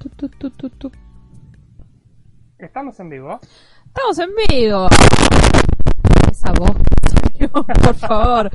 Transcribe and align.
Tu, 0.00 0.08
tu, 0.08 0.28
tu, 0.30 0.50
tu, 0.50 0.70
tu. 0.70 0.90
¿Estamos 2.58 2.98
en 3.00 3.10
vivo? 3.10 3.38
Estamos 3.86 4.18
en 4.18 4.30
vivo. 4.48 4.88
Esa 6.30 6.52
voz 6.52 6.72
que 6.72 7.10
salió, 7.10 7.52
por 7.52 7.94
favor. 7.96 8.50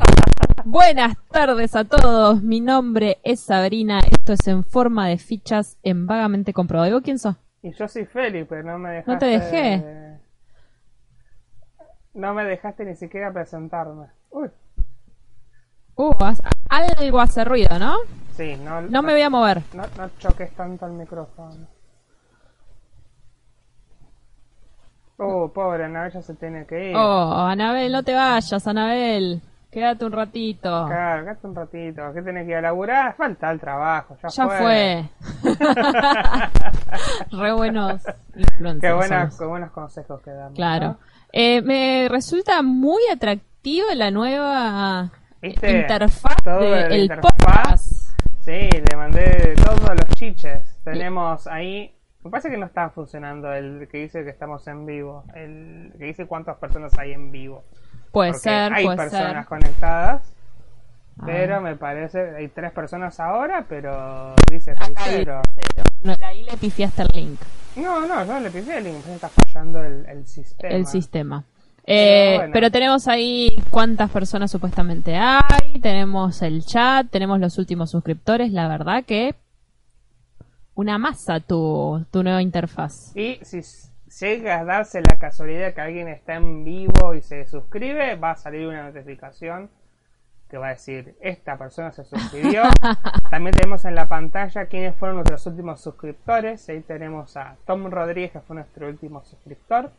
Buenas 0.66 1.16
tardes 1.30 1.76
a 1.76 1.84
todos. 1.84 2.42
Mi 2.42 2.62
nombre 2.62 3.20
es 3.24 3.42
Sabrina. 3.42 4.00
Esto 4.00 4.34
es 4.34 4.48
en 4.48 4.64
forma 4.64 5.08
de 5.08 5.20
fichas 5.20 5.78
en 5.84 6.08
vagamente 6.08 6.52
comprobado. 6.52 6.90
¿Y 6.90 6.94
vos 6.94 7.04
quién 7.04 7.20
sos? 7.20 7.36
Y 7.62 7.74
yo 7.74 7.88
soy 7.88 8.06
Felipe, 8.06 8.64
no 8.64 8.80
me 8.80 8.90
dejaste... 8.90 9.12
No 9.12 9.18
te 9.20 9.26
dejé. 9.28 10.18
No 12.16 12.34
me 12.34 12.44
dejaste 12.44 12.86
ni 12.86 12.96
siquiera 12.96 13.32
presentarme. 13.32 14.08
Uy, 14.32 14.50
Uh, 15.98 16.12
algo 16.68 17.22
hace 17.22 17.46
ruido, 17.46 17.80
¿no? 17.80 17.96
Sí, 18.38 18.56
no... 18.58 18.82
No 18.82 19.02
me 19.02 19.14
voy 19.14 19.22
a 19.22 19.30
mover. 19.30 19.62
No, 19.74 19.84
no 19.98 20.10
choques 20.20 20.52
tanto 20.56 20.86
el 20.86 20.94
micrófono. 20.94 21.56
Oh, 25.18 25.48
pobre, 25.54 25.86
Anabel 25.86 26.12
ya 26.12 26.22
se 26.22 26.34
tiene 26.36 26.66
que 26.66 26.90
ir. 26.90 26.96
Oh, 26.96 27.46
Anabel, 27.48 27.92
no 27.92 28.04
te 28.04 28.14
vayas, 28.14 28.68
Anabel. 28.68 29.42
Quédate 29.72 30.06
un 30.06 30.12
ratito. 30.12 30.86
Claro, 30.88 31.24
quédate 31.24 31.48
un 31.48 31.56
ratito. 31.56 32.14
¿Qué 32.14 32.22
tenés 32.22 32.46
que 32.46 32.52
ir 32.52 32.58
a 32.58 32.62
laburar? 32.62 33.16
Falta 33.16 33.52
el 33.52 33.60
trabajo, 33.60 34.18
ya, 34.22 34.30
Ya 34.30 34.46
fue. 34.48 34.58
fue. 34.58 35.10
Re 37.32 37.54
buenos 37.54 38.02
influencers. 38.36 38.82
Qué, 38.82 38.94
buenas, 38.94 39.38
qué 39.38 39.46
buenos 39.46 39.72
consejos 39.72 40.22
que 40.22 40.32
damos. 40.32 40.54
Claro. 40.56 40.88
¿no? 40.88 40.98
Eh, 41.32 41.62
me 41.62 42.08
resulta 42.10 42.62
muy 42.62 43.02
atractiva 43.12 43.94
la 43.96 44.12
nueva 44.12 45.12
¿Viste? 45.42 45.80
interfaz 45.82 46.38
del 46.46 47.02
interfaz. 47.02 47.34
podcast. 47.36 47.95
Sí, 48.46 48.70
le 48.70 48.96
mandé 48.96 49.56
todos 49.66 49.90
los 49.90 50.06
chiches. 50.16 50.80
Tenemos 50.84 51.48
ahí. 51.48 51.92
Me 52.24 52.30
parece 52.32 52.50
que 52.50 52.58
no 52.58 52.66
está 52.68 52.90
funcionando 52.90 53.52
el 53.54 53.88
que 53.88 54.00
dice 54.00 54.24
que 54.24 54.30
estamos 54.30 54.68
en 54.68 54.86
vivo. 54.86 55.24
El 55.36 55.94
que 55.98 56.06
dice 56.06 56.26
cuántas 56.28 56.58
personas 56.58 56.98
hay 56.98 57.14
en 57.14 57.32
vivo. 57.32 57.64
Puede 58.12 58.32
Porque 58.32 58.44
ser, 58.44 58.74
hay 58.74 58.86
puede 58.86 58.98
personas 58.98 59.34
ser. 59.34 59.46
conectadas. 59.46 60.34
Ah. 61.20 61.24
Pero 61.26 61.62
me 61.62 61.76
parece. 61.76 62.36
Hay 62.36 62.48
tres 62.50 62.72
personas 62.72 63.20
ahora, 63.20 63.66
pero 63.68 64.36
dice 64.50 64.74
que 64.76 64.94
cero. 65.04 65.42
No, 66.04 66.16
ahí 66.24 66.44
le 66.44 66.56
pifiaste 66.58 67.02
el 67.02 67.08
link, 67.14 67.40
No, 67.78 68.06
no, 68.08 68.26
yo 68.26 68.40
le 68.40 68.52
puse 68.52 68.78
el 68.78 68.84
link. 68.84 69.08
Está 69.08 69.30
fallando 69.30 69.84
el, 69.84 70.06
el 70.08 70.28
sistema. 70.28 70.74
el 70.76 70.86
sistema. 70.86 71.44
Eh, 71.88 72.34
bueno. 72.38 72.54
Pero 72.54 72.72
tenemos 72.72 73.08
ahí 73.08 73.56
cuántas 73.70 74.10
personas 74.10 74.50
supuestamente 74.50 75.16
hay, 75.16 75.80
tenemos 75.82 76.42
el 76.42 76.66
chat, 76.66 77.08
tenemos 77.12 77.40
los 77.40 77.58
últimos 77.60 77.92
suscriptores, 77.92 78.52
la 78.52 78.68
verdad 78.68 79.04
que 79.06 79.36
una 80.74 80.98
masa 80.98 81.40
tu, 81.40 82.06
tu 82.12 82.24
nueva 82.24 82.42
interfaz. 82.42 83.16
Y 83.16 83.40
si 83.44 83.62
llega 84.20 84.60
a 84.60 84.66
darse 84.66 85.02
la 85.02 85.20
casualidad 85.20 85.74
que 85.74 85.82
alguien 85.82 86.08
está 86.08 86.36
en 86.36 86.64
vivo 86.64 87.14
y 87.14 87.22
se 87.22 87.46
suscribe, 87.46 88.16
va 88.16 88.32
a 88.32 88.36
salir 88.36 88.68
una 88.68 88.84
notificación 88.84 89.70
que 90.50 90.58
va 90.58 90.68
a 90.68 90.72
decir, 90.72 91.16
esta 91.22 91.58
persona 91.58 91.92
se 91.92 92.04
suscribió. 92.04 92.64
También 93.32 93.56
tenemos 93.56 93.84
en 93.86 93.96
la 93.96 94.08
pantalla 94.08 94.68
quiénes 94.68 94.96
fueron 94.96 95.18
nuestros 95.18 95.46
últimos 95.48 95.82
suscriptores. 95.82 96.70
Ahí 96.70 96.82
tenemos 96.82 97.36
a 97.36 97.58
Tom 97.66 97.90
Rodríguez, 97.90 98.32
que 98.32 98.42
fue 98.42 98.56
nuestro 98.56 98.88
último 98.88 99.24
suscriptor. 99.24 99.92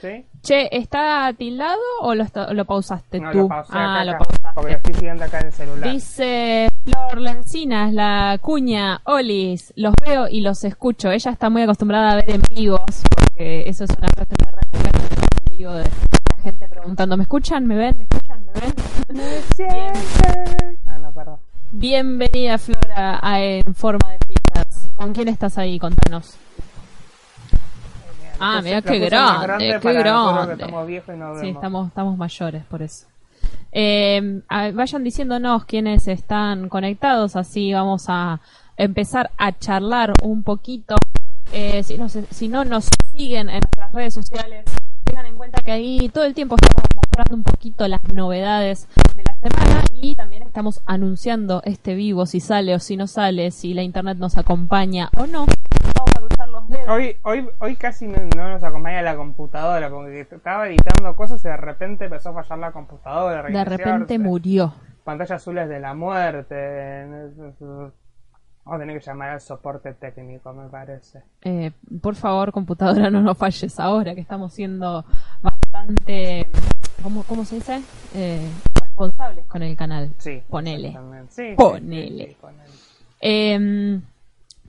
¿Sí? 0.00 0.26
Che, 0.42 0.68
¿está 0.76 1.32
tildado 1.36 1.80
o 2.02 2.14
lo, 2.14 2.22
está- 2.22 2.52
lo 2.52 2.64
pausaste 2.66 3.18
No, 3.18 3.30
tú? 3.32 3.38
lo 3.38 3.48
pausé 3.48 3.72
ah, 3.74 3.94
acá, 3.94 4.04
lo 4.04 4.12
pausaste. 4.18 4.48
porque 4.54 4.70
lo 4.72 4.76
estoy 4.76 4.94
siguiendo 4.94 5.24
acá 5.24 5.40
en 5.40 5.46
el 5.46 5.52
celular. 5.52 5.90
Dice 5.92 6.68
Flor 6.84 7.20
Lencinas, 7.20 7.92
la 7.92 8.38
cuña, 8.42 9.00
Olis, 9.04 9.72
los 9.76 9.94
veo 10.04 10.28
y 10.28 10.42
los 10.42 10.62
escucho. 10.64 11.10
Ella 11.10 11.30
está 11.30 11.48
muy 11.50 11.62
acostumbrada 11.62 12.12
a 12.12 12.16
ver 12.16 12.30
en 12.30 12.42
vivos, 12.54 12.80
porque 13.16 13.64
eso 13.66 13.84
es 13.84 13.90
una 13.96 14.08
frase 14.08 14.34
muy 14.44 14.52
recurrente 14.52 15.14
en 15.50 15.56
vivo 15.58 15.72
de 15.72 15.84
la 15.84 16.42
gente 16.42 16.68
preguntando, 16.68 17.16
¿me 17.16 17.22
escuchan? 17.22 17.66
¿Me 17.66 17.74
ven? 17.76 17.96
¿Me 17.98 18.04
escuchan? 18.04 18.44
¿Me 18.46 18.60
ven? 18.60 19.42
Siempre. 19.54 20.78
Ah, 20.86 20.98
no, 20.98 21.12
perdón. 21.12 21.38
Bienvenida 21.72 22.58
Flora 22.58 23.18
a 23.22 23.40
En 23.40 23.74
Forma 23.74 24.12
de 24.12 24.18
Fichas. 24.26 24.90
¿Con 24.94 25.12
quién 25.14 25.28
estás 25.28 25.56
ahí? 25.58 25.78
Contanos. 25.78 26.36
Ah, 28.40 28.60
mira 28.62 28.82
qué 28.82 28.98
grande, 28.98 29.78
qué 29.80 29.92
grande. 29.92 30.52
estamos 30.52 30.86
viejos 30.86 31.14
y 31.14 31.18
no 31.18 31.40
Sí, 31.40 31.48
estamos, 31.48 31.88
estamos 31.88 32.16
mayores 32.18 32.64
por 32.64 32.82
eso. 32.82 33.06
Eh, 33.72 34.42
vayan 34.48 35.04
diciéndonos 35.04 35.64
quiénes 35.64 36.08
están 36.08 36.68
conectados, 36.68 37.36
así 37.36 37.72
vamos 37.72 38.06
a 38.08 38.40
empezar 38.76 39.30
a 39.38 39.52
charlar 39.52 40.12
un 40.22 40.42
poquito. 40.42 40.96
Eh, 41.52 41.82
si, 41.82 41.96
no, 41.96 42.08
si 42.08 42.48
no 42.48 42.64
nos 42.64 42.88
siguen 43.12 43.48
en 43.48 43.60
nuestras 43.60 43.92
redes 43.92 44.14
sociales, 44.14 44.64
tengan 45.04 45.26
en 45.26 45.36
cuenta 45.36 45.62
que 45.62 45.70
ahí 45.72 46.08
todo 46.08 46.24
el 46.24 46.34
tiempo 46.34 46.56
estamos 46.56 46.84
mostrando 46.94 47.36
un 47.36 47.42
poquito 47.44 47.86
las 47.86 48.02
novedades 48.12 48.88
de 49.14 49.22
la 49.24 49.36
semana 49.36 49.84
y 49.94 50.14
también 50.14 50.42
estamos 50.42 50.82
anunciando 50.86 51.62
este 51.64 51.94
vivo, 51.94 52.26
si 52.26 52.40
sale 52.40 52.74
o 52.74 52.78
si 52.78 52.96
no 52.96 53.06
sale, 53.06 53.50
si 53.50 53.74
la 53.74 53.82
internet 53.82 54.18
nos 54.18 54.36
acompaña 54.36 55.08
o 55.16 55.26
no. 55.26 55.46
Vamos 55.94 56.10
a 56.16 56.20
cruzar 56.20 56.48
los 56.48 56.68
dedos. 56.68 56.75
Hoy, 56.88 57.16
hoy, 57.24 57.48
hoy 57.58 57.76
casi 57.76 58.06
no, 58.06 58.18
no 58.36 58.48
nos 58.48 58.62
acompaña 58.62 59.02
la 59.02 59.16
computadora 59.16 59.90
porque 59.90 60.20
estaba 60.20 60.68
editando 60.68 61.16
cosas 61.16 61.44
y 61.44 61.48
de 61.48 61.56
repente 61.56 62.04
empezó 62.04 62.30
a 62.30 62.34
fallar 62.42 62.58
la 62.58 62.72
computadora. 62.72 63.42
De 63.42 63.64
repente 63.64 64.18
murió. 64.18 64.72
Pantalla 65.02 65.36
azules 65.36 65.68
de 65.68 65.80
la 65.80 65.94
muerte. 65.94 67.06
Vamos 67.58 67.92
a 68.66 68.78
tener 68.78 68.98
que 68.98 69.04
llamar 69.04 69.30
al 69.30 69.40
soporte 69.40 69.94
técnico, 69.94 70.52
me 70.52 70.68
parece. 70.68 71.22
Eh, 71.42 71.72
por 72.00 72.14
favor, 72.14 72.52
computadora, 72.52 73.10
no 73.10 73.20
nos 73.20 73.36
falles 73.38 73.78
ahora, 73.80 74.14
que 74.14 74.20
estamos 74.20 74.52
siendo 74.52 75.04
bastante, 75.42 76.48
¿cómo, 77.02 77.22
cómo 77.24 77.44
se 77.44 77.56
dice? 77.56 77.82
Eh, 78.14 78.48
responsables 78.80 79.46
con 79.46 79.62
el 79.62 79.76
canal. 79.76 80.12
Sí. 80.18 80.42
Ponele. 80.48 80.96
sí, 81.30 81.54
Ponele. 81.56 82.26
sí, 82.26 82.30
sí, 82.30 82.36
ponele. 82.40 82.76
Eh, 83.20 84.00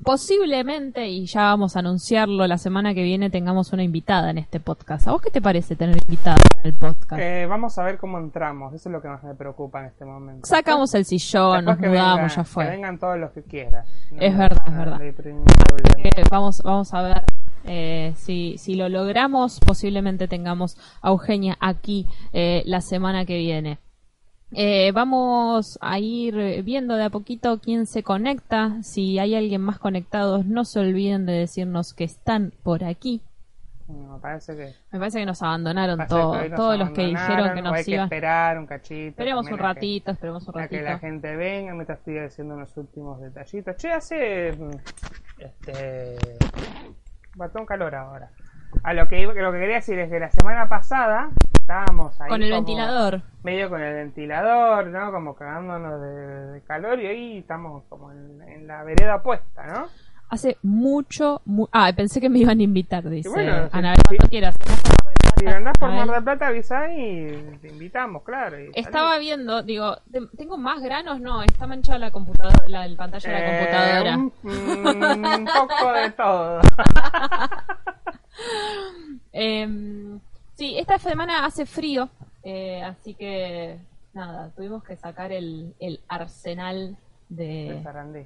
posiblemente, 0.04 1.08
y 1.08 1.26
ya 1.26 1.42
vamos 1.44 1.76
a 1.76 1.80
anunciarlo, 1.80 2.46
la 2.48 2.58
semana 2.58 2.94
que 2.94 3.04
viene 3.04 3.30
tengamos 3.30 3.74
una 3.74 3.84
invitada 3.84 4.30
en 4.30 4.38
este 4.38 4.60
podcast. 4.60 5.08
¿A 5.08 5.12
vos 5.12 5.22
qué 5.22 5.30
te 5.32 5.42
parece 5.42 5.76
tener 5.76 5.98
invitada 6.04 6.38
en 6.64 6.68
el 6.68 6.74
podcast? 6.74 7.22
Eh, 7.22 7.46
vamos 7.48 7.78
a 7.78 7.84
ver 7.84 7.98
cómo 7.98 8.18
entramos. 8.18 8.74
Eso 8.74 8.90
es 8.90 8.94
lo 8.94 9.02
que 9.02 9.08
más 9.08 9.24
me 9.24 9.36
preocupa 9.36 9.80
en 9.82 9.86
este 9.88 10.06
momento. 10.06 10.48
Sacamos 10.48 10.94
el 10.96 11.06
sillón, 11.06 11.66
nos 11.66 11.78
Después 11.78 11.90
mudamos, 11.92 12.16
vengan- 12.18 12.36
ya 12.36 12.44
fue. 12.44 12.64
Que 12.66 12.70
vengan 12.72 13.00
todos 13.00 13.18
los 13.18 13.32
que 13.32 13.44
quieran. 13.44 13.86
No 14.12 14.18
Es 14.22 14.38
verdad, 14.38 14.64
es 14.68 14.76
verdad. 14.78 15.02
Eh, 15.02 16.24
vamos, 16.32 16.62
vamos 16.64 16.94
a 16.94 17.02
ver 17.02 17.24
eh, 17.66 18.14
si, 18.16 18.58
si 18.58 18.76
lo 18.76 18.90
logramos. 18.90 19.60
Posiblemente 19.60 20.28
tengamos 20.28 20.78
a 21.02 21.10
Eugenia 21.10 21.58
aquí 21.60 22.08
eh, 22.34 22.64
la 22.66 22.82
semana 22.82 23.26
que 23.26 23.38
viene. 23.38 23.80
Eh, 24.54 24.92
vamos 24.94 25.78
a 25.82 26.00
ir 26.00 26.64
viendo 26.64 26.96
de 26.96 27.04
a 27.06 27.10
poquito 27.10 27.60
quién 27.60 27.86
se 27.86 28.02
conecta. 28.04 28.82
Si 28.82 29.20
hay 29.20 29.36
alguien 29.36 29.62
más 29.62 29.78
conectado, 29.80 30.44
no 30.44 30.64
se 30.66 30.80
olviden 30.80 31.26
de 31.26 31.34
decirnos 31.34 31.94
que 31.94 32.06
están 32.06 32.54
por 32.64 32.84
aquí. 32.84 33.22
Me 33.90 34.20
parece 34.20 34.56
que. 34.56 34.74
Me 34.92 35.00
parece 35.00 35.20
que 35.20 35.26
nos 35.26 35.42
abandonaron 35.42 35.98
parece 35.98 36.16
todo- 36.16 36.32
que 36.34 36.38
hoy 36.40 36.50
nos 36.50 36.58
todos 36.58 36.78
los 36.80 36.90
que 36.92 37.06
dijeron 37.06 37.56
que 37.56 37.62
nos 37.62 37.74
hay 37.74 37.84
que 37.86 37.92
iban. 37.92 38.04
esperar 38.06 38.58
un 38.60 38.66
cachito. 38.66 39.10
Esperemos 39.10 39.46
un 39.46 39.56
que- 39.58 39.64
ratito, 39.64 40.12
esperemos 40.12 40.48
un 40.48 40.60
A 40.60 40.68
que 40.68 40.82
la 40.82 40.90
ratito. 40.92 41.08
gente 41.08 41.36
venga 41.38 41.74
mientras 41.74 42.00
estoy 42.00 42.18
haciendo 42.20 42.56
unos 42.56 42.76
últimos 42.76 43.22
detallitos. 43.22 43.76
Che, 43.78 43.92
hace. 43.92 44.52
mm, 44.54 44.72
Este. 45.40 46.18
Bastón 47.36 47.66
calor 47.66 47.94
ahora. 47.96 48.30
A 48.84 48.94
lo 48.94 49.08
que, 49.08 49.20
iba- 49.22 49.34
lo 49.34 49.52
que 49.52 49.60
quería 49.60 49.76
decir 49.78 49.98
es 50.00 50.10
que 50.10 50.20
la 50.20 50.30
semana 50.32 50.68
pasada 50.70 51.30
estábamos 51.54 52.20
ahí. 52.22 52.30
Con 52.30 52.44
el 52.44 52.50
como 52.52 52.62
ventilador. 52.66 53.22
Medio 53.44 53.70
con 53.70 53.82
el 53.82 53.94
ventilador, 53.94 54.88
¿no? 54.88 55.12
Como 55.12 55.36
cagándonos 55.36 56.02
de, 56.02 56.08
de 56.54 56.62
calor 56.62 57.00
y 57.00 57.08
hoy 57.08 57.38
estamos 57.40 57.84
como 57.90 58.12
en, 58.12 58.42
en 58.48 58.68
la 58.68 58.84
vereda 58.84 59.16
opuesta, 59.16 59.66
¿no? 59.68 59.88
Hace 60.30 60.58
mucho, 60.62 61.42
mu- 61.46 61.68
ah, 61.72 61.92
pensé 61.96 62.20
que 62.20 62.30
me 62.30 62.40
iban 62.40 62.60
a 62.60 62.64
invitar, 62.64 63.08
dice 63.10 63.30
bueno, 63.30 63.64
sí, 63.66 63.70
Anabel, 63.72 63.98
sí. 63.98 64.04
cuando 64.18 64.30
quieras. 64.30 64.56
Si 65.40 65.46
andás 65.46 65.78
por. 65.78 65.90
Mar 65.92 66.10
del 66.10 66.24
Plata, 66.24 66.48
avisa 66.48 66.92
y 66.92 67.58
te 67.62 67.70
invitamos, 67.70 68.24
claro. 68.24 68.60
y 68.60 68.72
Estaba 68.74 69.18
viendo, 69.20 69.62
digo, 69.64 69.96
¿te- 70.12 70.26
¿tengo 70.36 70.58
más 70.58 70.82
granos? 70.82 71.22
No, 71.22 71.44
está 71.44 71.66
manchada 71.68 72.00
la 72.00 72.12
computadora, 72.12 72.68
la, 72.68 72.88
pantalla 72.98 73.30
de 73.30 73.40
la 73.40 73.46
Eh, 73.46 73.60
computadora. 73.60 74.18
un, 74.18 75.40
un 75.42 75.46
poco 75.46 75.94
de 75.94 76.12
todo. 76.12 76.62
Em, 79.32 80.20
sí, 80.56 80.78
esta 80.78 80.98
semana 80.98 81.46
hace 81.46 81.66
frío, 81.66 82.10
eh, 82.44 82.82
así 82.84 83.14
que 83.14 83.80
nada, 84.14 84.52
tuvimos 84.56 84.84
que 84.84 84.96
sacar 84.96 85.32
el, 85.32 85.76
el 85.80 86.00
arsenal 86.08 86.98
De 87.30 87.74
de 87.74 87.84
Sarandí. 87.84 88.26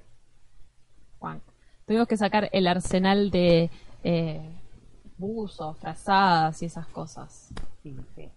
Juan. 1.20 1.42
Tuvimos 1.86 2.08
que 2.08 2.18
sacar 2.18 2.50
el 2.52 2.68
arsenal 2.68 3.32
de 3.32 3.70
eh, 4.04 4.50
buzos, 5.18 5.78
frazadas 5.78 6.62
y 6.62 6.66
esas 6.66 6.88
cosas. 6.88 7.50
Sí, 7.84 7.96
sí. 8.16 8.30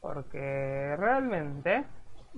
Porque 0.00 0.94
realmente 0.96 1.84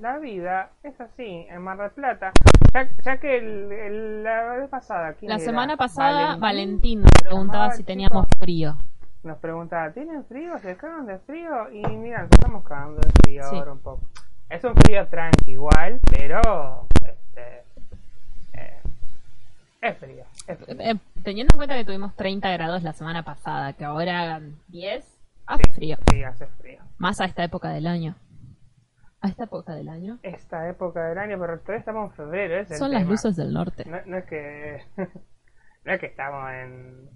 la 0.00 0.18
vida 0.18 0.70
es 0.82 0.98
así 1.00 1.46
en 1.48 1.62
Mar 1.62 1.78
del 1.78 1.90
Plata. 1.90 2.32
Ya, 2.74 2.88
ya 3.04 3.18
que 3.18 3.38
el, 3.38 3.72
el- 3.72 4.22
la 4.22 4.54
vez 4.54 4.68
pasada, 4.68 5.14
¿quién 5.14 5.28
La 5.28 5.36
era? 5.36 5.44
semana 5.44 5.76
pasada 5.76 6.36
Valentín 6.36 7.02
nos 7.02 7.10
preguntaba 7.20 7.70
si 7.72 7.82
teníamos 7.84 8.26
chico. 8.28 8.38
frío. 8.38 8.76
nos 9.22 9.36
preguntaba, 9.38 9.90
¿tienen 9.92 10.24
frío? 10.24 10.56
¿Se 10.58 10.76
cagan 10.76 11.04
de 11.06 11.18
frío? 11.18 11.70
Y 11.70 11.84
mira, 11.96 12.22
nos 12.22 12.30
estamos 12.32 12.64
cagando 12.64 13.00
de 13.02 13.10
frío 13.22 13.42
Sí. 13.50 13.56
ahora 13.56 13.72
un 13.72 13.78
poco. 13.80 14.00
Es 14.48 14.64
un 14.64 14.74
frío 14.74 15.06
tranqui 15.08 15.50
igual, 15.52 16.00
pero 16.10 16.86
este, 17.06 17.64
eh, 18.54 18.80
es 19.82 19.98
frío. 19.98 20.24
Es 20.46 20.58
frío. 20.58 20.76
Eh, 20.80 20.94
teniendo 21.22 21.52
en 21.54 21.56
cuenta 21.58 21.74
que 21.76 21.84
tuvimos 21.84 22.16
30 22.16 22.50
grados 22.50 22.82
la 22.82 22.92
semana 22.94 23.22
pasada, 23.22 23.74
que 23.74 23.84
ahora 23.84 24.22
hagan 24.22 24.56
10, 24.68 25.04
hace 25.46 25.64
Sí, 25.64 25.70
frío. 25.72 25.98
Sí, 26.10 26.22
hace 26.24 26.46
frío. 26.46 26.80
Más 26.98 27.20
a 27.20 27.26
esta 27.26 27.44
época 27.44 27.68
del 27.70 27.86
año. 27.86 28.14
A 29.22 29.28
esta 29.28 29.44
época 29.44 29.74
del 29.74 29.88
año. 29.88 30.18
Esta 30.22 30.68
época 30.68 31.04
del 31.08 31.18
año, 31.18 31.38
pero 31.38 31.58
todavía 31.60 31.78
estamos 31.80 32.10
en 32.10 32.16
febrero. 32.16 32.56
es 32.60 32.78
Son 32.78 32.90
las 32.90 33.00
tema. 33.02 33.10
luces 33.10 33.36
del 33.36 33.52
norte. 33.52 33.84
No, 33.86 33.98
no 34.06 34.16
es 34.18 34.24
que 34.24 34.82
no 35.84 35.92
es 35.92 36.00
que 36.00 36.06
estamos 36.06 36.50
en 36.52 37.10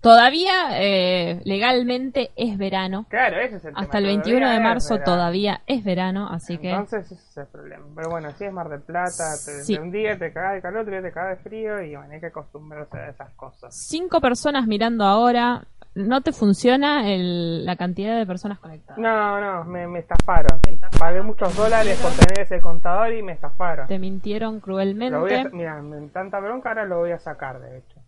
Todavía 0.00 0.52
eh, 0.82 1.40
legalmente 1.46 2.30
es 2.36 2.58
verano. 2.58 3.06
claro 3.08 3.40
ese 3.40 3.56
es 3.56 3.64
el 3.64 3.72
Hasta 3.74 3.96
el 3.96 4.04
tema, 4.04 4.16
21 4.22 4.34
de 4.34 4.42
todavía 4.42 4.60
marzo 4.68 4.98
todavía 5.00 5.62
es 5.66 5.82
verano, 5.82 6.28
así 6.30 6.58
que 6.58 6.68
entonces 6.72 7.06
ese 7.10 7.14
es 7.30 7.36
el 7.38 7.46
problema 7.46 7.86
pero 7.96 8.10
bueno 8.10 8.30
si 8.32 8.44
es 8.44 8.52
Mar 8.52 8.68
del 8.68 8.82
Plata 8.82 9.32
Sí. 9.36 9.78
un 9.78 9.90
día 9.90 10.18
te 10.18 10.30
cagas 10.30 10.56
de 10.56 10.60
calor 10.60 10.82
otro 10.82 10.92
día 10.92 11.00
te 11.00 11.10
cagas 11.10 11.38
de 11.38 11.42
frío 11.48 11.80
y 11.80 11.96
bueno 11.96 12.12
hay 12.12 12.20
que 12.20 12.26
acostumbrarse 12.26 12.98
a 12.98 13.08
esas 13.08 13.30
cosas 13.32 13.74
cinco 13.74 14.20
personas 14.20 14.66
mirando 14.66 15.04
ahora. 15.06 15.68
¿No 15.94 16.22
te 16.22 16.32
funciona 16.32 17.08
el- 17.12 17.64
la 17.64 17.76
cantidad 17.76 18.18
de 18.18 18.26
personas 18.26 18.58
conectadas? 18.58 18.98
no 18.98 19.40
no 19.40 19.64
me, 19.64 19.86
me 19.86 20.00
estafaron 20.00 20.60
pagué 20.98 21.22
muchos 21.22 21.56
dólares 21.56 21.98
por 22.02 22.10
tener 22.12 22.40
ese 22.40 22.60
contador 22.60 23.12
y 23.12 23.22
me 23.22 23.32
estafaron 23.32 23.86
Te 23.86 23.98
mintieron 23.98 24.54
lo 24.54 24.60
voy 24.60 24.60
a, 24.60 24.60
cruelmente. 24.64 25.50
mira 25.52 25.80
me 25.82 26.08
tanta 26.08 26.40
bronca 26.40 26.70
ahora 26.70 26.84
lo 26.84 26.98
voy 26.98 27.12
a 27.12 27.18
sacar 27.18 27.60
de 27.60 27.78
hecho 27.78 28.00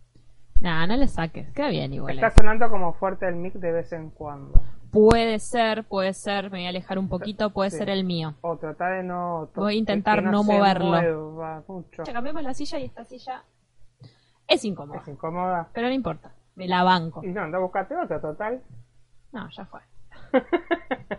Nah, 0.59 0.87
no 0.87 0.97
le 0.97 1.07
saques. 1.07 1.51
Queda 1.53 1.69
bien 1.69 1.93
igual. 1.93 2.15
está 2.15 2.29
eh. 2.29 2.33
sonando 2.35 2.67
como 2.71 2.91
fuerte 2.93 3.27
el 3.27 3.35
mic 3.35 3.53
de 3.53 3.71
vez 3.71 3.93
en 3.93 4.09
cuando 4.09 4.59
Puede 4.89 5.37
ser, 5.37 5.83
puede 5.83 6.13
ser. 6.13 6.45
Me 6.45 6.57
voy 6.59 6.65
a 6.65 6.69
alejar 6.69 6.97
un 6.97 7.09
poquito. 7.09 7.51
Puede 7.51 7.69
Sí. 7.69 7.77
ser 7.77 7.89
el 7.91 8.03
mío. 8.05 8.33
o 8.41 8.57
tratar 8.57 8.95
de 8.97 9.03
no 9.03 9.49
Voy 9.53 9.75
a 9.75 9.77
intentar 9.77 10.23
no 10.23 10.43
se 10.43 10.51
moverlo. 10.53 11.63
mucho 11.67 12.03
cambiamos 12.11 12.41
la 12.41 12.53
silla 12.55 12.79
y 12.79 12.85
esta 12.85 13.03
silla 13.05 13.43
es 14.47 14.65
incómoda. 14.65 15.01
es 15.01 15.07
incómoda 15.07 15.67
Pero 15.73 15.87
no 15.89 15.93
importa. 15.93 16.31
Me 16.57 16.67
la 16.67 16.83
banco. 16.83 17.23
y 17.23 17.27
no 17.27 17.41
anda 17.43 17.59
buscate 17.59 17.95
otra 17.95 18.19
total 18.19 18.61
No, 19.31 19.47
ya 19.49 19.65
fue. 19.65 19.79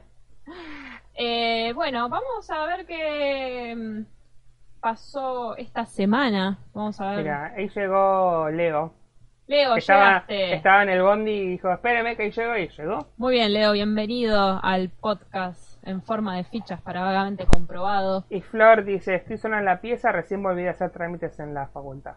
Eh, 1.20 1.72
bueno, 1.74 2.08
vamos 2.08 2.48
a 2.48 2.64
ver 2.66 2.86
qué 2.86 3.74
mm, 3.76 4.04
pasó 4.80 5.56
esta 5.56 5.84
semana. 5.84 6.58
Vamos 6.72 7.00
a 7.00 7.10
ver. 7.10 7.18
Mira, 7.18 7.52
ahí 7.56 7.68
llegó 7.70 8.48
Leo. 8.50 8.94
Leo, 9.48 9.74
estaba, 9.74 10.04
llegaste. 10.04 10.54
estaba 10.54 10.84
en 10.84 10.90
el 10.90 11.02
bondi 11.02 11.32
y 11.32 11.48
dijo, 11.48 11.72
espéreme 11.72 12.14
que 12.16 12.22
ahí 12.22 12.30
llegó 12.30 12.56
y 12.56 12.68
llegó. 12.68 13.08
Muy 13.16 13.34
bien, 13.34 13.52
Leo, 13.52 13.72
bienvenido 13.72 14.60
al 14.62 14.90
podcast 14.90 15.84
en 15.84 16.02
forma 16.02 16.36
de 16.36 16.44
fichas 16.44 16.80
para 16.82 17.02
vagamente 17.02 17.46
comprobado. 17.46 18.24
Y 18.30 18.40
Flor 18.40 18.84
dice, 18.84 19.16
estoy 19.16 19.38
sola 19.38 19.58
en 19.58 19.64
la 19.64 19.80
pieza, 19.80 20.12
recién 20.12 20.40
volví 20.40 20.68
a 20.68 20.70
hacer 20.70 20.90
trámites 20.90 21.40
en 21.40 21.52
la 21.52 21.66
facultad. 21.66 22.14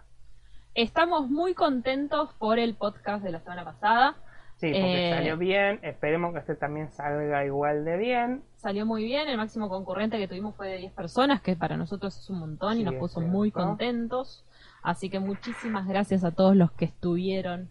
Estamos 0.73 1.29
muy 1.29 1.53
contentos 1.53 2.33
por 2.39 2.57
el 2.59 2.75
podcast 2.75 3.23
de 3.23 3.31
la 3.31 3.39
semana 3.41 3.65
pasada. 3.65 4.15
Sí, 4.55 4.67
porque 4.71 5.09
Eh, 5.09 5.13
salió 5.13 5.37
bien, 5.37 5.79
esperemos 5.81 6.33
que 6.33 6.39
este 6.39 6.55
también 6.55 6.89
salga 6.91 7.43
igual 7.45 7.83
de 7.83 7.97
bien. 7.97 8.43
Salió 8.57 8.85
muy 8.85 9.03
bien, 9.03 9.27
el 9.27 9.37
máximo 9.37 9.69
concurrente 9.69 10.17
que 10.17 10.27
tuvimos 10.27 10.55
fue 10.55 10.69
de 10.69 10.77
10 10.77 10.93
personas, 10.93 11.41
que 11.41 11.55
para 11.55 11.77
nosotros 11.77 12.17
es 12.17 12.29
un 12.29 12.39
montón 12.39 12.79
y 12.79 12.83
nos 12.83 12.93
puso 12.95 13.19
cierto. 13.19 13.31
muy 13.31 13.51
contentos. 13.51 14.45
Así 14.83 15.09
que 15.09 15.19
muchísimas 15.19 15.87
gracias 15.87 16.23
a 16.23 16.31
todos 16.31 16.55
los 16.55 16.71
que 16.71 16.85
estuvieron 16.85 17.69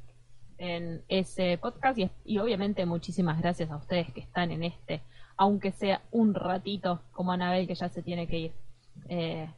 en 0.58 1.02
ese 1.08 1.56
podcast 1.58 1.97
y, 1.99 2.11
y 2.25 2.38
obviamente 2.38 2.85
muchísimas 2.87 3.41
gracias 3.41 3.70
a 3.70 3.76
ustedes 3.76 4.12
que 4.12 4.20
están 4.20 4.50
en 4.50 4.62
este, 4.64 5.00
aunque 5.37 5.73
sea 5.73 6.02
un 6.11 6.35
ratito, 6.35 7.00
como 7.12 7.32
Anabel 7.32 7.67
que 7.67 7.75
ya 7.75 7.88
se 7.88 8.02
tiene 8.02 8.26
que 8.26 8.38
ir. 8.38 8.52
Eh, 9.08 9.49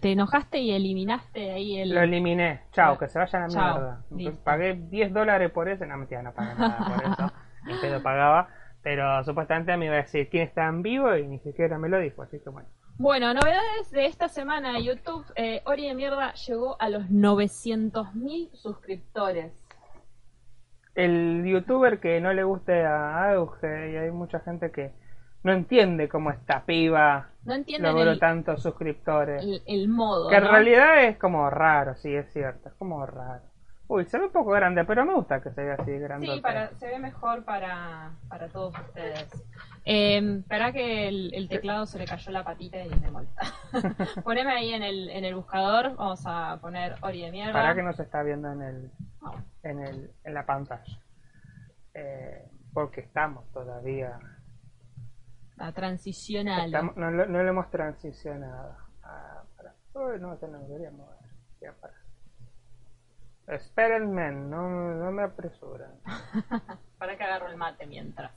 te 0.00 0.12
enojaste 0.12 0.58
y 0.58 0.72
eliminaste 0.72 1.50
ahí 1.52 1.78
el... 1.80 1.94
Lo 1.94 2.00
eliminé, 2.02 2.62
chao, 2.72 2.98
que 2.98 3.08
se 3.08 3.18
vayan 3.18 3.42
a 3.44 3.48
mierda. 3.48 4.04
listo. 4.10 4.40
Pagué 4.44 4.74
10 4.74 5.12
dólares 5.12 5.50
por 5.50 5.68
eso, 5.68 5.84
no 5.86 5.96
mentira, 5.96 6.22
no 6.22 6.32
pagué 6.34 6.54
nada 6.54 6.84
por 6.86 7.02
eso, 7.02 7.32
ni 7.64 7.74
pedo 7.76 8.02
pagaba. 8.02 8.48
Pero 8.82 9.22
supuestamente 9.24 9.76
me 9.76 9.86
iba 9.86 9.94
a 9.94 9.98
decir 9.98 10.28
quién 10.30 10.44
está 10.44 10.66
en 10.66 10.82
vivo 10.82 11.14
y 11.16 11.26
ni 11.26 11.38
siquiera 11.40 11.78
me 11.78 11.88
lo 11.88 11.98
dijo, 11.98 12.22
así 12.22 12.38
que 12.40 12.48
bueno. 12.50 12.68
Bueno, 12.96 13.32
novedades 13.34 13.90
de 13.90 14.06
esta 14.06 14.28
semana 14.28 14.72
de 14.74 14.84
YouTube. 14.84 15.24
Eh, 15.34 15.62
Ori 15.64 15.88
de 15.88 15.94
Mierda 15.94 16.32
llegó 16.34 16.76
a 16.80 16.88
los 16.90 17.04
900.000 17.04 18.50
suscriptores. 18.54 19.52
el 20.94 21.44
youtuber 21.46 21.98
que 22.00 22.20
no 22.20 22.32
le 22.32 22.42
guste 22.44 22.84
a 22.84 23.32
Auge 23.32 23.92
y 23.92 23.96
hay 23.96 24.10
mucha 24.10 24.40
gente 24.40 24.70
que 24.70 24.92
no 25.42 25.52
entiende 25.52 26.08
cómo 26.08 26.30
esta 26.30 26.64
piba 26.64 27.28
No 27.44 27.54
logró 27.78 28.10
el, 28.12 28.18
tantos 28.18 28.62
suscriptores. 28.62 29.42
el- 29.42 29.62
el 29.66 29.88
modo. 29.88 30.28
que 30.28 30.36
en 30.36 30.44
realidad 30.48 31.04
es 31.04 31.16
como 31.18 31.48
raro, 31.50 31.94
sí, 31.96 32.14
es 32.14 32.30
cierto, 32.32 32.68
es 32.68 32.74
como 32.74 33.04
raro. 33.06 33.42
Uy, 33.88 34.04
se 34.04 34.18
ve 34.18 34.26
un 34.26 34.30
poco 34.30 34.50
grande, 34.52 34.84
pero 34.84 35.04
me 35.04 35.14
gusta 35.14 35.42
que 35.42 35.50
se 35.50 35.64
vea 35.64 35.74
así 35.76 35.90
grande. 35.98 36.24
Sí, 36.28 36.40
para, 36.40 36.70
se 36.74 36.86
ve 36.86 37.00
mejor 37.00 37.44
para, 37.44 38.12
para 38.28 38.46
todos 38.48 38.72
ustedes. 38.78 39.28
Eh, 39.84 40.36
espera 40.42 40.70
que 40.70 41.08
el, 41.08 41.34
el 41.34 41.48
teclado 41.48 41.86
se 41.86 41.98
le 41.98 42.04
cayó 42.04 42.30
la 42.30 42.44
patita 42.44 42.78
y 42.84 42.88
me 42.88 43.10
molesta. 43.10 43.42
Poneme 44.22 44.52
ahí 44.52 44.72
en 44.74 44.84
el, 44.84 45.10
en 45.10 45.24
el 45.24 45.34
buscador. 45.34 45.96
Vamos 45.96 46.22
a 46.24 46.58
poner 46.60 46.94
Ori 47.00 47.22
de 47.22 47.32
Mierda. 47.32 47.52
Para 47.52 47.74
que 47.74 47.82
no 47.82 47.92
se 47.92 48.04
está 48.04 48.22
viendo 48.22 48.52
en 48.52 48.62
el 48.62 48.90
Vamos. 49.20 49.40
en 49.64 49.80
el 49.80 50.10
en 50.22 50.34
la 50.34 50.46
pantalla. 50.46 50.98
Eh, 51.94 52.44
porque 52.72 53.00
estamos 53.00 53.50
todavía 53.52 54.18
La 55.60 55.72
transicional. 55.72 56.66
estamos- 56.66 56.96
no, 56.96 57.10
lo- 57.10 57.26
no 57.26 57.42
lo 57.42 57.48
hemos 57.48 57.70
transicionado. 57.70 58.76
Ah, 59.02 59.42
para. 59.56 59.74
No, 60.18 60.32
esto 60.32 60.48
no 60.48 60.58
debería 60.60 60.90
mover. 60.90 61.16
Ya 61.60 61.72
para. 61.74 61.94
Espérenme, 63.48 64.30
no, 64.32 64.94
no 64.94 65.10
me 65.10 65.22
apresuran. 65.24 65.90
Para 66.98 67.16
que 67.16 67.24
agarro 67.24 67.48
el 67.48 67.56
mate 67.56 67.84
mientras. 67.86 68.32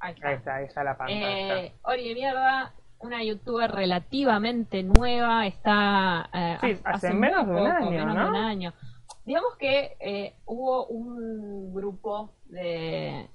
Ahí 0.00 0.14
está. 0.14 0.28
Ahí 0.28 0.34
está, 0.36 0.54
ahí 0.56 0.64
está 0.64 0.84
la 0.84 0.96
pantalla. 0.96 1.60
Eh, 1.60 1.74
Ori 1.82 2.08
de 2.08 2.14
Mierda, 2.14 2.72
una 3.00 3.22
youtuber 3.22 3.70
relativamente 3.70 4.82
nueva, 4.84 5.46
está 5.46 6.30
eh, 6.32 6.58
Sí, 6.60 6.80
hace 6.84 7.12
menos 7.12 7.46
muy 7.46 7.56
de 7.56 7.62
un 7.62 7.68
poco, 7.72 7.88
año, 7.88 7.90
menos 8.06 8.14
¿no? 8.14 8.22
de 8.24 8.28
un 8.30 8.36
año. 8.36 8.72
Digamos 9.24 9.56
que 9.58 9.96
eh, 10.00 10.36
hubo 10.46 10.86
un 10.86 11.74
grupo 11.74 12.32
de, 12.46 13.28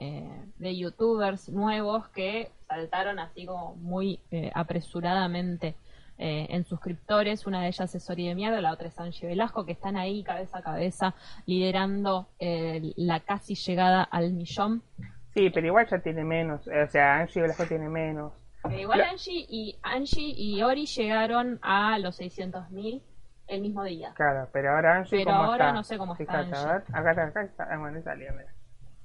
eh, 0.00 0.44
de 0.58 0.76
youtubers 0.76 1.48
nuevos 1.48 2.08
que 2.08 2.50
saltaron 2.68 3.18
así 3.18 3.46
como 3.46 3.74
muy 3.76 4.20
eh, 4.30 4.50
apresuradamente 4.54 5.74
eh, 6.18 6.46
en 6.50 6.64
suscriptores. 6.64 7.46
Una 7.46 7.62
de 7.62 7.68
ellas 7.68 7.94
es 7.94 8.10
Ori 8.10 8.28
de 8.28 8.34
Mierda, 8.34 8.60
la 8.60 8.72
otra 8.72 8.88
es 8.88 8.98
Angie 8.98 9.26
Velasco, 9.28 9.64
que 9.64 9.72
están 9.72 9.96
ahí 9.96 10.22
cabeza 10.24 10.58
a 10.58 10.62
cabeza 10.62 11.14
liderando 11.46 12.28
eh, 12.38 12.92
la 12.96 13.20
casi 13.20 13.54
llegada 13.54 14.02
al 14.02 14.32
millón. 14.32 14.82
Sí, 15.34 15.50
pero 15.50 15.66
igual 15.66 15.86
ya 15.88 15.98
tiene 16.00 16.24
menos. 16.24 16.66
eh, 16.68 16.82
O 16.82 16.88
sea, 16.90 17.20
Angie 17.20 17.42
Velasco 17.42 17.64
tiene 17.66 17.88
menos. 17.88 18.32
Eh, 18.70 18.80
igual 18.80 18.98
La- 18.98 19.10
Angie 19.10 19.46
y 19.48 19.78
Angie 19.82 20.34
y 20.36 20.62
Ori 20.62 20.86
llegaron 20.86 21.58
a 21.62 21.98
los 21.98 22.18
600.000 22.20 23.00
el 23.46 23.60
mismo 23.60 23.84
día. 23.84 24.12
Claro, 24.16 24.48
pero 24.52 24.72
ahora 24.72 24.96
Angie 24.98 25.18
Pero 25.18 25.30
¿cómo 25.30 25.42
ahora 25.44 25.66
está? 25.66 25.72
no 25.72 25.84
sé 25.84 25.96
cómo 25.98 26.12
está 26.16 26.24
Fíjate, 26.44 26.56
Angie. 26.56 26.84
acá 26.92 27.10
está, 27.10 27.24
acá 27.26 27.42
está. 27.44 27.68
Ah, 27.70 27.78
bueno, 27.78 27.96
ahí 27.96 28.02
salió, 28.02 28.32
mira. 28.32 28.52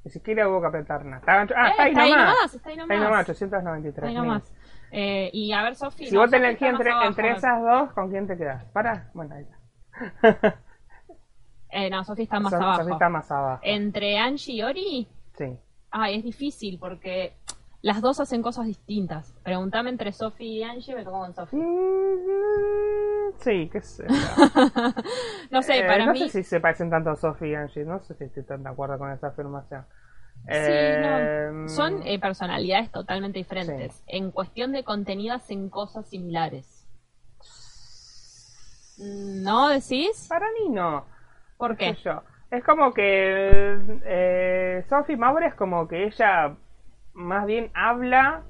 Ni 0.05 0.11
siquiera 0.11 0.49
hubo 0.49 0.59
que 0.61 0.67
apretar 0.67 1.05
nada. 1.05 1.21
Ah, 1.25 1.41
Eh, 1.41 1.43
está 1.43 1.83
ahí 1.83 1.89
está 1.91 2.01
ahí 2.03 2.11
nomás. 2.11 2.25
nomás, 2.35 2.53
está 2.55 2.69
ahí 2.69 2.73
Está 2.75 2.93
ahí 2.93 2.99
nomás. 2.99 3.09
nomás, 3.09 3.29
893. 3.29 4.09
Ahí 4.09 4.15
nomás. 4.15 4.53
Eh, 4.91 5.29
y 5.33 5.51
a 5.53 5.63
ver, 5.63 5.75
Sofi. 5.75 6.05
Si 6.07 6.13
no, 6.13 6.21
vos 6.21 6.29
te 6.29 6.37
Sofi 6.37 6.45
elegís 6.47 6.61
está 6.61 6.71
más 6.71 6.79
entre, 6.79 6.91
abajo, 6.91 7.07
entre 7.07 7.31
esas 7.31 7.61
dos, 7.63 7.91
¿con 7.93 8.09
quién 8.11 8.27
te 8.27 8.37
quedas? 8.37 8.63
¿Para? 8.65 9.09
Bueno, 9.13 9.35
ahí 9.35 9.43
está. 9.43 10.57
Eh, 11.75 11.89
no, 11.89 12.03
Sofi 12.03 12.21
está 12.23 12.39
más 12.39 12.53
abajo. 12.53 12.81
Sofi 12.83 12.91
está 12.93 13.09
más 13.09 13.31
abajo. 13.31 13.59
Entre 13.63 14.19
Angie 14.19 14.53
y 14.53 14.61
Ori, 14.61 15.07
Sí. 15.35 15.57
ah, 15.89 16.11
es 16.11 16.23
difícil 16.23 16.77
porque 16.77 17.33
las 17.83 18.01
dos 18.01 18.19
hacen 18.19 18.41
cosas 18.41 18.65
distintas. 18.65 19.33
Preguntame 19.43 19.91
entre 19.91 20.11
Sofi 20.13 20.45
y 20.59 20.63
Angie, 20.63 20.95
me 20.95 21.03
toco 21.03 21.19
con 21.19 21.35
Sofi. 21.35 21.55
Mm, 21.55 23.33
Sí, 23.39 23.69
qué 23.71 23.81
sé. 23.81 24.05
No 25.51 25.61
sé, 25.61 25.79
Eh, 25.79 25.83
para 25.85 26.05
no 26.05 26.13
mí. 26.13 26.19
sé 26.19 26.29
si 26.29 26.43
se 26.43 26.59
parecen 26.59 26.89
tanto 26.89 27.11
a 27.11 27.15
Sophie 27.15 27.49
y 27.51 27.55
Angie. 27.55 27.83
No 27.85 27.99
sé 27.99 28.15
si 28.15 28.23
estoy 28.23 28.43
tan 28.43 28.63
de 28.63 28.69
acuerdo 28.69 28.97
con 28.97 29.11
esa 29.11 29.27
afirmación. 29.27 29.85
Sí, 30.45 30.49
Eh, 30.49 31.49
no. 31.51 31.67
Son 31.69 32.01
eh, 32.05 32.19
personalidades 32.19 32.91
totalmente 32.91 33.37
diferentes. 33.39 34.01
En 34.07 34.31
cuestión 34.31 34.71
de 34.71 34.83
contenido 34.83 35.35
hacen 35.35 35.69
cosas 35.69 36.07
similares. 36.09 36.87
¿No 38.97 39.69
decís? 39.69 40.27
Para 40.29 40.45
mí 40.51 40.69
no. 40.69 41.05
¿Por 41.57 41.75
qué 41.75 41.87
qué? 41.89 41.95
sé 41.95 42.01
yo. 42.05 42.23
Es 42.51 42.63
como 42.63 42.93
que 42.93 43.77
eh, 44.05 44.85
Sophie 44.89 45.17
Maure 45.17 45.47
es 45.47 45.55
como 45.55 45.87
que 45.87 46.05
ella 46.05 46.55
más 47.13 47.45
bien 47.45 47.71
habla 47.73 48.41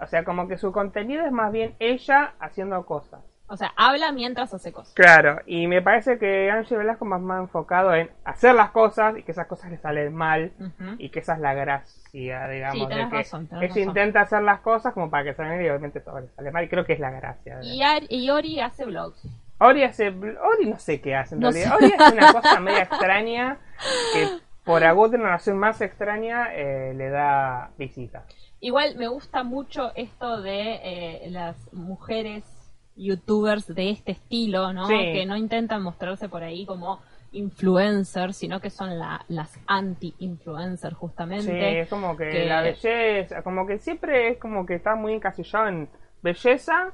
O 0.00 0.06
sea, 0.06 0.24
como 0.24 0.48
que 0.48 0.58
su 0.58 0.72
contenido 0.72 1.24
es 1.24 1.32
más 1.32 1.52
bien 1.52 1.74
ella 1.78 2.34
haciendo 2.40 2.84
cosas. 2.84 3.20
O 3.46 3.56
sea, 3.58 3.72
habla 3.76 4.10
mientras 4.10 4.52
hace 4.54 4.72
cosas. 4.72 4.94
Claro, 4.94 5.38
y 5.46 5.66
me 5.68 5.82
parece 5.82 6.18
que 6.18 6.50
Angie 6.50 6.76
Velasco 6.78 7.04
más 7.04 7.20
más 7.20 7.40
enfocado 7.40 7.94
en 7.94 8.10
hacer 8.24 8.54
las 8.54 8.70
cosas 8.70 9.16
y 9.18 9.22
que 9.22 9.32
esas 9.32 9.46
cosas 9.46 9.70
le 9.70 9.76
salen 9.78 10.14
mal 10.14 10.50
y 10.98 11.10
que 11.10 11.20
esa 11.20 11.34
es 11.34 11.40
la 11.40 11.52
gracia, 11.54 12.48
digamos, 12.48 12.78
Sí, 12.78 12.86
tenés 12.88 13.04
de 13.04 13.10
que 13.10 13.16
razón, 13.18 13.46
tenés 13.46 13.62
ella 13.64 13.68
razón. 13.74 13.82
intenta 13.88 14.20
hacer 14.22 14.42
las 14.42 14.60
cosas 14.60 14.94
como 14.94 15.10
para 15.10 15.24
que 15.24 15.34
salgan 15.34 15.60
y 15.62 15.68
obviamente 15.68 16.00
todo 16.00 16.20
le 16.20 16.28
sale 16.28 16.50
mal 16.50 16.64
y 16.64 16.68
creo 16.68 16.84
que 16.86 16.94
es 16.94 17.00
la 17.00 17.10
gracia. 17.10 17.60
Y, 17.62 17.80
y 18.08 18.30
Ori 18.30 18.60
hace 18.60 18.86
vlogs. 18.86 19.28
Ori 19.58 19.84
hace, 19.84 20.08
Ori 20.08 20.66
no 20.66 20.78
sé 20.78 21.00
qué 21.02 21.14
hace 21.14 21.34
en 21.36 21.40
No 21.42 21.50
realidad. 21.50 21.78
sé. 21.78 21.84
Ori 21.84 21.94
hace 21.98 22.16
una 22.16 22.32
cosa 22.32 22.60
media 22.60 22.82
extraña 22.82 23.58
que 24.14 24.28
por 24.64 24.82
alguna 24.84 25.18
razón 25.28 25.58
más 25.58 25.80
extraña 25.80 26.54
eh, 26.54 26.94
le 26.94 27.10
da 27.10 27.70
visitas. 27.78 28.24
Igual 28.60 28.96
me 28.96 29.08
gusta 29.08 29.42
mucho 29.44 29.92
esto 29.94 30.40
de 30.40 30.80
eh, 30.82 31.30
las 31.30 31.56
mujeres 31.74 32.44
youtubers 32.96 33.66
de 33.74 33.90
este 33.90 34.12
estilo, 34.12 34.72
¿no? 34.72 34.86
Sí. 34.86 34.94
Que 34.96 35.26
no 35.26 35.36
intentan 35.36 35.82
mostrarse 35.82 36.28
por 36.28 36.42
ahí 36.42 36.64
como 36.64 37.00
influencers, 37.32 38.36
sino 38.36 38.60
que 38.60 38.70
son 38.70 38.98
la- 38.98 39.24
las 39.28 39.58
anti-influencers 39.66 40.94
Sí, 40.94 40.98
justamente. 41.00 41.80
es 41.80 41.88
como 41.88 42.16
que, 42.16 42.30
que- 42.30 42.46
la 42.46 42.62
belleza, 42.62 43.42
como 43.42 43.66
que 43.66 43.78
siempre 43.78 44.28
es 44.28 44.38
como 44.38 44.64
que 44.64 44.76
está 44.76 44.94
muy 44.94 45.12
encasillado 45.14 45.66
en 45.68 45.88
belleza, 46.22 46.92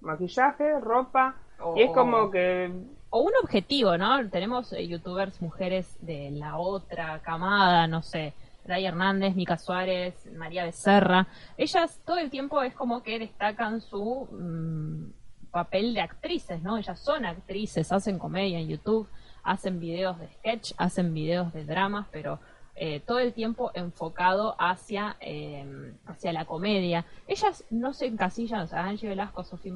maquillaje, 0.00 0.80
ropa, 0.80 1.36
y 1.76 1.82
es 1.82 1.90
como 1.92 2.30
que 2.30 2.70
O 3.16 3.20
un 3.20 3.32
objetivo, 3.40 3.96
¿no? 3.96 4.28
Tenemos 4.28 4.72
eh, 4.72 4.88
youtubers 4.88 5.40
mujeres 5.40 5.96
de 6.00 6.32
la 6.32 6.58
otra 6.58 7.20
camada, 7.20 7.86
no 7.86 8.02
sé, 8.02 8.34
Ray 8.64 8.86
Hernández, 8.86 9.36
Mica 9.36 9.56
Suárez, 9.56 10.28
María 10.36 10.64
Becerra. 10.64 11.28
Ellas 11.56 12.00
todo 12.04 12.18
el 12.18 12.28
tiempo 12.28 12.60
es 12.64 12.74
como 12.74 13.04
que 13.04 13.20
destacan 13.20 13.80
su 13.80 14.26
mm, 14.32 15.50
papel 15.52 15.94
de 15.94 16.00
actrices, 16.00 16.60
¿no? 16.64 16.76
Ellas 16.76 16.98
son 16.98 17.24
actrices, 17.24 17.92
hacen 17.92 18.18
comedia 18.18 18.58
en 18.58 18.66
YouTube, 18.66 19.08
hacen 19.44 19.78
videos 19.78 20.18
de 20.18 20.26
sketch, 20.26 20.72
hacen 20.76 21.14
videos 21.14 21.52
de 21.52 21.64
dramas, 21.64 22.08
pero 22.10 22.40
eh, 22.74 22.98
todo 22.98 23.20
el 23.20 23.32
tiempo 23.32 23.70
enfocado 23.74 24.56
hacia, 24.58 25.16
eh, 25.20 25.92
hacia 26.06 26.32
la 26.32 26.46
comedia. 26.46 27.06
Ellas 27.28 27.62
no 27.70 27.92
se 27.92 28.06
encasillan, 28.06 28.62
o 28.62 28.66
sea, 28.66 28.86
Angie 28.86 29.08
Velasco, 29.08 29.44
Sofía 29.44 29.72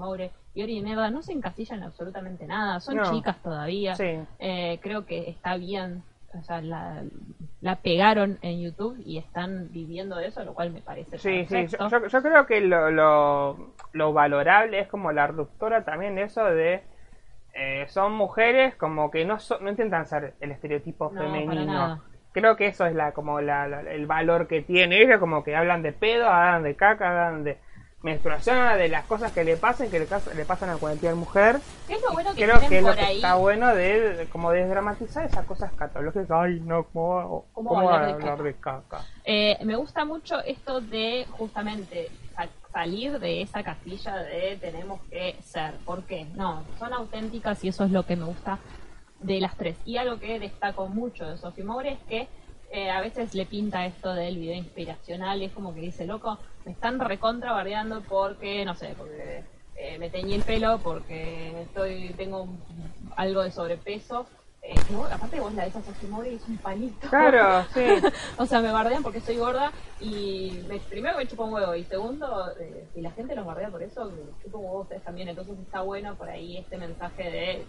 Maure 0.59 0.73
y 0.73 0.83
Merda 0.83 1.11
no 1.11 1.23
se 1.23 1.33
encasillan 1.33 1.79
en 1.79 1.85
absolutamente 1.85 2.47
nada, 2.47 2.81
son 2.81 2.97
No. 2.97 3.11
chicas 3.13 3.37
todavía. 3.43 3.95
Sí. 3.95 4.19
Eh, 4.39 4.79
creo 4.83 5.07
que 5.07 5.31
está 5.31 5.57
bien, 5.57 6.03
o 6.35 6.43
sea, 6.43 6.61
la, 6.61 7.03
la 7.61 7.77
pegaron 7.77 8.39
en 8.43 8.61
YouTube 8.61 9.01
y 9.05 9.19
están 9.19 9.69
viviendo 9.71 10.17
de 10.17 10.27
eso, 10.27 10.45
lo 10.45 10.55
cual 10.55 10.73
me 10.73 10.81
parece 10.81 11.19
Sí, 11.19 11.47
sí, 11.47 11.67
yo, 11.69 11.89
yo- 11.89 12.07
yo 12.07 12.23
creo 12.23 12.47
que 12.47 12.61
lo, 12.61 12.91
lo, 12.91 13.73
lo 13.93 14.13
valorable 14.13 14.81
es 14.81 14.89
como 14.89 15.13
la 15.13 15.27
ruptura 15.29 15.85
también 15.85 16.19
eso 16.19 16.45
de 16.45 16.83
eh, 17.55 17.87
son 17.89 18.13
mujeres 18.13 18.75
como 18.77 19.11
que 19.11 19.25
no 19.25 19.39
so- 19.41 19.59
no 19.61 19.71
intentan 19.71 20.07
ser 20.07 20.35
el 20.41 20.51
estereotipo 20.53 21.11
No, 21.13 21.21
femenino. 21.23 22.03
Creo 22.33 22.57
que 22.57 22.67
eso 22.69 22.87
es 22.87 22.95
la 22.95 23.13
como 23.13 23.41
la, 23.41 23.67
la- 23.67 23.81
el 23.81 24.07
valor 24.07 24.47
que 24.47 24.61
tiene 24.63 25.01
ella, 25.03 25.19
como 25.19 25.43
que 25.43 25.57
hablan 25.57 25.83
de 25.83 25.93
pedo, 25.93 26.29
hablan 26.29 26.63
de 26.63 26.77
caca, 26.77 27.09
hablan 27.09 27.43
de 27.45 27.59
menstruación, 28.03 28.79
de 28.79 28.89
las 28.89 29.05
cosas 29.07 29.33
que 29.33 29.43
le 29.45 29.57
pasan, 29.57 29.91
que 29.91 29.99
le, 29.99 30.07
le 30.37 30.45
pasan 30.45 30.71
a 30.71 30.77
cualquier 30.77 31.15
mujer. 31.17 31.59
¿Qué 31.87 31.95
es 31.95 32.03
lo 32.03 32.13
bueno 32.13 32.33
que 32.35 32.45
Creo 32.45 32.61
que 32.61 32.79
es 32.79 32.85
lo 32.85 32.95
que 32.95 33.01
ahí? 33.01 33.17
está 33.17 33.35
bueno 33.35 33.75
de, 33.75 34.17
de 34.17 34.27
como 34.27 34.53
desdramatizar 34.53 35.25
esas 35.27 35.45
cosas 35.47 35.73
escatológicas. 35.73 36.31
Ay, 36.31 36.61
no, 36.61 36.85
¿cómo, 36.85 37.09
va- 37.09 37.23
¿Cómo 37.25 37.45
cómo 37.71 37.81
hablar 37.81 38.07
de 38.07 38.13
hablar 38.13 38.31
caca? 38.37 38.43
de 38.45 38.55
caca? 38.55 39.01
Eh, 39.25 39.59
me 39.65 39.75
gusta 39.77 40.05
mucho 40.05 40.39
esto 40.45 40.81
de 40.81 41.27
justamente 41.33 42.09
sa- 42.37 42.49
salir 42.73 43.19
de 43.19 43.43
esa 43.43 43.63
casilla 43.65 44.17
de 44.19 44.57
tenemos 44.61 45.01
que 45.11 45.37
ser. 45.43 45.75
¿Por 45.85 46.05
qué? 46.05 46.25
No, 46.37 46.63
son 46.79 46.93
auténticas 46.93 47.65
y 47.65 47.69
eso 47.69 47.85
es 47.85 47.91
lo 47.91 48.07
que 48.07 48.15
me 48.15 48.25
gusta 48.27 48.59
de 49.21 49.41
las 49.41 49.57
tres. 49.57 49.77
Y 49.85 49.97
algo 49.97 50.21
que 50.21 50.39
destaco 50.39 50.87
mucho 50.87 51.27
de 51.29 51.37
Sophie 51.37 51.65
Moore 51.65 51.95
es 51.95 51.99
que 52.09 52.29
eh, 52.71 52.91
a 52.91 53.01
veces 53.01 53.35
le 53.35 53.47
pinta 53.47 53.87
esto 53.87 54.13
del 54.15 54.37
video 54.39 54.55
inspiracional 54.55 55.41
y 55.41 55.47
es 55.47 55.53
como 55.53 55.75
que 55.75 55.81
dice, 55.81 56.07
loco, 56.07 56.39
me 56.65 56.73
están 56.73 57.01
recontra 57.01 57.53
bardeando 57.53 58.03
porque, 58.03 58.65
no 58.65 58.75
sé, 58.75 58.95
porque 58.97 59.45
eh, 59.77 59.99
me 59.99 60.11
teñí 60.11 60.35
el 60.35 60.43
pelo, 60.43 60.79
porque 60.83 61.63
estoy 61.63 62.11
tengo 62.17 62.43
un- 62.43 62.61
algo 63.17 63.43
de 63.43 63.51
sobrepeso. 63.51 64.27
Eh, 64.61 64.75
no, 64.91 65.05
aparte 65.05 65.41
vos 65.41 65.55
la 65.55 65.67
Moore 66.11 66.33
y 66.33 66.35
es 66.35 66.47
un 66.49 66.59
palito. 66.59 67.09
Claro, 67.09 67.65
sí. 67.75 67.81
O 68.37 68.45
sea, 68.45 68.61
me 68.61 68.73
bardean 68.73 69.03
porque 69.03 69.21
soy 69.21 69.37
gorda 69.37 69.73
y 70.01 70.63
me, 70.69 70.79
primero 70.81 71.17
me 71.17 71.27
chupo 71.27 71.45
un 71.45 71.55
huevo 71.55 71.75
y 71.75 71.85
segundo, 71.85 72.51
eh, 72.61 72.89
si 72.93 73.01
la 73.01 73.13
gente 73.13 73.35
los 73.37 73.47
bardea 73.47 73.71
por 73.71 73.83
eso, 73.83 74.05
me 74.07 74.43
chupo 74.43 74.59
un 74.59 74.65
huevo 74.67 74.81
ustedes 74.83 75.05
también. 75.05 75.29
Entonces 75.29 75.57
está 75.61 75.81
bueno 75.83 76.17
por 76.17 76.29
ahí 76.29 76.59
este 76.59 76.77
mensaje 76.77 77.23
de 77.31 77.51
eh, 77.53 77.67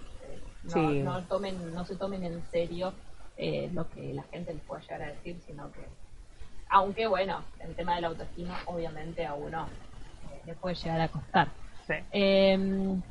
no, 0.63 0.71
Sí. 0.73 0.99
no 1.03 1.23
tomen, 1.27 1.73
no 1.73 1.85
se 1.85 1.95
tomen 1.95 2.23
en 2.23 2.43
serio 2.51 2.91
eh, 3.39 3.69
lo 3.73 3.89
que 3.89 4.13
la 4.13 4.23
gente 4.23 4.53
les 4.53 4.61
pueda 4.63 4.81
llegar 4.81 5.01
a 5.03 5.07
decir, 5.13 5.39
sino 5.47 5.71
que, 5.71 5.81
aunque 6.69 7.07
bueno, 7.07 7.43
el 7.59 7.73
tema 7.75 7.95
de 7.95 8.01
la 8.01 8.07
autoestima 8.09 8.59
obviamente 8.65 9.25
a 9.25 9.33
uno 9.33 9.67
eh, 10.31 10.41
le 10.45 10.53
puede 10.55 10.75
llegar 10.75 11.01
a 11.01 11.07
costar. 11.07 11.47
sí. 11.87 11.93
Em, 12.11 13.01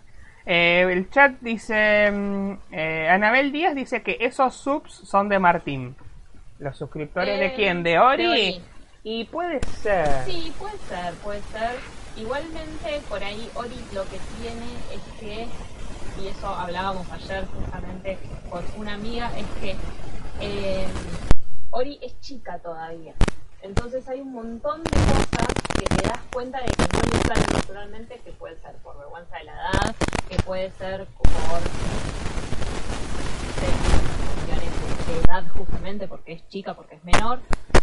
Eh, 0.51 0.87
el 0.91 1.11
chat 1.11 1.33
dice, 1.41 2.11
mm, 2.11 2.53
eh, 2.73 3.09
Anabel 3.11 3.53
Díaz 3.53 3.75
dice 3.75 4.03
que 4.03 4.17
esos 4.21 4.55
subs 4.55 4.93
son 5.05 5.29
de 5.29 5.39
Martín. 5.39 5.95
¿Los 6.59 6.77
suscriptores 6.79 7.37
Eh, 7.37 7.39
de 7.39 7.55
quién? 7.55 7.83
¿De 7.83 7.99
Ori? 7.99 8.23
de 8.25 8.29
Ori. 8.29 8.65
Y 9.03 9.25
puede 9.25 9.61
ser. 9.83 10.07
Sí, 10.25 10.53
puede 10.59 10.79
ser, 10.79 11.15
puede 11.23 11.43
ser. 11.43 11.77
Igualmente, 12.17 13.01
por 13.09 13.23
ahí 13.23 13.49
Ori 13.55 13.77
lo 13.93 14.03
que 14.05 14.19
tiene 14.41 14.67
es 14.93 15.03
que, 15.21 15.47
y 16.23 16.29
eso 16.29 16.49
hablábamos 16.49 17.11
ayer 17.13 17.47
justamente 17.47 18.19
con 18.51 18.65
una 18.77 18.95
amiga, 18.95 19.31
es 19.37 19.47
que 19.61 19.77
eh, 20.41 20.87
Ori 21.71 21.99
es 22.03 22.19
chica 22.21 22.59
todavía. 22.59 23.15
Entonces 23.63 24.09
hay 24.09 24.21
un 24.21 24.33
montón 24.33 24.85
de 24.85 24.91
cosas 24.91 25.49
que 25.79 25.85
te 25.85 26.09
das 26.09 26.21
cuenta 26.33 26.61
de 26.61 26.67
que 26.67 26.83
no 26.83 27.35
le 27.35 27.57
naturalmente, 27.59 28.21
que 28.25 28.33
puede 28.33 28.57
ser 28.61 28.77
por 28.77 28.99
vergüenza 28.99 29.37
de 29.37 29.45
la 29.45 29.53
edad, 29.53 29.97
que 30.29 30.37
puede 30.43 30.71
ser 30.73 31.07
por 31.07 31.29
cuestiones 31.29 32.19
de 35.07 35.21
edad 35.21 35.45
justamente 35.57 36.07
porque 36.07 36.33
es 36.33 36.49
chica, 36.49 36.75
porque 36.75 36.97
es 36.97 37.05
menor. 37.05 37.41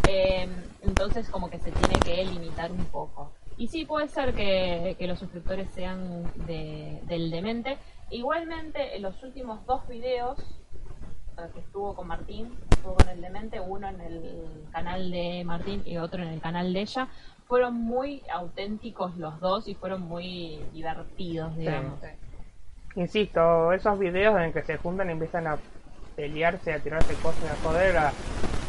Eh, 0.07 0.47
entonces 0.81 1.29
como 1.29 1.49
que 1.49 1.59
se 1.59 1.71
tiene 1.71 1.95
que 1.99 2.23
limitar 2.25 2.71
un 2.71 2.85
poco. 2.85 3.31
Y 3.57 3.67
sí 3.67 3.85
puede 3.85 4.07
ser 4.09 4.33
que, 4.33 4.95
los 4.99 5.19
suscriptores 5.19 5.69
sean 5.71 6.23
de, 6.45 7.01
del 7.05 7.31
demente. 7.31 7.77
Igualmente 8.11 8.95
en 8.95 9.01
los 9.01 9.21
últimos 9.23 9.65
dos 9.65 9.87
videos 9.87 10.37
que 11.53 11.59
estuvo 11.59 11.93
con 11.95 12.07
Martín, 12.07 12.57
estuvo 12.71 12.95
con 12.95 13.09
el 13.09 13.21
demente, 13.21 13.59
uno 13.59 13.87
en 13.89 13.99
el 14.01 14.45
canal 14.71 15.11
de 15.11 15.43
Martín 15.45 15.81
y 15.85 15.97
otro 15.97 16.23
en 16.23 16.29
el 16.29 16.39
canal 16.41 16.73
de 16.73 16.81
ella, 16.81 17.07
fueron 17.47 17.75
muy 17.75 18.23
auténticos 18.33 19.15
los 19.17 19.39
dos 19.39 19.67
y 19.67 19.75
fueron 19.75 20.01
muy 20.01 20.59
divertidos, 20.73 21.55
digamos. 21.57 21.99
Insisto, 22.95 23.73
esos 23.73 23.99
videos 23.99 24.39
en 24.41 24.53
que 24.53 24.63
se 24.63 24.77
juntan 24.77 25.09
y 25.09 25.13
empiezan 25.13 25.47
a 25.47 25.57
pelearse, 26.15 26.73
a 26.73 26.79
tirarse 26.79 27.13
cosas, 27.15 27.51
a 27.51 27.55
joder, 27.67 27.97
a 27.97 28.11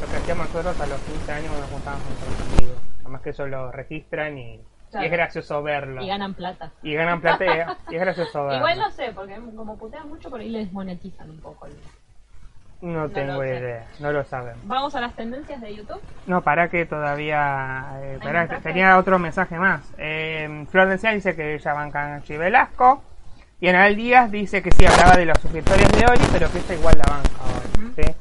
lo 0.01 0.07
que 0.11 0.17
hacíamos 0.17 0.47
nosotros 0.49 0.81
a 0.81 0.87
los 0.87 1.01
15 1.03 1.33
años 1.33 1.47
cuando 1.49 1.61
nos 1.67 1.71
juntábamos 1.71 2.05
con 2.09 2.17
nuestros 2.29 2.53
amigos. 2.59 2.77
Además 3.01 3.23
que 3.23 3.31
eso 3.31 3.47
lo 3.47 3.71
registran 3.73 4.39
y, 4.39 4.61
Claro. 4.91 5.05
y 5.05 5.07
es 5.07 5.13
gracioso 5.13 5.63
verlo. 5.63 6.03
Y 6.03 6.07
ganan 6.09 6.35
plata. 6.35 6.73
Y 6.83 6.95
ganan 6.95 7.21
plata 7.21 7.45
y, 7.45 7.95
es 7.95 8.01
gracioso 8.01 8.43
verlo. 8.45 8.59
Igual 8.59 8.79
no 8.79 8.91
sé, 8.91 9.13
porque 9.15 9.37
como 9.55 9.77
putean 9.79 10.09
mucho 10.09 10.29
por 10.29 10.41
ahí 10.41 10.49
le 10.49 10.59
desmonetizan 10.61 11.31
un 11.31 11.39
poco. 11.41 11.67
el- 11.67 11.73
No 12.81 13.09
tengo 13.09 13.35
lo 13.35 13.41
sé. 13.41 13.59
idea, 13.59 13.87
no 14.01 14.13
lo 14.13 14.25
sabemos. 14.25 14.61
Vamos 14.67 14.95
a 14.95 15.01
las 15.01 15.15
tendencias 15.15 15.61
de 15.61 15.75
YouTube. 15.75 16.01
No, 16.27 16.43
para 16.43 16.69
que 16.69 16.85
todavía. 16.87 17.87
eh, 18.03 18.19
pará, 18.23 18.41
mensaje? 18.41 18.63
tenía 18.63 18.99
otro 18.99 19.19
mensaje 19.19 19.59
más. 19.59 19.83
Eh, 19.99 20.67
Florencia 20.71 21.11
dice 21.13 21.35
que 21.35 21.55
ella 21.55 21.73
banca 21.73 22.17
a 22.17 22.21
Velasco. 22.39 23.03
Y 23.59 23.69
Anabel 23.69 23.97
Díaz 23.97 24.31
dice 24.31 24.63
que 24.63 24.71
sí, 24.71 24.85
hablaba 24.85 25.17
de 25.17 25.25
los 25.25 25.39
suscriptores 25.41 25.91
de 25.93 26.05
Ori, 26.05 26.23
pero 26.31 26.51
que 26.53 26.59
esta 26.59 26.75
igual 26.75 26.95
la 26.99 27.11
banca 27.11 27.31
ahora. 27.41 27.95
¿sí? 27.97 28.15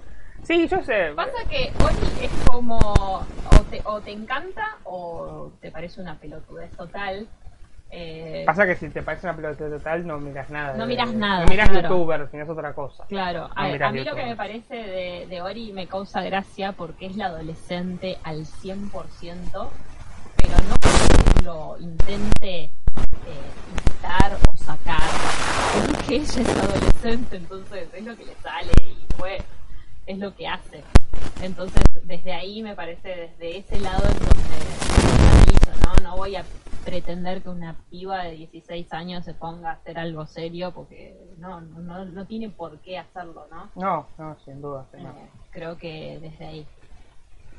sí, 0.44 0.68
yo 0.70 0.82
sé. 0.84 1.12
Pasa 1.14 1.44
que 1.50 1.74
hoy 1.84 1.94
es 2.22 2.32
como 2.46 2.80
o 2.80 3.62
te, 3.70 3.82
o 3.84 4.00
te 4.00 4.12
encanta 4.14 4.78
o 4.86 5.52
te 5.60 5.72
parece 5.72 6.00
una 6.00 6.16
pelotudez 6.16 6.72
total. 6.72 7.28
Eh, 7.98 8.44
Pasa 8.46 8.66
que 8.66 8.76
si 8.76 8.90
te 8.90 9.02
parece 9.02 9.26
una 9.26 9.38
pelota 9.38 9.70
total, 9.70 10.06
no 10.06 10.20
miras 10.20 10.50
nada. 10.50 10.76
No 10.76 10.86
miras 10.86 11.14
nada, 11.14 11.46
No 11.46 11.50
miras 11.50 11.70
claro. 11.70 11.88
youtuber, 11.88 12.28
sino 12.30 12.44
es 12.44 12.50
otra 12.50 12.74
cosa. 12.74 13.06
Claro, 13.08 13.48
No 13.48 13.54
a, 13.56 13.92
mí 13.92 14.04
lo 14.04 14.14
que 14.14 14.26
me 14.26 14.36
parece 14.36 14.76
de, 14.76 15.28
de 15.30 15.42
Ori 15.42 15.72
me 15.72 15.88
causa 15.88 16.22
gracia 16.22 16.74
porque 16.74 17.06
es 17.06 17.16
la 17.16 17.28
adolescente 17.28 18.18
al 18.24 18.46
100%, 18.46 18.90
pero 20.36 20.58
no 20.68 20.76
porque 20.76 21.44
lo 21.46 21.78
intente 21.80 22.64
eh, 22.64 22.72
imitar 23.72 24.40
o 24.46 24.58
sacar, 24.58 25.00
sino 25.74 25.98
que 26.06 26.16
ella 26.16 26.42
es 26.42 26.50
adolescente, 26.50 27.38
entonces 27.38 27.88
es 27.94 28.04
lo 28.04 28.18
que 28.18 28.26
le 28.26 28.36
sale 28.44 28.74
y 28.86 29.14
fue, 29.18 29.38
es 30.06 30.18
lo 30.18 30.36
que 30.36 30.50
hace. 30.50 30.84
Entonces, 31.42 31.82
desde 32.04 32.34
ahí 32.34 32.62
me 32.62 32.76
parece, 32.76 33.32
desde 33.40 33.60
ese 33.60 33.80
lado 33.80 34.04
es 34.06 34.20
donde. 34.20 34.66
No 36.04 36.18
voy 36.18 36.36
a 36.36 36.44
pretender 36.86 37.42
que 37.42 37.50
una 37.50 37.76
piba 37.90 38.24
de 38.24 38.32
16 38.32 38.94
años 38.94 39.26
se 39.26 39.34
ponga 39.34 39.72
a 39.72 39.74
hacer 39.74 39.98
algo 40.00 40.26
serio 40.28 40.72
porque 40.72 41.18
no, 41.38 41.60
no, 41.62 42.06
no 42.06 42.26
tiene 42.26 42.50
por 42.50 42.80
qué 42.80 42.98
hacerlo, 43.00 43.48
¿no? 43.52 43.70
No, 43.76 44.08
no, 44.18 44.38
sin 44.46 44.62
duda. 44.62 44.86
Eh, 44.94 45.06
creo 45.52 45.78
que 45.78 46.20
desde 46.22 46.46
ahí. 46.46 46.68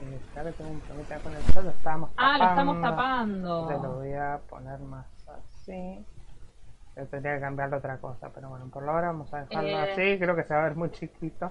Eh, 0.00 0.20
claro, 0.32 0.52
tengo 0.52 0.70
un 0.70 0.80
problemita 0.80 1.18
con 1.18 1.34
el 1.34 1.42
sol, 1.52 1.64
lo 1.64 1.70
estábamos 1.70 2.10
Ah, 2.16 2.36
lo 2.38 2.44
estamos 2.44 2.80
tapando. 2.80 3.62
Entonces 3.62 3.82
lo 3.82 3.94
voy 3.96 4.12
a 4.12 4.40
poner 4.48 4.78
más 4.80 5.06
así. 5.28 6.04
Yo 6.96 7.06
tendría 7.06 7.34
que 7.34 7.40
cambiarle 7.40 7.76
otra 7.76 7.98
cosa, 7.98 8.30
pero 8.34 8.48
bueno, 8.48 8.68
por 8.68 8.82
la 8.84 8.92
hora 8.92 9.06
vamos 9.08 9.32
a 9.34 9.44
dejarlo 9.44 9.68
Eh. 9.68 9.90
así. 9.92 10.18
Creo 10.18 10.36
que 10.36 10.44
se 10.44 10.54
va 10.54 10.60
a 10.60 10.64
ver 10.64 10.76
muy 10.76 10.90
chiquito. 10.92 11.50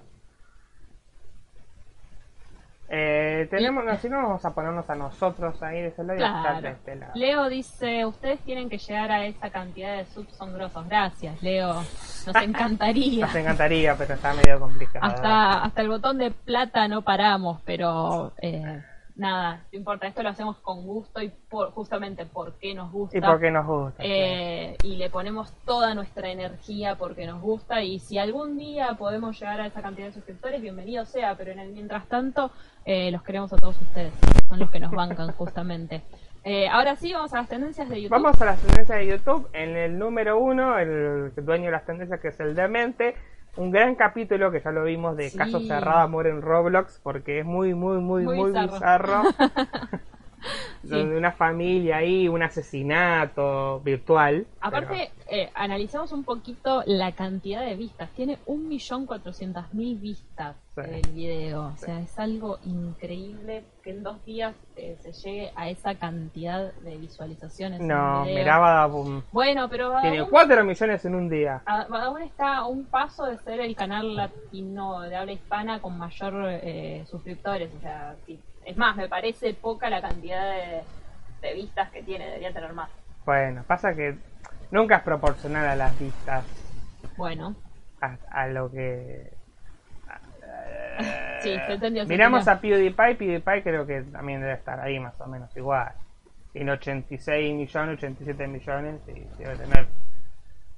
Eh, 2.87 3.47
tenemos, 3.49 3.83
no, 3.83 3.95
si 3.97 4.07
no, 4.09 4.17
vamos 4.17 4.45
a 4.45 4.53
ponernos 4.53 4.87
a 4.89 4.95
nosotros 4.95 5.61
ahí 5.63 5.81
de 5.81 5.87
ese 5.87 6.03
lado 6.03 6.19
y 6.19 6.23
a 6.23 6.27
estar 6.27 6.55
de 6.55 6.59
Claro. 6.61 6.75
este 6.77 6.95
lado. 6.95 7.11
Leo 7.15 7.49
dice, 7.49 8.05
ustedes 8.05 8.39
tienen 8.41 8.69
que 8.69 8.77
llegar 8.77 9.11
a 9.11 9.25
esa 9.25 9.49
cantidad 9.49 9.97
de 9.97 10.05
subs 10.05 10.35
son 10.35 10.53
grosos. 10.53 10.87
Gracias, 10.87 11.41
Leo. 11.41 11.73
Nos 11.73 12.35
encantaría. 12.43 13.25
Nos 13.25 13.35
encantaría, 13.35 13.95
pero 13.95 14.13
está 14.13 14.33
medio 14.33 14.59
complicado. 14.59 15.03
hasta, 15.05 15.63
hasta 15.63 15.81
el 15.81 15.89
botón 15.89 16.17
de 16.19 16.29
plata 16.31 16.87
no 16.87 17.01
paramos, 17.01 17.59
pero 17.65 18.33
eh, 18.41 18.83
nada, 19.15 19.65
no 19.71 19.77
importa. 19.77 20.07
Esto 20.07 20.23
lo 20.23 20.29
hacemos 20.29 20.57
con 20.57 20.85
gusto 20.85 21.21
y 21.21 21.29
por, 21.29 21.71
justamente 21.71 22.25
porque 22.25 22.73
nos 22.73 22.91
gusta. 22.91 23.17
Y 23.17 23.21
porque 23.21 23.51
nos 23.51 23.65
gusta. 23.65 24.03
sí. 24.03 24.09
Eh, 24.09 24.77
y 24.83 24.95
le 24.97 25.09
ponemos 25.09 25.53
toda 25.65 25.93
nuestra 25.95 26.29
energía 26.29 26.95
porque 26.95 27.25
nos 27.25 27.41
gusta 27.41 27.81
y 27.81 27.99
si 27.99 28.17
algún 28.17 28.57
día 28.57 28.95
podemos 28.97 29.39
llegar 29.39 29.61
a 29.61 29.67
esa 29.67 29.81
cantidad 29.81 30.07
de 30.07 30.13
suscriptores, 30.13 30.61
bienvenido 30.61 31.05
sea, 31.05 31.35
pero 31.35 31.51
en 31.51 31.59
el 31.59 31.71
mientras 31.71 32.07
tanto 32.07 32.51
eh, 32.85 33.11
los 33.11 33.23
queremos 33.23 33.51
a 33.53 33.57
todos 33.57 33.79
ustedes, 33.81 34.13
que 34.13 34.45
son 34.47 34.59
los 34.59 34.69
que 34.69 34.79
nos 34.79 34.91
bancan 34.91 35.31
justamente. 35.37 36.03
Eh, 36.43 36.67
ahora 36.67 36.95
sí, 36.95 37.11
vamos 37.11 37.33
a 37.33 37.37
las 37.37 37.49
tendencias 37.49 37.89
de 37.89 38.03
YouTube. 38.03 38.11
Vamos 38.11 38.39
a 38.39 38.45
las 38.45 38.59
tendencias 38.59 38.99
de 38.99 39.07
YouTube. 39.07 39.49
En 39.53 39.75
el 39.75 39.97
número 39.97 40.37
uno, 40.37 40.77
el 40.77 41.33
dueño 41.35 41.65
de 41.65 41.71
las 41.71 41.85
tendencias, 41.85 42.19
que 42.19 42.27
es 42.27 42.39
el 42.39 42.53
Demente. 42.53 43.15
Un 43.57 43.71
gran 43.71 43.95
capítulo 43.95 44.51
que 44.51 44.61
ya 44.61 44.71
lo 44.71 44.83
vimos 44.83 45.15
de 45.15 45.29
Sí. 45.29 45.37
Caso 45.37 45.59
Cerrado 45.61 45.99
Amor 45.99 46.27
en 46.27 46.41
Roblox, 46.41 46.99
porque 47.01 47.39
es 47.39 47.45
muy, 47.45 47.73
muy, 47.73 47.99
muy, 47.99 48.23
Muy 48.23 48.35
muy, 48.35 48.51
bizarro. 48.51 48.73
bizarro. 48.73 49.21
Donde 50.83 51.17
una 51.17 51.31
familia 51.31 51.97
ahí, 51.97 52.27
un 52.27 52.43
asesinato 52.43 53.79
virtual. 53.81 54.45
Aparte, 54.61 55.11
eh, 55.29 55.49
analicemos 55.55 56.11
un 56.11 56.23
poquito 56.23 56.83
la 56.85 57.11
cantidad 57.13 57.65
de 57.65 57.75
vistas. 57.75 58.09
Tiene 58.15 58.37
1.400.000 58.45 59.99
vistas 59.99 60.55
Sí. 60.75 60.81
el 60.91 61.11
video. 61.11 61.67
O 61.73 61.77
sea, 61.77 62.01
es 62.01 62.19
algo 62.19 62.59
increíble 62.65 63.63
que 63.81 63.91
en 63.91 64.03
dos 64.03 64.23
días 64.25 64.53
eh, 64.75 64.97
se 64.99 65.13
llegue 65.13 65.51
a 65.55 65.69
esa 65.69 65.95
cantidad 65.95 66.73
de 66.73 66.97
visualizaciones. 66.97 67.79
No, 67.79 68.25
miraba. 68.25 68.85
um, 68.87 69.21
Bueno, 69.31 69.69
pero 69.69 69.91
tiene 70.01 70.17
Badabun, 70.17 70.31
4 70.31 70.65
millones 70.65 71.05
en 71.05 71.15
un 71.15 71.29
día. 71.29 71.61
Badabun 71.65 72.23
está 72.23 72.57
a 72.57 72.65
un 72.67 72.83
paso 72.85 73.25
de 73.25 73.37
ser 73.37 73.61
el 73.61 73.73
canal 73.75 74.15
latino 74.15 74.99
de 75.01 75.15
habla 75.15 75.31
hispana 75.31 75.81
con 75.81 75.97
mayor 75.97 76.33
eh, 76.61 77.05
suscriptores. 77.09 77.73
O 77.77 77.79
sea, 77.79 78.15
sí. 78.25 78.37
Es 78.65 78.77
más, 78.77 78.95
me 78.95 79.07
parece 79.07 79.53
poca 79.53 79.89
la 79.89 80.01
cantidad 80.01 80.51
de, 80.51 80.81
de 81.41 81.53
vistas 81.53 81.89
que 81.91 82.03
tiene. 82.03 82.25
Debería 82.25 82.51
tener 82.53 82.73
más. 82.73 82.89
Bueno, 83.25 83.63
pasa 83.67 83.95
que 83.95 84.15
nunca 84.71 84.97
es 84.97 85.03
proporcional 85.03 85.67
a 85.67 85.75
las 85.75 85.99
vistas. 85.99 86.43
Bueno, 87.17 87.55
a, 88.01 88.17
a 88.29 88.47
lo 88.47 88.69
que 88.71 89.31
sí, 91.41 91.55
se 91.67 91.73
entendió. 91.73 92.03
se 92.03 92.09
miramos 92.09 92.47
a 92.47 92.59
PewDiePie 92.59 93.15
PewDiePie 93.15 93.63
creo 93.63 93.85
que 93.85 94.01
también 94.03 94.41
debe 94.41 94.53
estar 94.53 94.79
ahí 94.79 94.99
más 94.99 95.19
o 95.21 95.27
menos 95.27 95.55
igual 95.55 95.91
tiene 96.51 96.71
86 96.71 97.53
millones 97.55 97.97
87 97.97 98.47
millones 98.47 99.01
y 99.07 99.21
debe 99.41 99.55
tener 99.57 99.87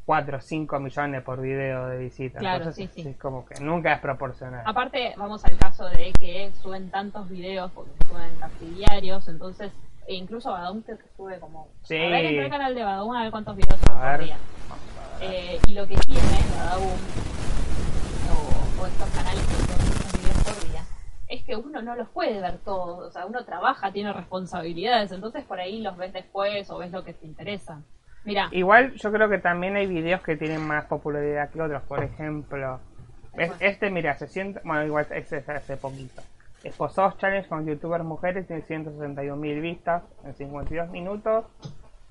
4 0.07 0.37
o 0.37 0.39
5 0.39 0.79
millones 0.79 1.21
por 1.21 1.41
video 1.41 1.87
de 1.87 1.97
visita 1.97 2.39
Claro, 2.39 2.59
entonces 2.59 2.89
sí, 2.95 3.03
sí. 3.03 3.09
es 3.09 3.17
como 3.17 3.45
que 3.45 3.59
nunca 3.59 3.91
es 3.91 3.99
proporcional 3.99 4.63
Aparte, 4.65 5.13
vamos 5.17 5.43
al 5.43 5.57
caso 5.57 5.85
de 5.89 6.13
que 6.17 6.49
suben 6.61 6.89
tantos 6.89 7.27
videos, 7.27 7.69
porque 7.73 7.91
suben 8.07 8.33
casi 8.39 8.65
diarios, 8.67 9.27
entonces, 9.27 9.73
e 10.07 10.15
incluso 10.15 10.49
Badum 10.49 10.81
que 10.81 10.95
sube 11.17 11.37
como... 11.41 11.67
Sí. 11.83 11.97
A 11.97 12.07
ver, 12.07 12.25
entra 12.25 12.45
al 12.45 12.51
canal 12.51 12.75
de 12.75 12.83
Badum 12.83 13.15
a 13.15 13.23
ver 13.23 13.31
cuántos 13.31 13.57
videos 13.57 13.77
sube 13.81 13.95
por 13.95 14.23
día. 14.23 14.37
Eh, 15.19 15.59
y 15.67 15.73
lo 15.73 15.85
que 15.85 15.95
tiene 15.97 16.21
Badum, 16.57 16.99
o, 18.31 18.81
o 18.81 18.85
estos 18.85 19.09
canales 19.09 19.45
que 19.45 19.55
suben 19.55 19.87
muchos 19.87 20.21
videos 20.21 20.43
por 20.45 20.69
día, 20.71 20.83
es 21.27 21.43
que 21.43 21.55
uno 21.57 21.81
no 21.81 21.95
los 21.95 22.07
puede 22.07 22.39
ver 22.39 22.59
todos, 22.59 23.09
o 23.09 23.11
sea, 23.11 23.25
uno 23.25 23.43
trabaja, 23.43 23.91
tiene 23.91 24.13
responsabilidades, 24.13 25.11
entonces 25.11 25.43
por 25.43 25.59
ahí 25.59 25.81
los 25.81 25.97
ves 25.97 26.13
después 26.13 26.69
o 26.69 26.77
ves 26.77 26.93
lo 26.93 27.03
que 27.03 27.11
te 27.11 27.25
interesa. 27.25 27.81
Mira, 28.23 28.49
igual 28.51 28.93
yo 28.93 29.11
creo 29.11 29.29
que 29.29 29.37
también 29.37 29.75
hay 29.77 29.87
videos 29.87 30.21
que 30.21 30.35
tienen 30.35 30.65
más 30.65 30.85
popularidad 30.85 31.49
que 31.49 31.61
otros 31.61 31.81
por 31.83 32.03
ejemplo 32.03 32.79
es- 33.37 33.53
este 33.59 33.89
mira 33.89 34.15
se 34.17 34.27
siente 34.27 34.59
bueno 34.65 34.83
igual 34.85 35.05
ese 35.11 35.37
es 35.37 35.47
hace 35.49 35.77
poquito 35.77 36.21
Esposados 36.63 37.17
Challenge 37.19 37.47
con 37.47 37.65
youtubers 37.65 38.03
mujeres 38.03 38.45
tiene 38.47 38.63
161 38.63 39.37
mil 39.39 39.61
vistas 39.61 40.03
en 40.25 40.33
52 40.33 40.89
minutos. 40.89 41.45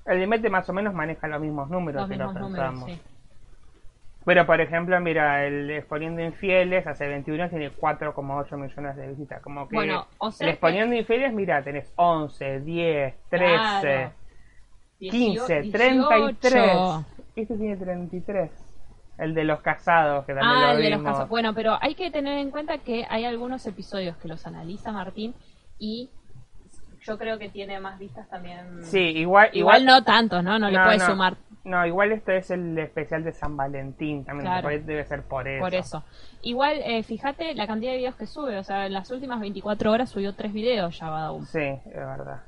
El 0.05 0.19
Limete 0.21 0.49
más 0.49 0.67
o 0.69 0.73
menos 0.73 0.93
maneja 0.93 1.27
los 1.27 1.41
mismos 1.41 1.69
números 1.69 2.03
los 2.03 2.09
si 2.09 2.15
lo 2.15 2.25
mismos 2.31 2.41
números, 2.49 2.69
pensamos. 2.69 2.89
sí. 2.91 3.01
Pero 4.25 4.45
por 4.45 4.59
ejemplo, 4.61 4.99
mira, 5.01 5.45
el 5.45 5.69
Exponiendo 5.69 6.21
Infieles 6.23 6.87
hace 6.87 7.07
21 7.07 7.49
tiene 7.49 7.71
4,8 7.71 8.57
millones 8.57 8.95
de 8.95 9.07
visitas. 9.09 9.41
Como 9.41 9.67
que 9.67 9.75
Bueno, 9.75 10.07
o 10.17 10.31
sea 10.31 10.45
el 10.45 10.49
que- 10.49 10.53
Exponiendo 10.53 10.95
Infieles, 10.95 11.33
mira, 11.33 11.61
tenés 11.61 11.91
11, 11.97 12.61
10, 12.61 13.15
13, 13.29 13.53
Claro. 13.53 14.11
15, 14.99 15.61
18. 15.61 15.71
33. 15.71 17.05
Este 17.35 17.55
tiene 17.57 17.77
33. 17.77 18.51
El 19.19 19.33
de 19.33 19.43
los 19.45 19.61
casados, 19.61 20.25
que 20.25 20.33
también 20.33 20.51
Ah, 20.51 20.73
lo 20.73 20.77
el 20.77 20.83
de 20.83 20.89
los 20.91 21.03
casos. 21.03 21.29
Bueno, 21.29 21.53
pero 21.53 21.77
hay 21.81 21.95
que 21.95 22.11
tener 22.11 22.37
en 22.37 22.51
cuenta 22.51 22.77
que 22.77 23.05
hay 23.09 23.25
algunos 23.25 23.65
episodios 23.65 24.15
que 24.17 24.27
los 24.27 24.45
analiza 24.45 24.91
Martín 24.91 25.33
y 25.79 26.09
yo 27.01 27.17
creo 27.17 27.39
que 27.39 27.49
tiene 27.49 27.79
más 27.79 27.97
vistas 27.97 28.27
también. 28.29 28.83
Sí, 28.83 28.99
igual, 28.99 29.49
Igual 29.53 29.85
no 29.85 30.03
tantos, 30.03 30.43
¿no? 30.43 30.59
No, 30.59 30.69
le 30.69 30.77
puedes 30.77 30.99
no. 30.99 31.07
sumar 31.07 31.37
No, 31.63 31.85
igual 31.85 32.11
este 32.11 32.37
es 32.37 32.51
el 32.51 32.77
especial 32.77 33.23
de 33.23 33.31
San 33.31 33.55
Valentín 33.57 34.23
también. 34.25 34.45
Claro. 34.51 34.69
Debe 34.69 35.03
ser 35.05 35.23
por 35.23 35.47
eso. 35.47 35.63
por 35.63 35.73
eso. 35.73 36.03
Igual, 36.43 36.77
eh, 36.83 37.01
fíjate 37.03 37.55
la 37.55 37.65
cantidad 37.65 37.91
de 37.91 37.97
videos 37.97 38.15
que 38.15 38.27
sube. 38.27 38.57
O 38.59 38.63
sea, 38.63 38.85
en 38.85 38.93
las 38.93 39.09
últimas 39.09 39.39
24 39.39 39.91
horas 39.91 40.09
subió 40.09 40.33
tres 40.35 40.53
videos 40.53 40.99
ya 40.99 41.09
Badaum. 41.09 41.45
Sí, 41.45 41.59
es 41.59 41.93
verdad. 41.95 42.41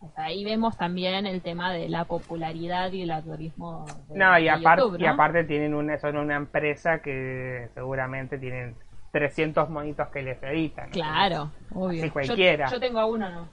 O 0.00 0.10
sea, 0.14 0.26
ahí 0.26 0.44
vemos 0.44 0.76
también 0.76 1.26
el 1.26 1.42
tema 1.42 1.72
de 1.72 1.88
la 1.88 2.04
popularidad 2.04 2.92
y 2.92 3.02
el 3.02 3.10
algoritmo. 3.10 3.84
de- 4.08 4.16
No, 4.18 4.38
y, 4.38 4.44
de 4.44 4.50
aparte 4.50 4.82
YouTube, 4.82 5.00
y 5.00 5.06
aparte 5.06 5.44
tienen 5.44 5.74
una, 5.74 5.98
son 5.98 6.16
una 6.16 6.36
empresa 6.36 7.00
que 7.02 7.68
seguramente 7.74 8.38
tienen 8.38 8.76
300 9.12 9.68
monitos 9.70 10.08
que 10.08 10.22
les 10.22 10.40
editan. 10.42 10.90
Claro, 10.90 11.50
obvio. 11.74 12.02
Así 12.02 12.10
cualquiera. 12.10 12.70
Yo, 12.70 12.78
tengo 12.78 13.00
a 13.00 13.06
uno, 13.06 13.28
¿no? 13.28 13.48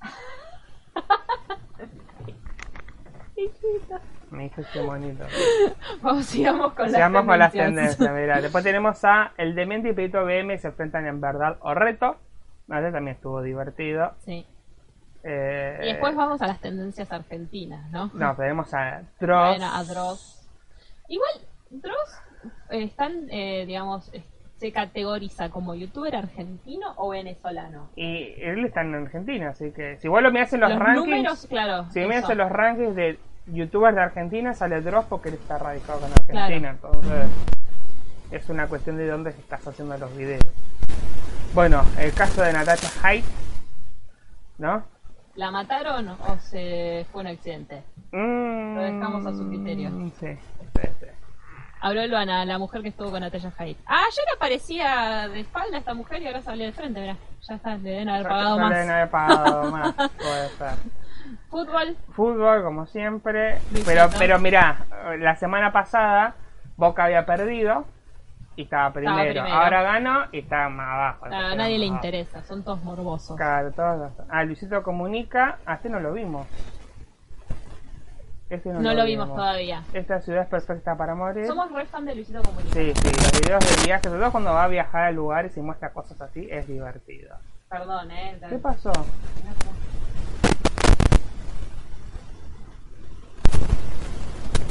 Me 4.30 4.44
dice 4.44 4.60
este 4.60 4.82
monito. 4.82 5.24
Vamos, 6.02 6.26
sigamos 6.26 6.72
con 6.74 6.88
Sigamos 6.88 7.24
las 7.24 7.26
con 7.26 7.38
las 7.38 7.52
tendencias. 7.52 7.98
mira. 8.14 8.40
Después 8.40 8.62
tenemos 8.62 9.04
a 9.04 9.32
El 9.36 9.56
Demente 9.56 9.88
y 9.88 9.92
Pedito 9.92 10.24
BM 10.24 10.56
se 10.58 10.68
enfrentan 10.68 11.06
en 11.06 11.20
verdad 11.20 11.56
o 11.60 11.74
reto. 11.74 12.16
Ese 12.68 12.92
también 12.92 13.16
estuvo 13.16 13.42
divertido. 13.42 14.12
Sí. 14.24 14.46
Eh, 15.22 15.78
Y 15.82 15.86
después 15.86 16.14
vamos 16.16 16.40
a 16.42 16.46
las 16.46 16.60
tendencias 16.60 17.10
argentinas, 17.12 17.90
¿no? 17.90 18.10
No, 18.14 18.34
tenemos 18.36 18.72
a 18.74 19.02
Dross. 19.20 19.48
Bueno, 19.58 19.70
a 19.74 19.84
Dross. 19.84 20.48
Igual, 21.08 21.30
Dross 21.70 22.22
eh, 22.70 22.84
están, 22.84 23.28
eh, 23.30 23.64
digamos, 23.66 24.12
eh, 24.14 24.22
se 24.56 24.72
categoriza 24.72 25.50
como 25.50 25.74
youtuber 25.74 26.14
argentino 26.16 26.94
o 26.96 27.10
venezolano. 27.10 27.90
Y 27.96 28.34
él 28.40 28.64
está 28.64 28.82
en 28.82 28.94
Argentina, 28.94 29.50
así 29.50 29.70
que 29.72 29.96
si 29.98 30.08
vos 30.08 30.22
lo 30.22 30.30
mirás 30.30 30.52
en 30.52 30.60
los, 30.60 30.70
Los 30.70 30.78
rankings, 30.78 31.06
números, 31.06 31.46
claro. 31.48 31.90
si 31.90 32.00
mirás 32.00 32.28
en 32.28 32.38
los 32.38 32.50
rankings 32.50 32.94
de 32.94 33.18
youtubers 33.46 33.94
de 33.94 34.02
Argentina, 34.02 34.54
sale 34.54 34.80
Dross 34.80 35.06
porque 35.06 35.30
él 35.30 35.34
está 35.36 35.58
radicado 35.58 36.00
en 36.06 36.12
Argentina. 36.12 36.70
Entonces, 36.70 37.26
es 38.30 38.48
una 38.48 38.66
cuestión 38.68 38.96
de 38.96 39.08
dónde 39.08 39.30
estás 39.30 39.66
haciendo 39.66 39.96
los 39.98 40.14
videos. 40.16 40.44
Bueno, 41.54 41.82
el 41.98 42.12
caso 42.12 42.42
de 42.42 42.52
Natasha 42.52 42.88
Hyde, 43.10 43.24
¿no? 44.58 44.84
¿La 45.40 45.50
mataron 45.50 46.06
o 46.10 46.36
se 46.38 47.06
fue 47.10 47.22
un 47.22 47.28
accidente? 47.28 47.82
Mm, 48.12 48.74
Lo 48.74 48.82
dejamos 48.82 49.24
a 49.24 49.32
su 49.32 49.48
criterio. 49.48 49.88
Sí, 49.88 50.12
sí, 50.20 50.38
sí. 51.00 51.06
Habló 51.80 52.06
Luana, 52.06 52.44
la 52.44 52.58
mujer 52.58 52.82
que 52.82 52.88
estuvo 52.90 53.10
con 53.10 53.20
Natalia 53.20 53.50
Hyde. 53.58 53.76
Ah, 53.86 54.02
ayer 54.06 54.24
aparecía 54.36 55.28
de 55.32 55.40
espalda 55.40 55.78
esta 55.78 55.94
mujer 55.94 56.20
y 56.20 56.26
ahora 56.26 56.42
salió 56.42 56.66
de 56.66 56.72
frente, 56.72 57.00
mirá. 57.00 57.16
Ya 57.48 57.54
está, 57.54 57.74
le 57.76 57.88
deben 57.90 58.10
haber 58.10 58.28
pagado 58.28 58.58
No 58.58 58.68
le 58.68 58.74
deben 58.74 58.86
más. 58.88 58.94
haber 58.96 59.10
pagado 59.10 59.70
más, 59.72 59.94
puede 60.18 60.48
ser. 60.50 60.74
Fútbol, 61.48 61.96
Fútbol, 62.12 62.62
como 62.62 62.84
siempre. 62.86 63.54
Luisito. 63.70 63.86
Pero, 63.86 64.10
pero 64.18 64.38
mirá, 64.40 64.84
la 65.20 65.36
semana 65.36 65.72
pasada 65.72 66.34
Boca 66.76 67.04
había 67.04 67.24
perdido 67.24 67.86
y 68.60 68.64
estaba 68.64 68.92
primero. 68.92 69.32
primero. 69.32 69.54
Ahora 69.54 69.82
ganó 69.82 70.24
y 70.32 70.40
está 70.40 70.68
más 70.68 70.86
abajo. 70.88 71.24
A 71.24 71.28
Entonces, 71.28 71.56
nadie 71.56 71.78
le 71.78 71.86
abajo. 71.86 71.96
interesa, 71.96 72.42
son 72.42 72.62
todos 72.62 72.84
morbosos. 72.84 73.36
Claro, 73.36 73.72
todos 73.72 74.12
Ah, 74.28 74.44
Luisito 74.44 74.82
Comunica. 74.82 75.58
A 75.64 75.74
este 75.74 75.88
no 75.88 75.98
lo 75.98 76.12
vimos. 76.12 76.46
Este 78.50 78.68
No 78.72 78.92
lo 78.94 79.04
vimos 79.04 79.28
todavía. 79.28 79.82
Esta 79.92 80.20
ciudad 80.20 80.42
es 80.42 80.48
perfecta 80.48 80.96
para 80.96 81.14
morir. 81.14 81.46
Somos 81.46 81.72
re 81.72 81.86
fan 81.86 82.04
de 82.04 82.14
Luisito 82.16 82.42
Comunica. 82.42 82.74
Sí, 82.74 82.92
sí, 82.96 83.08
los 83.16 83.40
videos 83.40 83.76
de 83.80 83.86
viaje, 83.86 84.04
sobre 84.08 84.20
todo 84.20 84.32
cuando 84.32 84.52
va 84.52 84.64
a 84.64 84.68
viajar 84.68 85.04
a 85.04 85.10
lugares 85.12 85.56
y 85.56 85.60
muestra 85.60 85.90
cosas 85.92 86.20
así, 86.20 86.48
es 86.50 86.66
divertido. 86.66 87.36
Perdón, 87.68 88.10
eh. 88.10 88.38
¿Qué 88.48 88.58
pasó? 88.58 88.92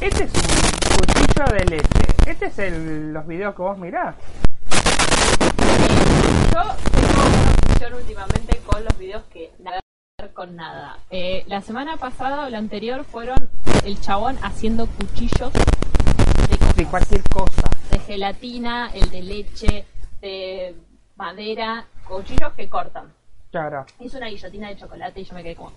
Este 0.02 0.24
es 0.24 0.32
un 0.34 1.14
cuchillo 1.14 1.46
de 1.52 1.66
leche. 1.66 2.00
Este 2.26 2.46
es 2.46 2.60
el, 2.60 3.12
los 3.12 3.28
videos 3.28 3.54
que 3.54 3.62
vos 3.62 3.78
mirás. 3.78 4.16
Yo 6.54 6.62
tengo 6.92 7.10
una 7.12 7.52
obsesión 7.52 7.94
últimamente 7.96 8.58
con 8.66 8.84
los 8.86 8.98
videos 8.98 9.24
que 9.26 9.52
nada 9.60 9.82
que 10.18 10.24
ver 10.24 10.34
con 10.34 10.56
nada. 10.56 11.00
Eh, 11.10 11.44
la 11.48 11.60
semana 11.62 11.98
pasada 11.98 12.46
o 12.46 12.50
la 12.50 12.60
anterior 12.60 13.04
fueron 13.04 13.50
el 13.84 14.00
chabón 14.00 14.38
haciendo 14.42 14.88
cuchillos 14.88 15.52
de, 15.52 15.60
cosas. 16.58 16.76
De 16.78 16.86
cualquier 16.86 17.24
cosa. 17.24 17.70
de 17.92 18.00
gelatina, 18.00 18.92
el 18.94 19.10
de 19.10 19.22
leche, 19.22 19.86
de 20.22 20.76
madera, 21.18 21.88
cuchillos 22.08 22.54
que 22.54 22.70
cortan. 22.70 23.19
Claro. 23.52 23.86
Hizo 24.00 24.18
una 24.18 24.28
guillotina 24.28 24.68
de 24.70 24.78
chocolate 24.78 25.22
y 25.22 25.24
yo 25.24 25.34
me 25.36 25.44
quedé 25.44 25.56
como... 25.56 25.72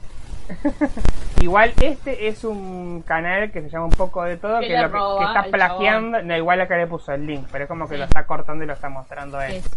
Igual 1.41 1.73
este 1.81 2.29
es 2.29 2.45
un 2.45 3.03
canal 3.07 3.51
que 3.51 3.63
se 3.63 3.71
llama 3.71 3.87
un 3.87 3.93
poco 3.93 4.23
de 4.25 4.37
todo, 4.37 4.61
Que 4.61 4.77
lo 4.79 4.91
que, 5.19 5.25
está 5.25 5.45
plagiando, 5.51 6.23
no, 6.23 6.37
igual 6.37 6.61
acá 6.61 6.77
le 6.77 6.87
puso 6.87 7.13
el 7.13 7.27
link, 7.27 7.47
pero 7.51 7.65
es 7.65 7.69
como 7.69 7.87
que 7.87 7.95
Sí. 7.95 7.99
lo 7.99 8.05
está 8.05 8.27
cortando 8.27 8.63
y 8.65 8.67
lo 8.67 8.75
está 8.75 8.89
mostrando 8.89 9.41
él. 9.41 9.53
Es 9.55 9.71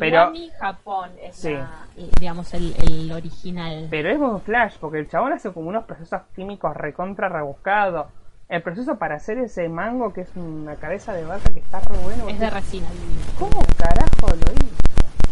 Pero- 0.00 0.32
Japón, 0.58 1.10
es 1.22 1.36
Sí. 1.36 1.52
la- 1.52 1.86
digamos 2.18 2.54
el, 2.54 2.74
el 2.78 3.12
original. 3.12 3.88
Pero 3.90 4.08
es 4.08 4.18
un 4.18 4.40
flash, 4.40 4.76
porque 4.80 4.98
el 4.98 5.08
chabón 5.10 5.32
hace 5.32 5.52
como 5.52 5.68
unos 5.68 5.84
procesos 5.84 6.22
químicos 6.34 6.74
recontra 6.76 7.28
rebuscados. 7.28 8.06
El 8.48 8.62
proceso 8.62 8.96
para 8.98 9.16
hacer 9.16 9.38
ese 9.38 9.68
mango, 9.68 10.12
que 10.12 10.22
es 10.22 10.30
una 10.36 10.76
cabeza 10.76 11.12
de 11.12 11.24
vaca 11.24 11.50
que 11.52 11.60
está 11.60 11.80
re 11.80 11.96
bueno. 11.98 12.28
Es 12.28 12.38
de 12.40 12.50
resina. 12.50 12.86
¿Cómo 13.38 13.60
carajo 13.76 14.28
lo 14.28 14.52
hizo? 14.52 14.74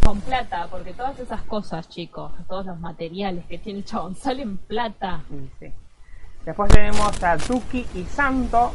Con 0.04 0.20
plata, 0.20 0.66
porque 0.70 0.92
todas 0.92 1.18
esas 1.20 1.42
cosas, 1.42 1.88
chicos, 1.88 2.32
todos 2.48 2.66
los 2.66 2.78
materiales 2.80 3.44
que 3.46 3.58
tiene 3.58 3.80
el 3.80 3.84
chabón 3.84 4.14
salen 4.16 4.58
plata. 4.58 5.22
Y 5.30 5.48
sí. 5.58 5.72
Después 6.44 6.70
tenemos 6.72 7.22
a 7.22 7.36
Tuki 7.38 7.86
y 7.94 8.04
Santo, 8.04 8.72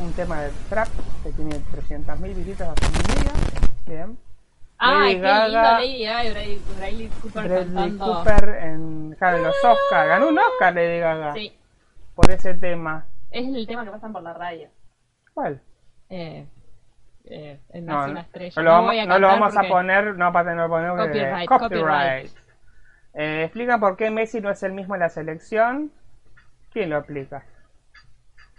un 0.00 0.12
tema 0.12 0.40
de 0.42 0.50
trap 0.68 0.88
que 1.24 1.32
tiene 1.32 1.56
300.000 1.56 2.34
visitas 2.34 2.68
hace 2.68 2.86
un 2.86 3.22
día. 3.22 3.32
Bien. 3.86 4.18
Ay, 4.78 5.16
qué 5.16 5.20
Gaga. 5.20 5.48
lindo 5.48 5.62
Lady 5.80 6.04
Gaga 6.04 6.30
Bradley, 6.30 6.62
Bradley 6.78 7.08
Cooper 7.08 7.48
Bradley 7.48 7.74
cantando. 7.74 8.14
Cooper 8.14 8.48
en, 8.62 9.16
claro, 9.18 9.38
los 9.38 9.56
Oscar. 9.64 10.06
Ganó 10.08 10.28
un 10.28 10.38
Oscar 10.38 10.74
Lady 10.74 10.98
Gaga 11.00 11.34
Sí, 11.34 11.52
por 12.14 12.30
ese 12.30 12.54
tema. 12.54 13.04
es 13.32 13.46
el 13.48 13.66
tema 13.66 13.84
que 13.84 13.90
pasan 13.90 14.12
por 14.12 14.22
la 14.22 14.32
radio. 14.34 14.68
¿Cuál? 15.34 15.60
Eh, 16.10 16.46
eh, 17.30 17.60
No, 17.82 18.06
no, 18.06 18.12
una 18.12 18.20
estrella. 18.22 18.52
no 18.56 18.62
lo 18.62 18.70
vamos, 18.70 18.94
no 19.06 19.18
lo 19.18 19.26
vamos 19.26 19.56
a 19.56 19.62
poner, 19.62 20.16
no 20.16 20.32
para 20.32 20.54
no 20.54 20.62
lo 20.62 20.68
ponemos 20.68 20.98
porque- 20.98 21.18
Copyright, 21.46 21.48
copyright. 21.48 22.30
Eh, 23.14 23.44
explica 23.44 23.78
por 23.78 23.96
qué 23.96 24.10
Messi 24.10 24.40
no 24.40 24.50
es 24.50 24.62
el 24.62 24.72
mismo 24.72 24.94
en 24.94 25.00
la 25.00 25.08
selección. 25.08 25.90
¿Quién 26.72 26.90
lo 26.90 26.98
explica? 26.98 27.44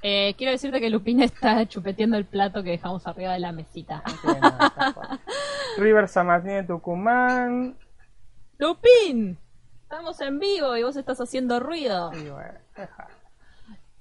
Eh, 0.02 0.34
quiero 0.38 0.52
decirte 0.52 0.80
que 0.80 0.90
Lupín 0.90 1.22
está 1.22 1.66
chupeteando 1.66 2.18
el 2.18 2.26
plato 2.26 2.64
que 2.64 2.72
dejamos 2.72 3.06
arriba 3.08 3.34
de 3.34 3.40
la 3.40 3.52
mesita. 3.52 4.02
Cosa. 4.22 5.20
River 5.78 6.08
San 6.08 6.28
Martín 6.28 6.52
de 6.52 6.64
Tucumán. 6.64 7.76
¡Lupín! 8.58 9.38
Estamos 9.84 10.20
en 10.22 10.40
vivo 10.40 10.78
y 10.78 10.84
vos 10.84 10.96
estás 10.96 11.20
haciendo 11.20 11.60
ruido. 11.60 12.12
Y 12.14 12.30
bueno. 12.30 12.60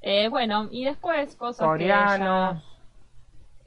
Eh, 0.00 0.30
y 0.70 0.84
después 0.84 1.34
cosas 1.36 1.66
Coreanos. 1.66 2.62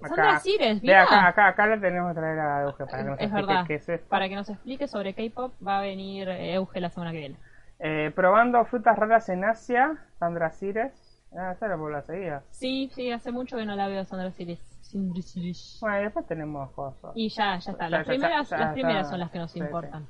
Sandra 0.09 0.39
Cires, 0.39 0.81
mira. 0.81 1.03
acá, 1.03 1.27
acá, 1.27 1.47
acá 1.49 1.67
la 1.67 1.79
tenemos 1.79 2.13
que 2.13 2.19
traer 2.19 2.39
a 2.39 2.61
Euge 2.63 2.85
para 2.85 2.97
que 3.03 3.03
nos 3.09 3.19
es 3.19 3.25
explique 3.25 3.47
verdad. 3.47 3.67
qué 3.67 3.75
es 3.75 3.89
esto. 3.89 4.07
Para 4.09 4.29
que 4.29 4.35
nos 4.35 4.49
explique 4.49 4.87
sobre 4.87 5.13
K-pop 5.13 5.53
va 5.65 5.79
a 5.79 5.81
venir 5.81 6.27
eh, 6.29 6.53
Euge 6.55 6.79
la 6.79 6.89
semana 6.89 7.11
que 7.11 7.17
viene. 7.19 7.35
Eh, 7.79 8.11
probando 8.15 8.63
frutas 8.65 8.97
raras 8.97 9.27
en 9.29 9.43
Asia, 9.43 9.97
Sandra 10.19 10.51
Cires. 10.51 10.93
Ah, 11.35 11.53
esa 11.53 11.67
la 11.67 11.77
por 11.77 11.91
la 11.91 12.01
seguida. 12.01 12.43
Sí, 12.51 12.89
sí, 12.93 13.09
hace 13.11 13.31
mucho 13.31 13.55
que 13.57 13.65
no 13.65 13.75
la 13.75 13.87
veo 13.87 14.01
a 14.01 14.05
Sandra 14.05 14.31
Cires. 14.31 14.59
Sandra 14.81 15.21
Cires. 15.21 15.77
Bueno, 15.81 15.99
y 15.99 16.03
después 16.03 16.27
tenemos 16.27 16.71
cosas. 16.71 17.11
Y 17.15 17.29
ya, 17.29 17.57
ya 17.57 17.71
está. 17.71 17.89
Las 17.89 18.01
ya, 18.05 18.09
primeras, 18.11 18.49
ya, 18.49 18.57
las 18.57 18.67
ya. 18.67 18.73
primeras 18.73 19.09
son 19.09 19.19
las 19.19 19.31
que 19.31 19.39
nos 19.39 19.51
Sí, 19.51 19.59
importan. 19.59 20.07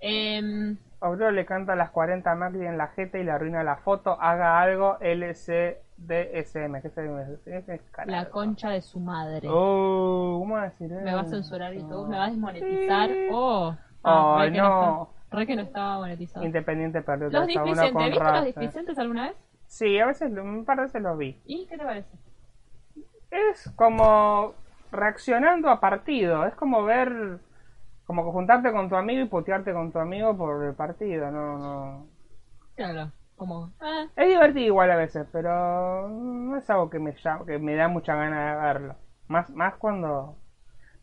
Em, 0.00 0.76
Obrero 1.00 1.30
le 1.30 1.46
canta 1.46 1.74
a 1.74 1.76
las 1.76 1.90
40 1.90 2.34
Macri 2.34 2.66
en 2.66 2.76
la 2.76 2.88
jeta 2.88 3.18
y 3.18 3.24
le 3.24 3.30
arruina 3.30 3.62
la 3.62 3.76
foto. 3.76 4.20
Haga 4.20 4.60
algo 4.60 4.98
LCDSM. 5.00 6.80
¿Qué 6.82 6.88
es 6.88 7.68
ese 7.68 7.80
la 8.06 8.28
concha 8.30 8.70
de 8.70 8.82
su 8.82 8.98
madre. 9.00 9.48
Oh, 9.50 10.38
¿cómo 10.40 10.54
va 10.54 10.62
a 10.62 10.64
decir 10.70 10.90
Me 10.90 11.12
va 11.14 11.20
a 11.20 11.22
eso? 11.22 11.30
censurar 11.36 11.72
YouTube, 11.72 12.08
me 12.08 12.16
va 12.18 12.24
a 12.24 12.30
desmonetizar. 12.30 13.08
Sí. 13.10 13.28
Oh, 13.32 13.74
que 14.40 14.50
no. 14.52 15.08
re 15.30 15.46
que 15.46 15.56
no 15.56 15.62
estaba 15.62 15.98
monetizado. 15.98 16.44
Independiente 16.44 17.02
perdió 17.02 17.28
Los 17.30 17.44
3 17.44 17.56
a 17.56 17.62
1 17.62 17.70
displicentes, 17.72 17.92
con 17.92 18.10
¿viste 18.10 18.32
los 18.32 18.44
displicentes 18.44 18.98
alguna 18.98 19.28
vez? 19.28 19.36
Sí, 19.66 19.98
a 20.00 20.06
veces, 20.06 20.30
lo- 20.32 20.42
un 20.42 20.64
par 20.64 20.76
de 20.78 20.82
veces 20.84 21.02
los 21.02 21.18
vi. 21.18 21.38
¿Y 21.44 21.66
qué 21.66 21.76
te 21.76 21.84
parece? 21.84 22.08
Es 23.30 23.70
como 23.76 24.54
reaccionando 24.90 25.68
a 25.68 25.78
partido. 25.80 26.46
Es 26.46 26.54
como 26.54 26.82
ver, 26.84 27.38
como 28.08 28.24
que 28.24 28.30
juntarte 28.32 28.72
con 28.72 28.88
tu 28.88 28.96
amigo 28.96 29.20
y 29.20 29.28
putearte 29.28 29.74
con 29.74 29.92
tu 29.92 29.98
amigo 29.98 30.34
por 30.34 30.64
el 30.64 30.74
partido. 30.74 31.30
No, 31.30 31.58
no. 31.58 32.06
Claro, 32.74 33.12
como... 33.36 33.70
ah, 33.80 34.06
Es 34.16 34.28
divertido 34.28 34.64
igual 34.64 34.90
a 34.90 34.96
veces, 34.96 35.26
pero 35.30 36.08
no 36.08 36.56
es 36.56 36.70
algo 36.70 36.88
que 36.88 36.98
me 36.98 37.14
llama, 37.22 37.44
que 37.44 37.58
me 37.58 37.74
da 37.76 37.86
mucha 37.86 38.14
gana 38.14 38.54
de 38.54 38.60
verlo. 38.62 38.94
Más, 39.26 39.50
más 39.50 39.74
cuando. 39.74 40.36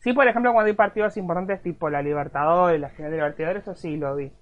Sí, 0.00 0.12
por 0.14 0.26
ejemplo, 0.26 0.52
cuando 0.52 0.66
hay 0.68 0.74
partidos 0.74 1.16
importantes 1.16 1.62
tipo 1.62 1.88
la 1.88 2.02
Libertadores, 2.02 2.80
la 2.80 2.88
final 2.88 3.12
de 3.12 3.18
Libertadores, 3.18 3.62
eso 3.62 3.76
sí 3.76 3.96
lo 3.96 4.16
vi. 4.16 4.32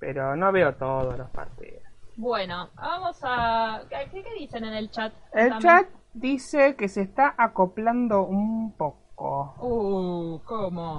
Pero 0.00 0.34
no 0.34 0.50
veo 0.50 0.74
todos 0.74 1.16
los 1.16 1.30
partidos. 1.30 1.84
Bueno, 2.16 2.70
vamos 2.74 3.20
a... 3.22 3.82
¿Qué, 3.88 4.10
qué 4.10 4.34
dicen 4.36 4.64
en 4.64 4.74
el 4.74 4.90
chat? 4.90 5.12
El 5.32 5.50
También. 5.50 5.60
chat 5.60 5.86
dice 6.12 6.74
que 6.74 6.88
se 6.88 7.02
está 7.02 7.36
acoplando 7.38 8.24
un 8.24 8.72
poco. 8.76 9.54
Uh, 9.60 10.40
¿cómo? 10.44 10.98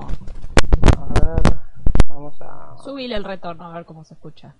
A 1.01 1.05
ver, 1.05 1.41
vamos 2.07 2.39
a. 2.41 2.77
Subile 2.77 3.15
el 3.15 3.23
retorno 3.23 3.65
a 3.65 3.73
ver 3.73 3.85
cómo 3.85 4.03
se 4.03 4.13
escucha. 4.13 4.55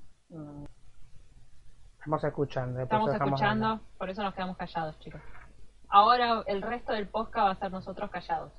Estamos 1.99 2.23
escuchando. 2.23 2.81
Estamos 2.81 3.13
escuchando, 3.13 3.79
por 3.97 4.09
eso 4.09 4.23
nos 4.23 4.33
quedamos 4.33 4.57
callados, 4.57 4.99
chicos. 4.99 5.21
Ahora 5.87 6.43
el 6.47 6.61
resto 6.61 6.93
del 6.93 7.07
podcast 7.07 7.47
va 7.47 7.51
a 7.51 7.55
ser 7.55 7.71
nosotros 7.71 8.09
callados. 8.09 8.51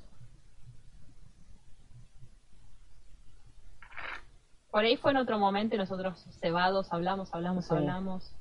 Por 4.71 4.85
ahí 4.85 4.97
fue 4.97 5.11
en 5.11 5.19
otro 5.19 5.39
momento 5.39 5.75
y 5.75 5.79
nosotros 5.79 6.25
cebados 6.41 6.93
hablamos, 6.93 7.35
hablamos, 7.35 7.67
Sí. 7.67 7.75
hablamos. 7.75 8.35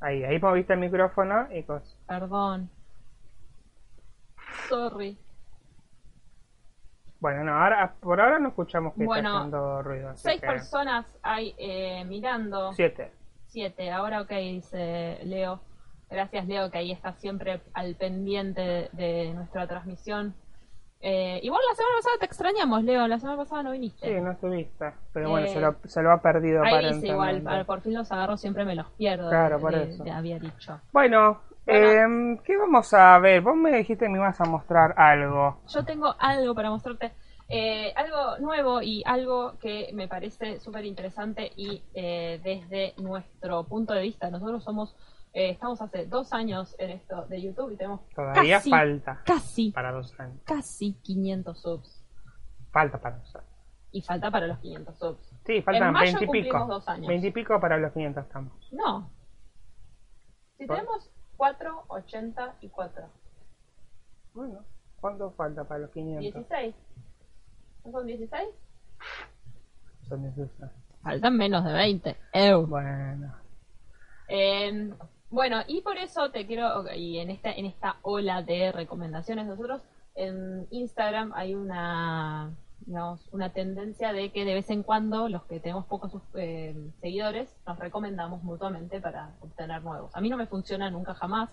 Ahí, 0.00 0.24
ahí 0.24 0.38
moviste 0.38 0.72
el 0.74 0.78
micrófono 0.80 1.48
y 1.52 1.62
cosas. 1.64 1.94
Perdón. 2.06 2.70
Sorry. 4.68 5.18
Bueno, 7.20 7.44
no, 7.44 7.52
ahora, 7.52 7.94
por 8.00 8.20
ahora 8.20 8.38
no 8.38 8.48
escuchamos 8.48 8.94
que 8.94 9.04
Bueno, 9.04 9.28
está 9.28 9.38
haciendo 9.38 9.82
ruido. 9.82 10.12
Seis 10.16 10.40
que- 10.40 10.46
personas 10.46 11.06
hay 11.22 11.54
eh, 11.58 12.04
mirando. 12.06 12.72
Siete. 12.74 13.12
Siete. 13.48 13.90
Ahora 13.90 14.20
ok, 14.22 14.30
dice 14.30 15.18
Leo. 15.24 15.60
Gracias 16.10 16.46
Leo, 16.46 16.70
que 16.70 16.78
ahí 16.78 16.92
está 16.92 17.12
siempre 17.14 17.60
al 17.74 17.94
pendiente 17.96 18.60
de, 18.60 18.88
de 18.92 19.34
nuestra 19.34 19.66
transmisión. 19.66 20.34
Eh, 21.00 21.38
igual 21.44 21.60
la 21.68 21.76
semana 21.76 21.94
pasada 21.96 22.16
te 22.18 22.26
extrañamos, 22.26 22.82
Leo. 22.84 23.06
La 23.06 23.18
semana 23.18 23.36
pasada 23.38 23.62
no 23.62 23.70
viniste. 23.72 24.06
Sí, 24.08 24.20
no 24.20 24.32
estuviste. 24.32 24.92
Pero 25.12 25.30
bueno, 25.30 25.46
Eh, 25.46 25.50
se, 25.50 25.60
lo, 25.60 25.76
se 25.84 26.02
lo 26.02 26.10
ha 26.12 26.20
perdido 26.22 26.62
Ahí 26.62 26.92
dice 26.94 27.08
igual, 27.08 27.42
por 27.66 27.80
fin 27.82 27.94
los 27.94 28.10
agarro, 28.10 28.36
siempre 28.36 28.64
me 28.64 28.74
los 28.74 28.86
pierdo. 28.92 29.28
Claro, 29.28 29.58
por 29.60 29.74
eso. 29.74 30.02
de- 30.04 30.10
había 30.10 30.38
dicho. 30.38 30.80
Bueno, 30.92 31.40
em, 31.68 32.38
¿qué 32.38 32.56
vamos 32.56 32.92
a 32.94 33.18
ver? 33.18 33.40
Vos 33.42 33.56
me 33.56 33.70
dijiste 33.76 34.04
que 34.06 34.08
me 34.10 34.18
ibas 34.18 34.40
a 34.40 34.44
mostrar 34.44 34.94
algo. 34.98 35.60
Yo 35.68 35.84
tengo 35.84 36.14
algo 36.18 36.54
para 36.54 36.70
mostrarte. 36.70 37.12
eh, 37.50 37.92
algo 37.96 38.38
nuevo 38.40 38.82
y 38.82 39.02
algo 39.06 39.58
que 39.58 39.90
me 39.94 40.06
parece 40.06 40.60
súper 40.60 40.84
interesante 40.84 41.50
y 41.56 41.82
eh, 41.94 42.40
desde 42.44 42.92
nuestro 43.02 43.64
punto 43.64 43.94
de 43.94 44.02
vista, 44.02 44.28
nosotros 44.30 44.62
somos, 44.62 44.94
eh, 45.32 45.50
estamos 45.50 45.80
hace 45.80 46.04
dos 46.06 46.32
años 46.34 46.76
en 46.78 46.90
esto 46.90 47.24
de 47.26 47.40
YouTube 47.40 47.72
y 47.72 47.76
tenemos 47.76 48.00
Todavía 48.14 48.56
casi, 48.58 48.70
falta 48.70 49.22
casi, 49.24 49.70
para 49.72 49.92
dos 49.92 50.18
años. 50.20 50.42
casi 50.44 50.92
500 51.02 51.58
subs. 51.60 52.04
Falta 52.70 53.00
para 53.00 53.16
dos 53.16 53.34
años. 53.36 53.48
Y 53.92 54.02
falta 54.02 54.30
para 54.30 54.46
los 54.46 54.58
500 54.58 54.98
subs. 54.98 55.30
Sí, 55.46 55.62
faltan 55.62 55.92
mayo 55.94 56.18
20 56.18 56.24
y 56.24 56.28
pico. 56.28 56.52
cumplimos 56.58 56.68
dos 56.68 56.88
años. 56.88 57.06
20 57.06 57.26
y 57.28 57.30
pico 57.30 57.58
para 57.58 57.78
los 57.78 57.92
500 57.94 58.24
estamos. 58.26 58.52
No. 58.72 59.10
Si 60.58 60.66
tenemos 60.66 61.10
484. 61.38 63.06
Bueno, 64.34 64.64
¿Cuánto 65.00 65.30
falta 65.30 65.64
para 65.64 65.80
los 65.80 65.90
500? 65.90 66.22
16. 66.22 66.74
¿No 67.84 67.92
son 67.92 68.06
16? 68.06 68.48
Son 70.08 70.22
16. 70.22 70.70
Faltan 71.02 71.36
menos 71.36 71.64
de 71.64 71.72
20. 71.72 72.16
Ew. 72.32 72.66
Bueno. 72.66 73.34
Eh, 74.28 74.90
bueno, 75.30 75.62
y 75.68 75.80
por 75.82 75.96
eso 75.96 76.30
te 76.30 76.46
quiero, 76.46 76.84
y 76.92 77.18
en 77.18 77.30
esta, 77.30 77.52
en 77.52 77.66
esta 77.66 77.96
ola 78.02 78.42
de 78.42 78.72
recomendaciones, 78.72 79.46
nosotros 79.46 79.82
en 80.14 80.66
Instagram 80.70 81.32
hay 81.34 81.54
una, 81.54 82.50
digamos, 82.88 83.28
una 83.32 83.50
tendencia 83.52 84.14
de 84.14 84.30
que 84.32 84.46
de 84.46 84.54
vez 84.54 84.70
en 84.70 84.82
cuando 84.82 85.28
los 85.28 85.44
que 85.44 85.60
tenemos 85.60 85.84
pocos 85.84 86.10
eh, 86.34 86.74
seguidores 87.02 87.54
nos 87.66 87.78
recomendamos 87.78 88.42
mutuamente 88.42 88.98
para 88.98 89.34
obtener 89.40 89.82
nuevos. 89.82 90.10
A 90.16 90.22
mí 90.22 90.30
no 90.30 90.38
me 90.38 90.46
funciona 90.46 90.90
nunca 90.90 91.12
jamás, 91.12 91.50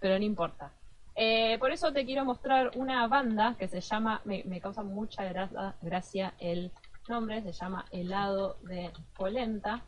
pero 0.00 0.18
no 0.18 0.24
importa. 0.24 0.70
Eh, 1.14 1.58
por 1.58 1.72
eso 1.72 1.92
te 1.92 2.06
quiero 2.06 2.24
mostrar 2.24 2.70
una 2.76 3.06
banda 3.06 3.54
que 3.58 3.68
se 3.68 3.82
llama, 3.82 4.22
me, 4.24 4.44
me 4.44 4.62
causa 4.62 4.82
mucha 4.82 5.30
gra- 5.30 5.74
gracia 5.82 6.32
el 6.38 6.72
nombre, 7.06 7.42
se 7.42 7.52
llama 7.52 7.84
Helado 7.90 8.56
de 8.62 8.90
Polenta. 9.14 9.82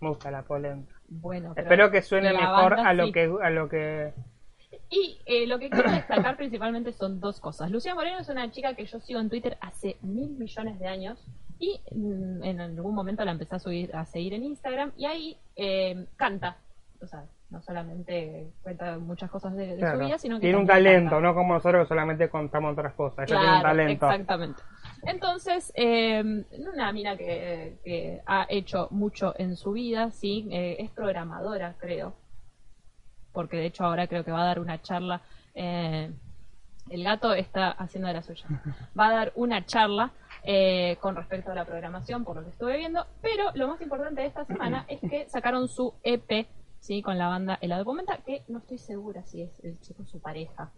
Me 0.00 0.08
gusta 0.08 0.30
la 0.30 0.42
polenta. 0.42 0.92
Bueno, 1.08 1.52
pero 1.54 1.66
Espero 1.66 1.90
que 1.90 2.02
suene 2.02 2.32
mejor 2.32 2.76
banda 2.76 2.88
a 2.88 2.94
lo 2.94 3.06
sí. 3.06 3.12
que 3.12 3.32
a 3.42 3.50
lo 3.50 3.68
que 3.68 4.12
Y 4.88 5.18
eh, 5.26 5.46
lo 5.46 5.58
que 5.58 5.68
quiero 5.68 5.90
destacar 5.90 6.36
principalmente 6.36 6.92
son 6.92 7.20
dos 7.20 7.40
cosas. 7.40 7.70
Lucía 7.70 7.94
Moreno 7.94 8.18
es 8.18 8.28
una 8.28 8.50
chica 8.50 8.74
que 8.74 8.86
yo 8.86 9.00
sigo 9.00 9.20
en 9.20 9.28
Twitter 9.28 9.58
hace 9.60 9.96
mil 10.02 10.30
millones 10.30 10.78
de 10.78 10.86
años 10.86 11.18
y 11.58 11.80
mm, 11.90 12.44
en 12.44 12.60
algún 12.60 12.94
momento 12.94 13.24
la 13.24 13.32
empecé 13.32 13.56
a, 13.56 13.58
subir, 13.58 13.94
a 13.96 14.04
seguir 14.04 14.34
en 14.34 14.44
Instagram 14.44 14.92
y 14.96 15.06
ahí 15.06 15.36
eh, 15.56 16.06
canta. 16.16 16.58
O 17.02 17.06
sea, 17.06 17.24
no 17.50 17.62
solamente 17.62 18.50
cuenta 18.62 18.98
muchas 18.98 19.30
cosas 19.30 19.54
de, 19.56 19.76
de 19.76 19.90
su 19.90 19.98
vida, 19.98 20.18
sino 20.18 20.36
que 20.36 20.42
tiene 20.42 20.58
un 20.58 20.66
talento, 20.66 21.10
canta. 21.10 21.26
no 21.28 21.34
como 21.34 21.54
nosotros 21.54 21.84
que 21.84 21.88
solamente 21.88 22.28
contamos 22.28 22.72
otras 22.72 22.94
cosas. 22.94 23.26
Tiene 23.26 23.56
un 23.56 23.62
talento. 23.62 24.06
Exactamente. 24.06 24.62
Entonces, 25.02 25.72
eh, 25.76 26.44
una 26.58 26.92
mina 26.92 27.16
que, 27.16 27.78
que 27.84 28.20
ha 28.26 28.46
hecho 28.48 28.88
mucho 28.90 29.34
en 29.38 29.56
su 29.56 29.72
vida, 29.72 30.10
sí, 30.10 30.48
eh, 30.50 30.76
es 30.80 30.90
programadora, 30.90 31.74
creo. 31.78 32.14
Porque 33.36 33.58
de 33.58 33.66
hecho 33.66 33.84
ahora 33.84 34.06
creo 34.06 34.24
que 34.24 34.32
va 34.32 34.40
a 34.40 34.46
dar 34.46 34.60
una 34.60 34.80
charla. 34.80 35.20
eh, 35.54 36.10
el 36.88 37.02
gato 37.04 37.34
está 37.34 37.70
haciendo 37.72 38.06
de 38.08 38.14
la 38.14 38.22
suya. 38.22 38.46
Va 38.98 39.08
a 39.08 39.12
dar 39.12 39.32
una 39.34 39.66
charla 39.66 40.12
eh, 40.44 40.96
con 41.00 41.16
respecto 41.16 41.50
a 41.50 41.54
la 41.54 41.64
programación, 41.66 42.24
por 42.24 42.36
lo 42.36 42.44
que 42.44 42.50
estuve 42.50 42.76
viendo. 42.78 43.04
Pero 43.20 43.50
lo 43.54 43.68
más 43.68 43.80
importante 43.82 44.20
de 44.22 44.28
esta 44.28 44.44
semana 44.46 44.86
es 44.88 45.00
que 45.00 45.28
sacaron 45.28 45.66
su 45.68 45.92
EP, 46.02 46.46
sí, 46.78 47.02
con 47.02 47.18
la 47.18 47.26
banda 47.28 47.58
El 47.60 47.70
Documenta, 47.70 48.18
que 48.24 48.42
no 48.48 48.58
estoy 48.60 48.78
segura 48.78 49.22
si 49.24 49.42
es 49.42 49.50
el 49.64 49.78
chico 49.80 50.06
su 50.06 50.18
pareja. 50.20 50.70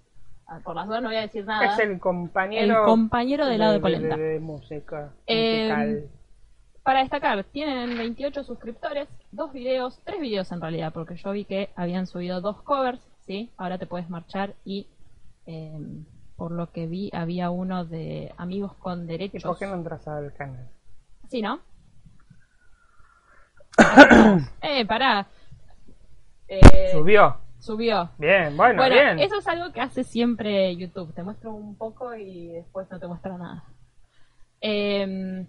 Ah, 0.49 0.61
Por 0.65 0.75
las 0.75 0.87
dudas 0.87 1.03
no 1.03 1.09
voy 1.11 1.19
a 1.19 1.21
decir 1.21 1.45
nada. 1.45 1.67
Es 1.75 1.79
el 1.79 2.01
compañero 2.01 2.79
El 2.81 2.85
compañero 2.87 3.47
de 3.47 3.55
helado 3.57 3.75
de 3.75 3.81
polenta. 3.81 4.17
de, 4.17 4.23
de 4.23 4.41
música 4.41 5.13
Eh, 5.27 5.69
musical. 5.69 6.09
Para 6.89 7.01
destacar, 7.01 7.45
tienen 7.45 7.99
28 7.99 8.45
suscriptores, 8.45 9.09
dos 9.31 9.53
videos, 9.53 10.01
tres 10.05 10.23
videos 10.23 10.51
en 10.53 10.63
realidad, 10.63 10.91
porque 10.91 11.17
yo 11.17 11.33
vi 11.33 11.45
que 11.45 11.69
habían 11.77 12.07
subido 12.07 12.41
dos 12.41 12.63
covers, 12.63 13.07
¿sí? 13.27 13.53
Ahora 13.59 13.77
te 13.77 13.85
puedes 13.85 14.09
marchar 14.09 14.55
y, 14.65 14.87
eh, 15.45 15.79
por 16.35 16.51
lo 16.51 16.73
que 16.73 16.87
vi, 16.87 17.11
había 17.13 17.51
uno 17.51 17.85
de 17.85 18.33
Amigos 18.39 18.73
con 18.77 19.05
¿Y 19.05 19.07
Derechos. 19.07 19.43
por 19.43 19.59
qué 19.59 19.67
no 19.67 19.75
entras 19.75 20.09
al 20.09 20.33
canal? 20.33 20.67
Sí, 21.29 21.43
¿no? 21.43 21.61
eh, 24.63 24.87
pará. 24.87 25.27
Eh, 26.49 26.93
Subió. 26.93 27.37
Subió. 27.59 28.09
Bien, 28.17 28.57
bueno, 28.57 28.79
Bueno, 28.79 28.95
bien. 28.95 29.19
eso 29.19 29.41
es 29.41 29.47
algo 29.47 29.75
que 29.75 29.83
hace 29.83 30.05
siempre 30.05 30.75
YouTube. 30.75 31.13
Te 31.13 31.23
muestro 31.23 31.53
un 31.53 31.77
poco 31.77 32.15
y 32.15 32.47
después 32.49 32.91
no 32.91 32.99
te 32.99 33.07
muestra 33.07 33.37
nada. 33.37 33.65
Eh, 34.63 35.47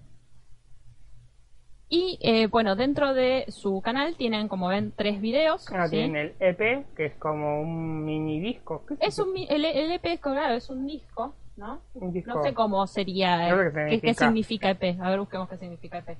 y 1.91 2.19
eh, 2.21 2.45
bueno, 2.45 2.75
dentro 2.75 3.15
de 3.15 3.45
su 3.47 3.81
canal 3.81 4.15
tienen, 4.15 4.47
como 4.47 4.67
ven, 4.67 4.93
tres 4.95 5.19
videos. 5.19 5.65
Ah, 5.73 5.87
¿sí? 5.87 5.95
tienen 5.95 6.15
el 6.15 6.35
EP, 6.39 6.85
que 6.95 7.05
es 7.07 7.15
como 7.15 7.61
un 7.61 8.05
mini 8.05 8.39
disco. 8.39 8.85
¿Qué 8.87 8.95
Es 9.01 9.17
un, 9.17 9.35
el, 9.35 9.65
el 9.65 9.91
EP 9.91 10.05
es 10.05 10.19
claro, 10.19 10.53
es 10.53 10.69
un 10.69 10.85
disco, 10.85 11.33
¿no? 11.57 11.81
Un 11.95 12.13
disco. 12.13 12.31
No 12.31 12.43
sé 12.43 12.53
cómo 12.53 12.85
sería. 12.85 13.49
Qué 13.73 13.89
¿Qué, 13.89 14.01
qué 14.01 14.13
significa. 14.13 14.69
EP? 14.69 15.01
A 15.01 15.09
ver, 15.09 15.19
busquemos 15.19 15.49
qué 15.49 15.57
significa 15.57 15.97
EP. 15.97 16.17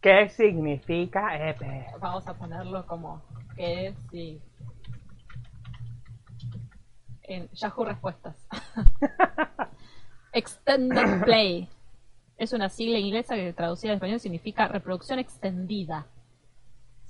¿Qué 0.00 0.28
significa 0.30 1.50
EP? 1.50 1.60
Vamos 2.00 2.26
a 2.26 2.32
ponerlo 2.32 2.86
como 2.86 3.20
que 3.54 3.94
sí. 4.10 4.40
En 7.24 7.50
Yahoo 7.50 7.84
Respuestas. 7.84 8.48
Extended 10.32 11.24
Play. 11.24 11.68
Es 12.38 12.52
una 12.52 12.68
sigla 12.68 12.98
inglesa 12.98 13.34
que 13.34 13.52
traducida 13.52 13.90
al 13.90 13.96
español 13.96 14.20
significa 14.20 14.68
reproducción 14.68 15.18
extendida. 15.18 16.06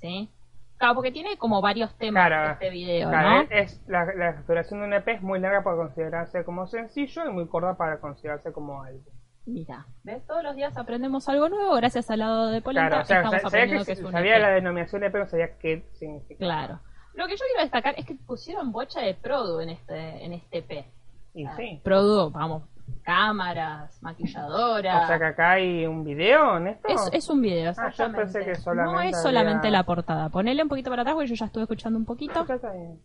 ¿Sí? 0.01 0.29
Claro, 0.77 0.95
porque 0.95 1.11
tiene 1.11 1.37
como 1.37 1.61
varios 1.61 1.93
temas 1.97 2.27
Claro, 2.27 2.53
este 2.53 2.69
video, 2.69 3.09
claro, 3.09 3.43
¿no? 3.43 3.47
es, 3.51 3.81
la, 3.87 4.05
la 4.15 4.31
duración 4.47 4.79
de 4.79 4.85
un 4.87 4.93
EP 4.93 5.07
es 5.09 5.21
muy 5.21 5.37
larga 5.39 5.61
para 5.61 5.75
considerarse 5.75 6.43
como 6.45 6.67
sencillo 6.67 7.25
y 7.27 7.31
muy 7.33 7.47
corta 7.47 7.75
para 7.75 7.99
considerarse 7.99 8.51
como 8.53 8.81
álbum. 8.81 9.03
Mira, 9.45 9.85
¿ves? 10.03 10.25
Todos 10.25 10.41
los 10.43 10.55
días 10.55 10.77
aprendemos 10.77 11.27
algo 11.27 11.49
nuevo 11.49 11.75
gracias 11.75 12.09
al 12.09 12.19
lado 12.19 12.47
de 12.47 12.61
Polenta. 12.61 12.87
Claro, 12.89 13.03
o 13.03 13.05
sea, 13.05 13.17
estamos 13.17 13.41
sa- 13.41 13.49
sabía 13.49 13.63
aprendiendo 13.63 13.85
que, 13.85 13.93
que, 13.93 13.99
es 13.99 14.05
un 14.05 14.11
sabía 14.13 14.35
EP. 14.37 14.41
la 14.41 14.49
denominación 14.51 15.03
EP, 15.03 15.13
no 15.15 15.27
sabía 15.27 15.57
qué 15.57 15.83
significa. 15.93 16.37
Claro. 16.39 16.79
Lo 17.15 17.25
que 17.27 17.33
yo 17.35 17.43
quiero 17.45 17.61
destacar 17.63 17.95
es 17.97 18.05
que 18.05 18.15
pusieron 18.15 18.71
bocha 18.71 19.01
de 19.01 19.15
Produ 19.15 19.59
en 19.59 19.69
este, 19.69 20.23
en 20.23 20.31
este 20.33 20.59
EP. 20.59 20.85
Y 21.33 21.45
sí. 21.57 21.81
Produ, 21.83 22.29
vamos, 22.31 22.63
cámaras, 23.03 24.01
maquilladoras. 24.03 25.03
O 25.03 25.07
sea 25.07 25.17
que 25.19 25.25
acá 25.25 25.51
hay 25.51 25.85
un 25.85 26.03
video 26.03 26.57
en 26.57 26.67
esto. 26.67 26.87
es, 26.87 27.09
es 27.13 27.29
un 27.29 27.41
video, 27.41 27.71
Ah, 27.71 27.73
yo 27.75 27.87
exactamente. 27.87 28.17
pensé 28.21 28.45
que 28.45 28.55
solamente 28.55 28.93
no 28.95 29.01
es 29.01 29.21
solamente 29.21 29.67
había- 29.67 29.79
la 29.79 29.83
portada. 29.83 30.29
Ponele 30.29 30.61
un 30.63 30.69
poquito 30.69 30.89
para 30.89 31.01
atrás 31.03 31.15
porque 31.15 31.29
yo 31.29 31.35
ya 31.35 31.45
estuve 31.45 31.63
escuchando 31.63 31.97
un 31.99 32.05
poquito. 32.05 32.45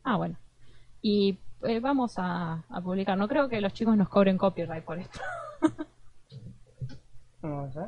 Ah, 0.05 0.17
bueno. 0.17 0.37
Y 1.03 1.39
eh, 1.63 1.81
vamos 1.81 2.15
a, 2.19 2.63
a 2.69 2.81
publicar. 2.81 3.17
No 3.19 3.29
creo 3.29 3.49
que 3.49 3.61
los 3.61 3.73
chicos 3.73 3.97
nos 3.97 4.09
cobren 4.09 4.37
copyright 4.39 4.85
por 4.85 4.99
esto. 4.99 5.21
No 7.43 7.71
sé. 7.73 7.81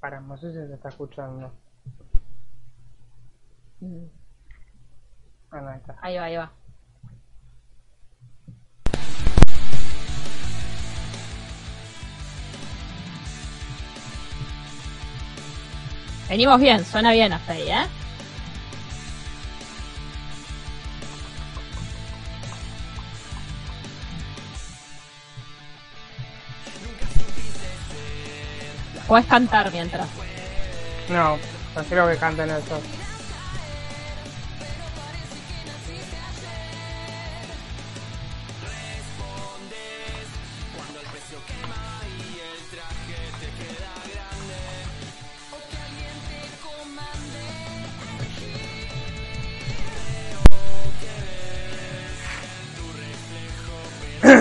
Para, 0.00 0.20
no 0.20 0.36
sé 0.36 0.52
si 0.52 0.58
se 0.68 0.74
está 0.74 0.90
escuchando. 0.90 1.50
Mm, 3.80 4.04
Ah, 5.50 5.70
ahí 5.70 5.76
está. 5.78 5.96
ahí 6.02 6.16
va, 6.18 6.24
ahí 6.24 6.36
va. 6.36 6.52
Venimos 16.28 16.60
bien, 16.60 16.84
suena 16.84 17.12
bien 17.12 17.32
hasta 17.32 17.52
ahí, 17.52 17.70
¿eh? 17.70 17.86
Puedes 29.06 29.24
cantar 29.26 29.72
mientras. 29.72 30.06
No, 31.08 31.38
prefiero 31.74 32.10
que 32.10 32.18
canten 32.18 32.50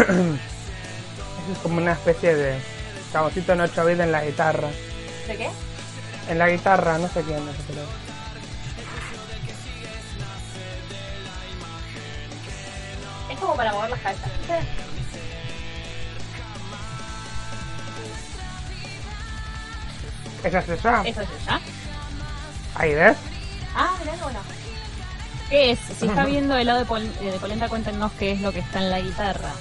eso. 0.09 1.51
Es 1.53 1.57
como 1.59 1.77
una 1.77 1.93
especie 1.93 2.35
de 2.35 2.59
cabocito 3.13 3.53
en 3.53 3.61
8 3.61 3.85
bits 3.85 3.99
en 4.01 4.11
la 4.11 4.23
guitarra. 4.25 4.69
¿De 5.27 5.37
qué? 5.37 5.49
En 6.29 6.39
la 6.39 6.49
guitarra, 6.49 6.97
no 6.97 7.07
sé 7.07 7.21
quién 7.23 7.37
es. 7.47 7.55
pero- 7.67 7.85
Es 13.29 13.39
como 13.39 13.55
para 13.55 13.73
mover 13.73 13.89
las 13.91 13.99
cabezas. 13.99 14.31
¿Esa 20.43 20.59
es 20.59 20.69
esa? 20.69 21.01
Eso 21.03 21.21
es 21.21 21.27
ya. 21.45 21.59
Ahí 22.75 22.93
ves. 22.93 23.17
Ah, 23.75 23.95
mirá 23.99 24.13
qué 24.15 24.23
bueno. 24.23 24.39
¿Qué 25.49 25.71
es? 25.71 25.79
Si 25.99 26.05
está 26.07 26.25
viendo 26.25 26.55
el 26.55 26.67
lado 26.67 26.79
de, 26.79 26.85
pol- 26.85 27.11
eh, 27.21 27.31
de 27.31 27.39
polenta, 27.39 27.67
cuéntenos 27.69 28.11
qué 28.13 28.33
es 28.33 28.41
lo 28.41 28.51
que 28.51 28.59
está 28.59 28.79
en 28.79 28.89
la 28.89 28.99
guitarra. 29.01 29.51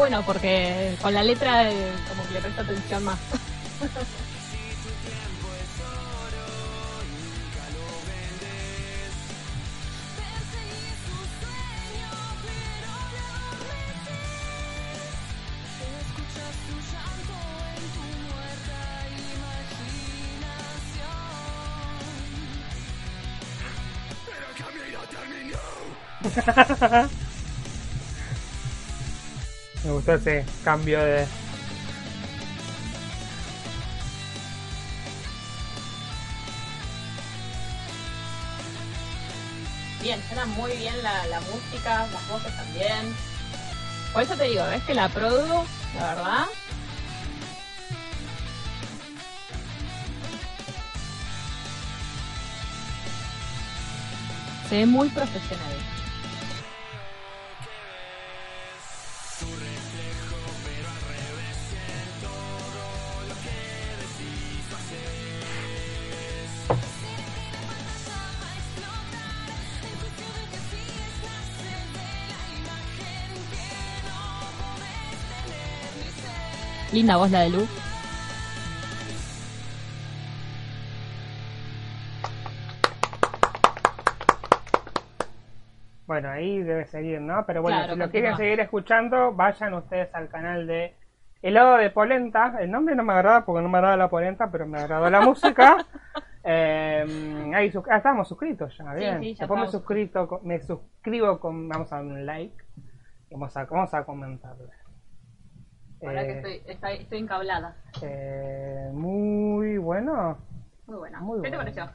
Bueno 0.00 0.22
porque 0.24 0.96
con 1.02 1.12
la 1.12 1.22
letra 1.22 1.70
eh, 1.70 1.92
como 2.08 2.26
que 2.26 2.32
le 2.32 2.40
presta 2.40 2.62
atención 2.62 3.04
más. 3.04 3.18
Gustó 30.00 30.14
ese 30.14 30.46
cambio 30.64 30.98
de. 30.98 31.26
Bien, 40.00 40.18
suena 40.26 40.46
muy 40.46 40.72
bien 40.78 40.94
la, 41.02 41.40
música, 41.40 42.06
las 42.10 42.28
voces 42.28 42.56
también. 42.56 43.14
Por 44.14 44.22
eso 44.22 44.34
te 44.36 44.44
digo, 44.44 44.64
ves 44.68 44.82
que 44.84 44.94
la 44.94 45.10
produ, 45.10 45.66
la 45.94 46.14
verdad, 46.14 46.46
se 54.70 54.76
ve 54.78 54.86
muy 54.86 55.10
profesional. 55.10 55.99
Linda 76.92 77.16
voz 77.16 77.30
la 77.30 77.40
de 77.42 77.50
Lu. 77.50 77.66
Bueno, 86.06 86.30
ahí 86.30 86.60
debe 86.62 86.86
seguir, 86.86 87.20
¿no? 87.20 87.46
Pero 87.46 87.62
bueno, 87.62 87.78
Claro, 87.78 87.92
si 87.94 87.98
lo 88.00 88.10
quieren 88.10 88.36
seguir 88.36 88.58
escuchando, 88.58 89.32
vayan 89.32 89.74
ustedes 89.74 90.12
al 90.12 90.28
canal 90.28 90.66
de 90.66 90.96
Helado 91.42 91.76
de 91.76 91.90
Polenta. 91.90 92.56
El 92.58 92.72
nombre 92.72 92.96
no 92.96 93.04
me 93.04 93.12
agrada 93.12 93.44
porque 93.44 93.62
no 93.62 93.68
me 93.68 93.78
agrada 93.78 93.96
la 93.96 94.10
polenta, 94.10 94.50
pero 94.50 94.66
me 94.66 94.78
agradó 94.80 95.08
la 95.10 95.20
música. 95.20 95.76
Eh, 96.42 97.52
ahí 97.54 97.70
ah, 97.90 97.96
estamos 97.98 98.26
suscritos 98.26 98.74
ya, 98.78 98.94
bien. 98.94 99.20
sí, 99.20 99.34
ya 99.34 99.40
Después 99.40 99.60
me, 99.60 99.68
suscrito, 99.68 100.40
me 100.42 100.58
suscribo 100.58 101.38
con, 101.38 101.68
vamos 101.68 101.92
a 101.92 101.96
dar 101.96 102.04
un 102.06 102.24
like 102.24 102.56
vamos 103.30 103.56
a, 103.56 103.64
vamos 103.64 103.92
a 103.92 104.04
comentarle. 104.04 104.79
Ahora 106.02 106.22
que 106.24 106.30
Eh, 106.32 106.36
estoy, 106.38 106.62
estoy, 106.72 106.92
estoy 106.96 107.18
encablada. 107.18 107.74
eh, 108.02 108.90
muy 108.92 109.78
bueno, 109.78 110.38
Muy 110.86 110.96
buena. 110.96 111.20
Muy 111.20 111.42
¿Qué 111.42 111.50
te 111.50 111.56
pareció? 111.56 111.86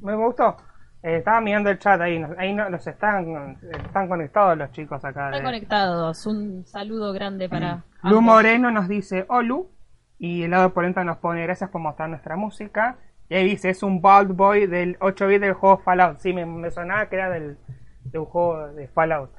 me 0.00 0.14
gustó. 0.14 0.56
Eh, 1.02 1.16
estaba 1.16 1.40
mirando 1.40 1.70
el 1.70 1.78
chat 1.78 2.00
ahí, 2.00 2.22
ahí 2.38 2.52
no, 2.54 2.68
los 2.68 2.86
están, 2.86 3.56
están 3.72 4.08
conectados 4.08 4.56
los 4.58 4.70
chicos 4.72 5.02
acá. 5.04 5.26
Están 5.26 5.40
de- 5.40 5.44
conectados. 5.44 6.26
Un 6.26 6.64
saludo 6.66 7.12
grande 7.12 7.48
para. 7.48 7.84
Lu 8.02 8.18
ambos. 8.18 8.22
Moreno 8.22 8.70
nos 8.70 8.88
dice 8.88 9.24
Olu 9.28 9.70
y 10.18 10.42
el 10.42 10.50
lado 10.50 10.64
de 10.64 10.70
Polenta 10.70 11.02
nos 11.04 11.16
pone 11.18 11.42
gracias 11.42 11.70
por 11.70 11.80
mostrar 11.80 12.08
nuestra 12.10 12.36
música. 12.36 12.96
Y 13.30 13.34
ahí 13.34 13.44
dice, 13.44 13.70
es 13.70 13.82
un 13.82 14.00
Bald 14.02 14.32
Boy 14.36 14.66
del 14.66 14.96
8 15.00 15.26
bit 15.26 15.40
del 15.40 15.54
juego 15.54 15.78
Fallout. 15.78 16.18
Sí, 16.18 16.32
me, 16.34 16.44
me 16.44 16.70
sonaba 16.70 17.06
que 17.08 17.16
era 17.16 17.30
del, 17.30 17.56
de 18.04 18.18
un 18.18 18.24
juego 18.26 18.68
de 18.68 18.88
Fallout. 18.88 19.30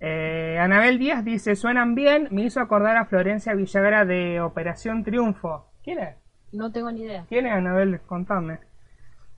Eh, 0.00 0.58
Anabel 0.60 0.98
Díaz 0.98 1.24
dice, 1.24 1.56
suenan 1.56 1.94
bien, 1.94 2.28
me 2.30 2.42
hizo 2.42 2.60
acordar 2.60 2.96
a 2.96 3.06
Florencia 3.06 3.54
Villagra 3.54 4.04
de 4.04 4.40
Operación 4.40 5.02
Triunfo. 5.04 5.66
¿Quién 5.82 5.98
es? 5.98 6.16
No 6.52 6.70
tengo 6.70 6.90
ni 6.92 7.02
idea. 7.02 7.24
¿Quién 7.28 7.46
es 7.46 7.52
Anabel? 7.52 8.00
Contame. 8.06 8.58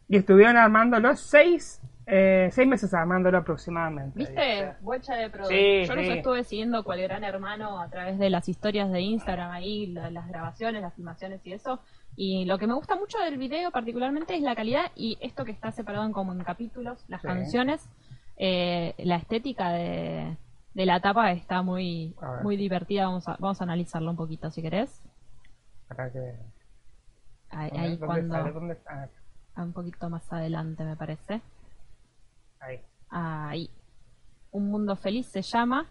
Y 0.08 0.16
estuvieron 0.16 0.56
armándolo 0.56 1.16
seis, 1.16 1.80
eh, 2.06 2.48
seis 2.52 2.68
meses 2.68 2.92
armándolo 2.92 3.38
aproximadamente. 3.38 4.18
¿Viste? 4.18 4.32
dice. 4.40 4.72
Bocha 4.80 5.14
de 5.14 5.30
pro. 5.30 5.46
Sí, 5.46 5.84
Yo 5.86 5.94
los 5.94 6.04
sí. 6.06 6.12
estuve 6.12 6.44
siguiendo 6.44 6.84
cual 6.84 7.00
gran 7.00 7.24
hermano 7.24 7.80
a 7.80 7.88
través 7.88 8.18
de 8.18 8.28
las 8.28 8.48
historias 8.48 8.90
de 8.92 9.00
Instagram, 9.00 9.50
ahí, 9.52 9.86
la- 9.86 10.10
las 10.10 10.28
grabaciones, 10.28 10.82
las 10.82 10.94
filmaciones 10.94 11.40
y 11.46 11.52
eso. 11.52 11.80
Y 12.16 12.44
lo 12.44 12.58
que 12.58 12.66
me 12.66 12.74
gusta 12.74 12.96
mucho 12.96 13.18
del 13.18 13.38
video 13.38 13.70
particularmente 13.70 14.34
es 14.34 14.42
la 14.42 14.54
calidad 14.56 14.90
y 14.94 15.16
esto 15.20 15.44
que 15.44 15.52
está 15.52 15.70
separado 15.72 16.04
en 16.04 16.12
como 16.12 16.32
en 16.32 16.42
capítulos, 16.44 17.04
las 17.08 17.22
Sí. 17.22 17.26
canciones, 17.28 17.88
eh, 18.36 18.94
la 18.98 19.16
estética 19.16 19.70
de, 19.70 20.36
de 20.74 20.86
la 20.86 21.00
tapa 21.00 21.32
está 21.32 21.62
muy, 21.62 22.14
muy 22.42 22.56
divertida. 22.56 23.06
Vamos 23.06 23.28
a, 23.28 23.36
vamos 23.38 23.60
a 23.60 23.64
analizarlo 23.64 24.10
un 24.10 24.16
poquito 24.16 24.50
si 24.50 24.62
querés. 24.62 25.02
Para 25.88 26.10
que- 26.10 26.36
Ahí, 27.50 27.68
¿dónde- 27.70 27.78
ahí 27.80 27.96
dónde 27.96 28.06
cuando, 28.06 28.34
sale? 28.34 28.52
¿Dónde 28.52 28.74
está? 28.74 29.08
Ah, 29.56 29.62
un 29.64 29.72
poquito 29.72 30.08
más 30.08 30.32
adelante 30.32 30.84
me 30.84 30.94
parece. 30.96 31.40
Ahí. 32.60 32.80
Ahí. 33.10 33.70
Un 34.52 34.70
mundo 34.70 34.94
feliz 34.96 35.26
se 35.26 35.42
llama. 35.42 35.86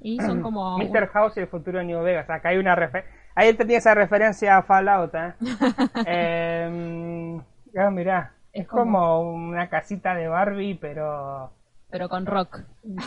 Y 0.00 0.18
son 0.20 0.42
como. 0.42 0.76
Mr. 0.78 1.06
House 1.08 1.36
y 1.36 1.40
el 1.40 1.46
futuro 1.48 1.78
de 1.78 1.84
New 1.84 2.02
Vegas. 2.02 2.28
Acá 2.28 2.48
hay 2.48 2.58
una 2.58 2.74
referencia. 2.74 3.14
Ahí 3.36 3.52
tenía 3.54 3.78
esa 3.78 3.94
referencia 3.94 4.56
a 4.56 4.62
Fallout, 4.62 5.14
¿eh? 5.14 5.34
eh 6.06 7.90
mirá. 7.92 8.32
Es, 8.52 8.62
Es 8.62 8.68
como... 8.68 8.92
como- 8.92 9.20
una 9.32 9.68
casita 9.68 10.14
de 10.14 10.28
Barbie, 10.28 10.74
pero. 10.74 11.52
Pero 11.90 12.08
con 12.08 12.26
rock. 12.26 12.60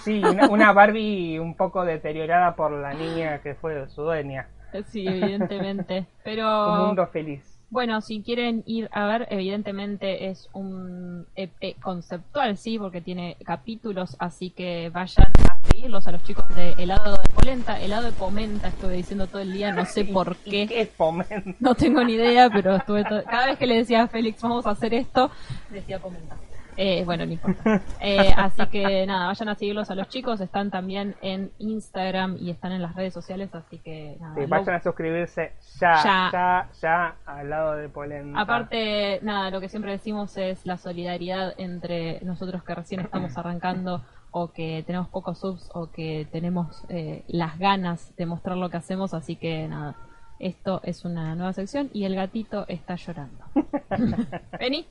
Sí, 0.04 0.24
una, 0.24 0.48
una 0.50 0.72
Barbie 0.74 1.40
un 1.40 1.56
poco 1.56 1.84
deteriorada 1.86 2.56
por 2.56 2.72
la 2.72 2.94
niña 2.94 3.42
que 3.42 3.54
fue 3.56 3.88
su 3.90 4.04
dueña. 4.04 4.48
Sí, 4.88 5.06
evidentemente. 5.08 6.00
Un 6.00 6.06
Pero. 6.24 6.86
mundo 6.86 7.08
feliz. 7.08 7.54
Bueno, 7.70 8.00
si 8.00 8.22
quieren 8.24 8.64
ir 8.66 8.88
a 8.94 9.06
ver, 9.08 9.28
evidentemente 9.30 10.30
es 10.30 10.50
un 10.54 11.28
EP 11.36 11.78
conceptual, 11.82 12.56
sí, 12.56 12.80
porque 12.80 13.02
tiene 13.02 13.36
capítulos, 13.44 14.16
así 14.20 14.52
que 14.52 14.90
vayan 14.90 15.28
a 15.50 15.68
seguirlos 15.68 16.08
a 16.08 16.14
los 16.14 16.24
chicos 16.24 16.46
de 16.56 16.72
Helado 16.78 17.18
de 17.18 17.30
Polenta, 17.36 17.78
Helado 17.82 18.06
de 18.06 18.14
Pomenta, 18.14 18.70
estuve 18.70 18.94
diciendo 18.94 19.28
todo 19.28 19.42
el 19.42 19.52
día, 19.52 19.74
no 19.74 19.84
sé 19.84 20.06
por 20.14 20.38
¿Y 20.46 20.50
qué, 20.50 20.68
¿Qué 20.68 20.82
es 20.84 20.90
fomento? 20.92 21.52
no 21.60 21.76
tengo 21.76 22.02
ni 22.06 22.14
idea, 22.14 22.50
pero 22.50 22.74
estuve 22.78 23.04
todo- 23.04 23.22
cada 23.26 23.48
vez 23.48 23.58
que 23.60 23.68
le 23.68 23.76
decía 23.76 24.04
a 24.04 24.08
Félix, 24.08 24.42
vamos 24.42 24.66
a 24.66 24.70
hacer 24.70 24.94
esto, 24.94 25.30
decía 25.70 26.00
Pomenta. 26.00 26.38
Eh, 26.78 27.04
bueno, 27.06 27.26
no 27.26 27.32
importa. 27.34 27.82
Eh, 28.02 28.32
así 28.38 28.66
que 28.68 29.06
nada, 29.08 29.28
vayan 29.28 29.50
a 29.50 29.56
seguirlos 29.56 29.90
a 29.90 29.96
los 29.96 30.08
chicos, 30.10 30.40
están 30.42 30.70
también 30.70 31.16
en 31.22 31.52
Instagram 31.58 32.38
y 32.40 32.52
están 32.52 32.72
en 32.72 32.82
las 32.84 32.96
redes 32.96 33.14
sociales, 33.14 33.54
así 33.56 33.80
que 33.80 34.16
nada. 34.20 34.36
Sí, 34.36 34.42
lo- 34.42 34.48
vayan 34.48 34.76
a 34.76 34.82
suscribirse 34.84 35.54
ya, 35.80 35.96
ya, 36.04 36.30
Ya. 36.32 36.70
ya, 36.82 37.16
al 37.26 37.50
lado 37.50 37.76
de 37.76 37.90
Polenta. 37.90 38.40
Aparte, 38.40 39.20
nada, 39.24 39.50
lo 39.50 39.60
que 39.60 39.70
siempre 39.70 39.92
decimos 39.92 40.38
es 40.38 40.66
la 40.66 40.78
solidaridad 40.78 41.54
entre 41.58 42.20
nosotros 42.24 42.64
que 42.64 42.76
recién 42.76 43.02
estamos 43.02 43.36
arrancando 43.38 44.04
o 44.32 44.52
que 44.52 44.84
tenemos 44.86 45.08
pocos 45.08 45.40
subs 45.40 45.70
o 45.74 45.90
que 45.92 46.28
tenemos 46.32 46.84
eh, 46.90 47.24
las 47.28 47.58
ganas 47.58 48.16
de 48.18 48.26
mostrar 48.28 48.56
lo 48.58 48.70
que 48.70 48.78
hacemos, 48.78 49.14
así 49.16 49.36
que 49.36 49.68
nada, 49.68 49.96
esto 50.40 50.82
es 50.84 51.04
una 51.06 51.34
nueva 51.34 51.54
sección 51.54 51.90
y 51.94 52.06
el 52.06 52.14
gatito 52.14 52.66
está 52.68 52.96
llorando. 52.96 53.44
Vení. 54.60 54.86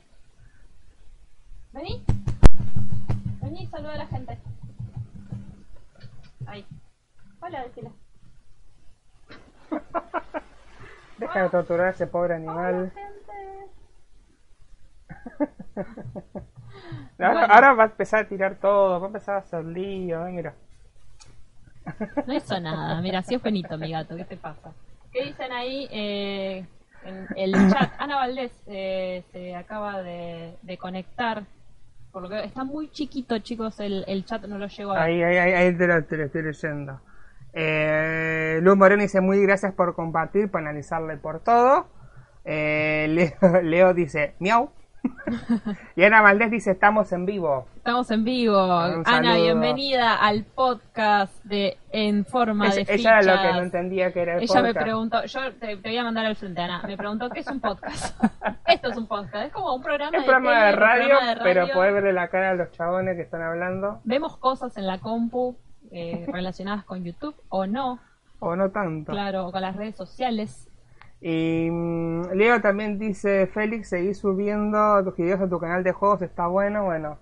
Vení. 1.77 2.03
Vení, 3.41 3.67
saluda 3.67 3.93
a 3.93 3.97
la 3.97 4.07
gente. 4.07 4.37
Ahí. 6.47 6.65
Hola, 7.39 7.63
decile. 7.65 7.91
Deja 11.19 11.43
de 11.43 11.49
torturar 11.49 11.87
a 11.87 11.89
ese 11.91 12.07
pobre 12.07 12.33
Hola, 12.35 12.51
animal. 12.51 12.91
gente. 12.95 13.67
Ahora, 17.19 17.33
Bueno. 17.33 17.53
ahora 17.53 17.73
va 17.73 17.83
a 17.83 17.87
empezar 17.87 18.25
a 18.25 18.27
tirar 18.27 18.55
todo, 18.55 18.99
va 18.99 19.05
a 19.05 19.09
empezar 19.09 19.35
a 19.35 19.39
hacer 19.39 19.63
lío, 19.65 20.25
eh, 20.27 20.31
mira. 20.31 20.53
No 22.25 22.33
hizo 22.33 22.59
nada. 22.59 23.01
Mira, 23.01 23.21
sí 23.23 23.35
es 23.35 23.41
bonito 23.43 23.77
mi 23.77 23.91
gato. 23.91 24.15
¿Qué 24.15 24.25
te 24.25 24.37
pasa? 24.37 24.71
¿Qué 25.11 25.25
dicen 25.25 25.51
ahí 25.51 25.87
eh, 25.91 26.65
en 27.03 27.27
el 27.35 27.53
chat? 27.71 27.91
Ana 27.99 28.15
Valdés 28.17 28.51
eh, 28.67 29.23
se 29.31 29.55
acaba 29.55 30.01
de, 30.01 30.57
de 30.61 30.77
conectar. 30.77 31.43
Por 32.11 32.23
lo 32.23 32.29
que 32.29 32.43
está 32.43 32.63
muy 32.63 32.89
chiquito, 32.89 33.37
chicos, 33.39 33.79
el, 33.79 34.03
el 34.07 34.25
chat 34.25 34.45
no 34.45 34.57
lo 34.57 34.67
llego 34.67 34.91
a 34.91 34.95
ver. 34.95 35.03
Ahí, 35.03 35.23
ahí, 35.23 35.53
ahí, 35.53 35.77
te, 35.77 35.87
lo, 35.87 36.03
te 36.05 36.17
lo 36.17 36.23
estoy 36.25 36.43
leyendo. 36.43 36.99
Eh, 37.53 38.59
Luz 38.61 38.77
Moreno 38.77 39.01
dice 39.01 39.21
muy 39.21 39.41
gracias 39.41 39.73
por 39.73 39.95
compartir, 39.95 40.49
por 40.49 40.61
analizarle 40.61 41.17
por 41.17 41.39
todo. 41.41 41.87
Eh, 42.45 43.33
Leo 43.63 43.93
dice 43.93 44.35
miau. 44.39 44.71
Y 45.95 46.03
Ana 46.03 46.21
Valdés 46.21 46.51
dice, 46.51 46.71
estamos 46.71 47.11
en 47.11 47.25
vivo. 47.25 47.67
Estamos 47.77 48.09
en 48.11 48.23
vivo. 48.23 48.57
Un 48.57 49.03
Ana, 49.05 49.31
saludo. 49.31 49.43
bienvenida 49.43 50.15
al 50.15 50.43
podcast 50.43 51.43
de 51.45 51.77
En 51.91 52.25
Forma 52.25 52.69
de 52.69 52.81
Ella, 52.81 52.93
ella 52.93 53.19
era 53.19 53.21
lo 53.21 53.31
que 53.33 53.37
Fichas. 53.39 53.55
no 53.55 53.61
entendía 53.63 54.13
que 54.13 54.21
era 54.21 54.35
el 54.37 54.43
Ella 54.43 54.61
me 54.61 54.67
podcast. 54.69 54.83
preguntó, 54.83 55.25
yo 55.25 55.53
te, 55.55 55.77
te 55.77 55.89
voy 55.89 55.97
a 55.97 56.03
mandar 56.03 56.25
al 56.25 56.35
frente, 56.35 56.61
Ana. 56.61 56.81
Me 56.85 56.97
preguntó 56.97 57.29
qué 57.29 57.39
es 57.39 57.47
un 57.47 57.59
podcast. 57.59 58.21
Esto 58.67 58.89
es 58.89 58.97
un 58.97 59.07
podcast, 59.07 59.45
es 59.47 59.53
como 59.53 59.73
un 59.75 59.81
programa, 59.81 60.17
Es 60.17 60.23
de, 60.23 60.27
programa 60.27 60.51
de 60.65 60.71
tele, 60.71 60.73
un 60.73 60.79
radio, 60.81 61.07
programa 61.09 61.33
de 61.35 61.41
pero 61.43 61.61
radio. 61.61 61.73
poder 61.73 61.93
verle 61.93 62.13
la 62.13 62.27
cara 62.29 62.49
a 62.51 62.53
los 62.55 62.71
chabones 62.71 63.15
que 63.15 63.21
están 63.21 63.41
hablando, 63.41 64.01
Vemos 64.03 64.37
cosas 64.37 64.75
en 64.77 64.85
la 64.87 64.97
compu 64.99 65.55
eh, 65.91 66.25
relacionadas 66.31 66.83
con 66.83 67.03
YouTube 67.03 67.35
o 67.49 67.65
no, 67.65 67.99
o 68.39 68.55
no 68.57 68.69
tanto. 68.71 69.11
claro, 69.13 69.47
o 69.47 69.51
con 69.53 69.61
las 69.61 69.75
redes 69.77 69.95
sociales. 69.95 70.66
Y 71.21 71.69
mm, 71.71 72.31
Leo 72.33 72.61
también 72.61 72.99
dice, 72.99 73.47
Félix, 73.47 73.89
seguí 73.89 74.13
subiendo 74.13 75.03
tus 75.03 75.15
videos 75.17 75.41
a 75.41 75.49
tu 75.49 75.59
canal 75.59 75.83
de 75.83 75.91
juegos, 75.91 76.21
está 76.21 76.47
bueno. 76.47 76.85
Bueno, 76.85 77.17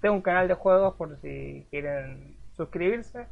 tengo 0.00 0.14
un 0.14 0.22
canal 0.22 0.48
de 0.48 0.54
juegos 0.54 0.94
por 0.94 1.16
si 1.20 1.66
quieren 1.70 2.36
suscribirse. 2.56 3.26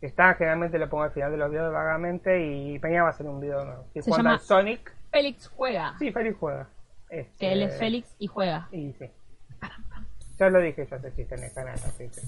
Está, 0.00 0.34
generalmente 0.34 0.78
lo 0.78 0.88
pongo 0.88 1.04
al 1.04 1.12
final 1.12 1.30
de 1.30 1.36
los 1.38 1.50
videos 1.50 1.72
vagamente 1.72 2.44
y 2.44 2.78
mañana 2.80 3.04
va 3.04 3.10
a 3.10 3.12
ser 3.12 3.26
un 3.26 3.40
video 3.40 3.64
nuevo. 3.64 3.84
Se 3.94 4.10
llama- 4.10 4.38
Sonic. 4.38 4.92
Félix 5.12 5.48
juega, 5.48 5.94
Sí, 5.98 6.10
Félix 6.10 6.36
juega. 6.38 6.68
Este, 7.10 7.36
que 7.38 7.52
él 7.52 7.62
es 7.62 7.78
Félix 7.78 8.14
y 8.18 8.26
juega. 8.26 8.68
Y 8.72 8.92
sí. 8.94 9.10
Ya 10.38 10.48
lo 10.50 10.58
dije 10.60 10.86
yo 10.86 10.96
ese 10.96 11.14
chiste 11.14 11.34
en 11.34 11.44
el 11.44 11.52
canal, 11.52 11.74
así 11.74 12.08
que... 12.08 12.20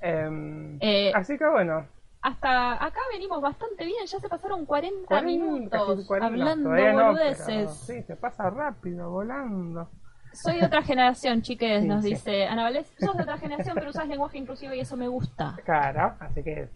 Em, 0.00 0.78
Eh, 0.80 1.12
así 1.14 1.36
que 1.38 1.46
bueno, 1.48 1.86
Hasta 2.24 2.82
acá 2.82 3.00
venimos 3.12 3.42
bastante 3.42 3.84
bien, 3.84 4.06
ya 4.06 4.18
se 4.18 4.30
pasaron 4.30 4.64
40, 4.64 5.08
40, 5.08 5.26
minutos 5.26 6.06
40, 6.06 6.26
hablando 6.26 6.70
no, 6.70 7.06
boludeces. 7.08 7.46
pero 7.46 7.68
sí, 7.68 8.02
se 8.02 8.16
pasa 8.16 8.48
rápido, 8.48 9.10
volando. 9.10 9.90
Soy 10.32 10.58
de 10.58 10.64
otra 10.64 10.82
generación, 10.82 11.42
chiques, 11.42 11.82
Sí, 11.82 11.86
nos 11.86 12.02
sí. 12.02 12.08
dice 12.14 12.46
Ana 12.46 12.62
Valdés. 12.62 12.90
Sos 12.98 13.14
de 13.14 13.24
otra 13.24 13.36
generación, 13.36 13.74
pero 13.74 13.90
usás 13.90 14.08
lenguaje 14.08 14.38
inclusivo 14.38 14.72
y 14.72 14.80
eso 14.80 14.96
me 14.96 15.06
gusta. 15.06 15.54
Claro, 15.66 16.14
así 16.18 16.42
que 16.42 16.70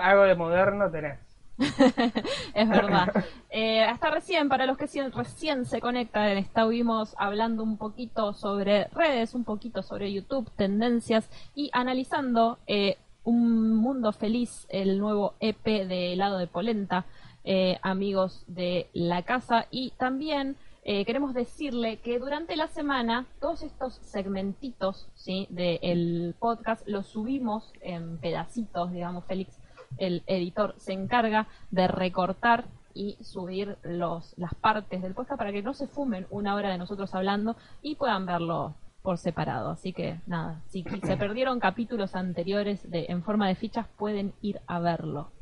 algo 0.00 0.22
de 0.22 0.34
moderno 0.36 0.88
tenés. 0.88 1.18
es 2.54 2.68
verdad. 2.68 3.12
Eh, 3.50 3.82
hasta 3.82 4.12
recién, 4.12 4.48
para 4.48 4.64
los 4.64 4.78
que 4.78 4.86
recién 5.12 5.66
se 5.66 5.80
conectan, 5.80 6.38
estuvimos 6.38 7.16
hablando 7.18 7.64
un 7.64 7.78
poquito 7.78 8.32
sobre 8.32 8.84
redes, 8.92 9.34
un 9.34 9.42
poquito 9.42 9.82
sobre 9.82 10.12
YouTube, 10.12 10.48
tendencias 10.52 11.28
y 11.56 11.68
analizando 11.72 12.60
eh, 12.68 12.96
Un 13.28 13.76
Mundo 13.76 14.12
Feliz, 14.12 14.66
el 14.70 14.98
nuevo 14.98 15.34
EP 15.40 15.62
de 15.62 16.14
helado 16.14 16.38
de 16.38 16.46
polenta, 16.46 17.04
eh, 17.44 17.78
amigos 17.82 18.42
de 18.46 18.88
la 18.94 19.20
casa. 19.20 19.66
Y 19.70 19.90
también 19.98 20.56
eh, 20.82 21.04
queremos 21.04 21.34
decirle 21.34 21.98
que 21.98 22.18
durante 22.18 22.56
la 22.56 22.68
semana 22.68 23.26
todos 23.38 23.62
estos 23.64 23.96
segmentitos 23.96 25.10
¿sí? 25.14 25.46
del 25.50 26.36
podcast 26.38 26.88
los 26.88 27.08
subimos 27.08 27.70
en 27.82 28.16
pedacitos, 28.16 28.92
digamos, 28.92 29.26
Félix, 29.26 29.60
el 29.98 30.22
editor, 30.26 30.74
se 30.78 30.94
encarga 30.94 31.48
de 31.70 31.86
recortar 31.86 32.64
y 32.94 33.18
subir 33.20 33.76
los, 33.82 34.32
las 34.38 34.54
partes 34.54 35.02
del 35.02 35.12
podcast 35.12 35.36
para 35.36 35.52
que 35.52 35.62
no 35.62 35.74
se 35.74 35.86
fumen 35.86 36.26
una 36.30 36.54
hora 36.54 36.70
de 36.70 36.78
nosotros 36.78 37.14
hablando 37.14 37.56
y 37.82 37.96
puedan 37.96 38.24
verlo 38.24 38.74
por 39.08 39.16
separado. 39.16 39.70
Así 39.70 39.94
que 39.94 40.20
nada, 40.26 40.60
si 40.66 40.82
se 41.02 41.16
perdieron 41.16 41.60
capítulos 41.60 42.14
anteriores 42.14 42.90
de 42.90 43.06
En 43.08 43.22
forma 43.22 43.48
de 43.48 43.54
fichas 43.54 43.88
pueden 43.96 44.34
ir 44.42 44.60
a 44.66 44.80
verlo. 44.80 45.32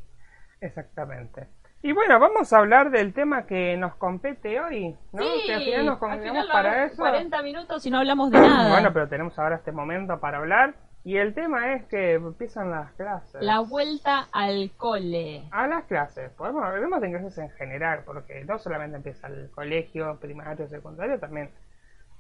Exactamente. 0.60 1.48
Y 1.82 1.90
bueno, 1.90 2.20
vamos 2.20 2.52
a 2.52 2.58
hablar 2.58 2.92
del 2.92 3.12
tema 3.12 3.44
que 3.44 3.76
nos 3.76 3.96
compete 3.96 4.60
hoy, 4.60 4.96
¿no? 5.12 5.24
que 5.44 5.52
al 5.52 5.64
final 5.64 5.86
nos 5.86 5.94
al 5.94 5.98
congregamos 5.98 6.42
final 6.44 6.48
para 6.48 6.84
eso. 6.84 6.96
40 6.96 7.42
minutos 7.42 7.84
y 7.84 7.90
no 7.90 7.98
hablamos 7.98 8.30
de 8.30 8.38
nada. 8.38 8.70
Bueno, 8.70 8.92
pero 8.92 9.08
tenemos 9.08 9.36
ahora 9.36 9.56
este 9.56 9.72
momento 9.72 10.20
para 10.20 10.38
hablar. 10.38 10.76
Y 11.02 11.16
el 11.16 11.34
tema 11.34 11.74
es 11.74 11.84
que 11.86 12.14
empiezan 12.14 12.70
las 12.70 12.92
clases. 12.92 13.42
La 13.42 13.60
vuelta 13.60 14.28
al 14.30 14.70
cole. 14.76 15.42
A 15.50 15.66
las 15.66 15.84
clases. 15.86 16.30
Podemos 16.32 16.62
hablemos 16.62 17.00
de 17.00 17.10
clases 17.10 17.38
en 17.38 17.50
general, 17.50 18.02
porque 18.04 18.44
no 18.44 18.60
solamente 18.60 18.96
empieza 18.98 19.26
el 19.26 19.50
colegio, 19.50 20.18
primario, 20.20 20.68
secundario, 20.68 21.18
también 21.18 21.50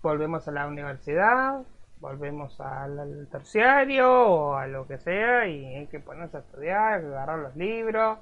volvemos 0.02 0.46
a 0.48 0.52
la 0.52 0.66
universidad, 0.66 1.62
volvemos 2.00 2.60
al, 2.60 2.98
al 2.98 3.28
terciario 3.28 4.08
o 4.10 4.54
a 4.54 4.66
lo 4.66 4.86
que 4.86 4.98
sea 4.98 5.46
y 5.46 5.64
hay 5.64 5.86
que 5.86 6.00
ponerse 6.00 6.36
a 6.36 6.40
estudiar, 6.40 6.94
hay 6.94 7.00
que 7.00 7.06
agarrar 7.08 7.38
los 7.38 7.56
libros, 7.56 8.18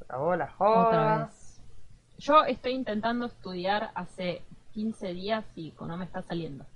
acabó 0.00 0.36
la 0.36 0.48
joda. 0.48 1.30
Yo 2.18 2.44
estoy 2.44 2.72
intentando 2.72 3.26
estudiar 3.26 3.90
hace 3.94 4.42
15 4.72 5.12
días 5.14 5.44
y 5.56 5.74
no 5.80 5.96
me 5.96 6.04
está 6.04 6.22
saliendo. 6.22 6.66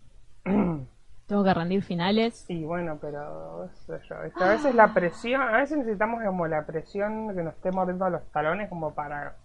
Tengo 1.26 1.42
que 1.42 1.54
rendir 1.54 1.82
finales. 1.82 2.44
Y 2.48 2.64
bueno, 2.64 2.98
pero 3.00 3.68
yo, 3.88 4.16
a 4.16 4.48
veces 4.48 4.74
la 4.74 4.94
presión, 4.94 5.42
a 5.42 5.56
veces 5.58 5.78
necesitamos 5.78 6.22
como 6.24 6.46
la 6.46 6.64
presión 6.64 7.34
que 7.34 7.42
nos 7.42 7.54
esté 7.54 7.72
mordiendo 7.72 8.08
los 8.10 8.24
talones 8.30 8.68
como 8.68 8.94
para 8.94 9.36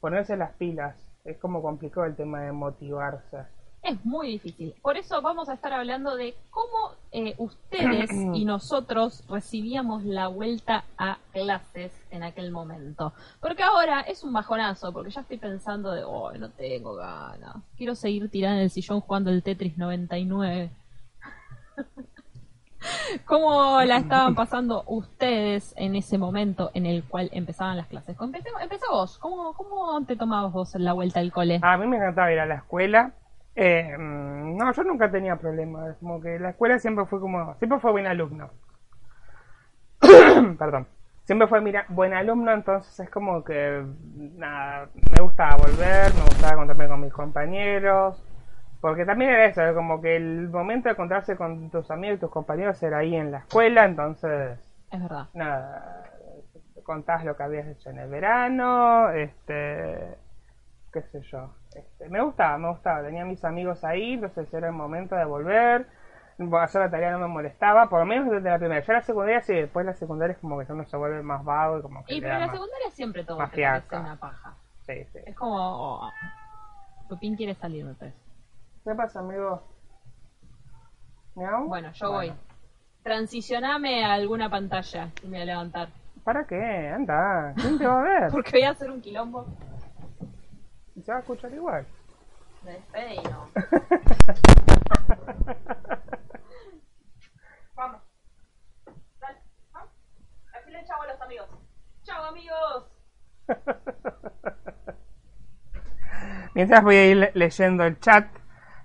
ponerse 0.00 0.36
las 0.36 0.52
pilas. 0.52 0.96
Es 1.24 1.36
como 1.38 1.62
complicado 1.62 2.06
el 2.06 2.16
tema 2.16 2.40
de 2.40 2.52
motivarse. 2.52 3.38
Es 3.84 4.02
muy 4.02 4.28
difícil. 4.28 4.74
Por 4.80 4.96
eso 4.96 5.20
vamos 5.20 5.50
a 5.50 5.54
estar 5.54 5.70
hablando 5.74 6.16
de 6.16 6.34
cómo 6.48 6.92
eh, 7.12 7.34
ustedes 7.36 8.10
y 8.32 8.44
nosotros 8.46 9.22
recibíamos 9.28 10.04
la 10.04 10.28
vuelta 10.28 10.84
a 10.96 11.18
clases 11.32 11.92
en 12.10 12.22
aquel 12.22 12.50
momento. 12.50 13.12
Porque 13.40 13.62
ahora 13.62 14.00
es 14.00 14.24
un 14.24 14.32
bajonazo, 14.32 14.90
porque 14.90 15.10
ya 15.10 15.20
estoy 15.20 15.36
pensando 15.36 15.92
de, 15.92 16.02
oh, 16.02 16.32
no 16.32 16.48
tengo 16.48 16.94
ganas. 16.94 17.56
Quiero 17.76 17.94
seguir 17.94 18.30
tirando 18.30 18.56
en 18.56 18.64
el 18.64 18.70
sillón 18.70 19.02
jugando 19.02 19.30
el 19.30 19.42
Tetris 19.42 19.76
99. 19.76 20.70
¿Cómo 23.26 23.82
la 23.82 23.98
estaban 23.98 24.34
pasando 24.34 24.84
ustedes 24.86 25.74
en 25.76 25.94
ese 25.94 26.16
momento 26.16 26.70
en 26.72 26.86
el 26.86 27.04
cual 27.04 27.28
empezaban 27.34 27.76
las 27.76 27.88
clases? 27.88 28.16
Empecemos, 28.18 28.62
empezá 28.62 28.86
vos. 28.90 29.18
¿Cómo, 29.18 29.52
¿Cómo 29.52 30.02
te 30.06 30.16
tomabas 30.16 30.52
vos 30.54 30.74
la 30.76 30.94
vuelta 30.94 31.20
al 31.20 31.32
cole? 31.32 31.60
A 31.62 31.76
mí 31.76 31.86
me 31.86 31.98
encantaba 31.98 32.32
ir 32.32 32.40
a 32.40 32.46
la 32.46 32.54
escuela. 32.54 33.12
Eh, 33.56 33.96
mm, 33.96 34.56
no, 34.56 34.72
yo 34.72 34.84
nunca 34.84 35.10
tenía 35.10 35.36
problemas. 35.36 35.96
Como 35.98 36.20
que 36.20 36.38
la 36.38 36.50
escuela 36.50 36.78
siempre 36.78 37.06
fue 37.06 37.20
como. 37.20 37.54
Siempre 37.56 37.78
fue 37.80 37.92
buen 37.92 38.06
alumno. 38.06 38.50
Perdón. 40.58 40.86
Siempre 41.24 41.48
fue 41.48 41.60
mira, 41.62 41.86
buen 41.88 42.12
alumno, 42.12 42.52
entonces 42.52 43.00
es 43.00 43.10
como 43.10 43.42
que. 43.44 43.82
Nada, 44.36 44.88
me 45.16 45.22
gustaba 45.22 45.56
volver, 45.56 46.12
me 46.14 46.22
gustaba 46.22 46.52
encontrarme 46.52 46.88
con 46.88 47.00
mis 47.00 47.12
compañeros. 47.12 48.22
Porque 48.80 49.06
también 49.06 49.30
era 49.30 49.46
eso, 49.46 49.62
como 49.74 50.00
que 50.02 50.16
el 50.16 50.50
momento 50.50 50.88
de 50.88 50.92
encontrarse 50.92 51.36
con 51.36 51.70
tus 51.70 51.90
amigos 51.90 52.18
y 52.18 52.20
tus 52.20 52.30
compañeros 52.30 52.82
era 52.82 52.98
ahí 52.98 53.16
en 53.16 53.30
la 53.30 53.38
escuela, 53.38 53.86
entonces 53.86 54.58
Es 54.90 55.02
verdad. 55.02 55.28
nada, 55.32 56.04
contás 56.82 57.24
lo 57.24 57.34
que 57.34 57.42
habías 57.42 57.66
hecho 57.66 57.88
en 57.90 57.98
el 57.98 58.10
verano, 58.10 59.08
este, 59.10 60.18
qué 60.94 61.02
sé 61.02 61.20
yo. 61.22 61.54
Este, 61.74 62.08
me 62.08 62.22
gustaba, 62.22 62.56
me 62.56 62.70
gustaba, 62.70 63.02
tenía 63.02 63.24
mis 63.26 63.44
amigos 63.44 63.84
ahí, 63.84 64.14
entonces 64.14 64.52
era 64.54 64.68
el 64.68 64.72
momento 64.72 65.14
de 65.16 65.24
volver. 65.26 65.86
Hacer 66.60 66.80
la 66.82 66.90
tarea 66.90 67.10
no 67.12 67.18
me 67.20 67.28
molestaba, 67.28 67.88
por 67.88 68.00
lo 68.00 68.06
menos 68.06 68.30
desde 68.30 68.48
la 68.48 68.58
primera. 68.58 68.80
Ya 68.84 68.92
la 68.94 69.02
secundaria 69.02 69.40
sí, 69.42 69.54
después 69.54 69.84
la 69.86 69.92
secundaria 69.94 70.32
es 70.34 70.38
como 70.40 70.58
que 70.64 70.72
uno 70.72 70.84
se 70.84 70.96
vuelve 70.96 71.22
más 71.22 71.44
vago 71.44 71.78
y 71.78 71.82
como 71.82 72.04
que 72.04 72.14
Y 72.14 72.20
pero 72.20 72.34
la 72.34 72.46
más- 72.46 72.50
secundaria 72.52 72.90
siempre 72.90 73.24
todo 73.24 73.38
más 73.38 73.50
te 73.52 73.62
parece 73.62 73.96
una 73.98 74.16
paja. 74.16 74.56
Sí, 74.86 75.04
sí. 75.12 75.18
Es 75.26 75.36
como... 75.36 75.56
oh, 75.56 76.12
Pupín 77.08 77.36
quiere 77.36 77.54
salir, 77.54 77.84
me 77.84 77.94
parece. 77.94 78.16
¿Qué 78.84 78.94
pasa, 78.94 79.20
amigo? 79.20 79.62
¿Miau? 81.34 81.66
Bueno, 81.66 81.90
yo 81.92 82.10
Bueno. 82.12 82.32
voy. 82.34 82.40
Transicioname 83.02 84.04
a 84.04 84.14
alguna 84.14 84.48
pantalla 84.48 85.10
y 85.22 85.26
me 85.26 85.32
voy 85.38 85.42
a 85.42 85.44
levantar. 85.44 85.88
¿Para 86.24 86.46
qué? 86.46 86.88
Anda, 86.88 87.52
¿quién 87.54 87.78
te 87.78 87.86
va 87.86 88.00
a 88.00 88.02
ver? 88.02 88.30
Porque 88.32 88.50
voy 88.52 88.62
a 88.64 88.70
hacer 88.70 88.90
un 88.90 89.00
quilombo. 89.02 89.46
Y 90.94 91.02
se 91.02 91.10
va 91.12 91.18
a 91.18 91.20
escuchar 91.20 91.52
igual. 91.52 91.86
Me. 92.64 92.78
Vamos. 97.74 98.00
Dale. 99.20 99.38
Así 99.74 100.70
le 100.70 100.84
chavo 100.86 101.02
a 101.02 101.06
los 101.08 101.20
amigos. 101.20 101.48
¡Chao, 102.04 102.24
amigos! 102.24 102.86
Mientras 106.54 106.82
voy 106.82 106.96
a 106.96 107.06
ir 107.10 107.16
le- 107.16 107.32
leyendo 107.34 107.84
el 107.84 107.98
chat, 107.98 108.28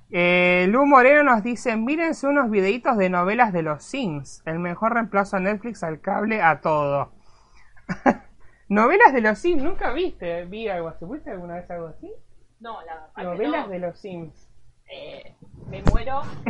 eh, 0.10 0.66
Lu 0.70 0.86
Moreno 0.86 1.24
nos 1.24 1.44
dice, 1.44 1.76
mírense 1.78 2.26
unos 2.28 2.50
videitos 2.50 2.98
de 2.98 3.10
novelas 3.10 3.54
de 3.54 3.62
los 3.62 3.84
Sims, 3.84 4.42
el 4.46 4.58
mejor 4.60 4.94
reemplazo 4.96 5.38
a 5.38 5.40
Netflix 5.40 5.84
al 5.84 6.02
cable 6.02 6.42
a 6.42 6.62
todo. 6.62 7.12
novelas 8.70 9.14
de 9.14 9.22
los 9.22 9.38
Sims, 9.40 9.62
nunca 9.64 9.92
viste, 9.94 10.46
vi 10.46 10.68
algo 10.70 10.88
así, 10.90 11.06
¿viste 11.06 11.32
alguna 11.32 11.56
vez 11.56 11.70
algo 11.72 11.88
así? 11.88 12.12
No, 12.60 12.82
la 12.84 12.94
verdad 13.16 13.32
Novelas 13.34 13.66
no. 13.68 13.72
de 13.74 13.80
los 13.80 14.00
Sims. 14.00 14.48
Eh, 14.92 15.36
me 15.70 15.84
muero. 15.92 16.22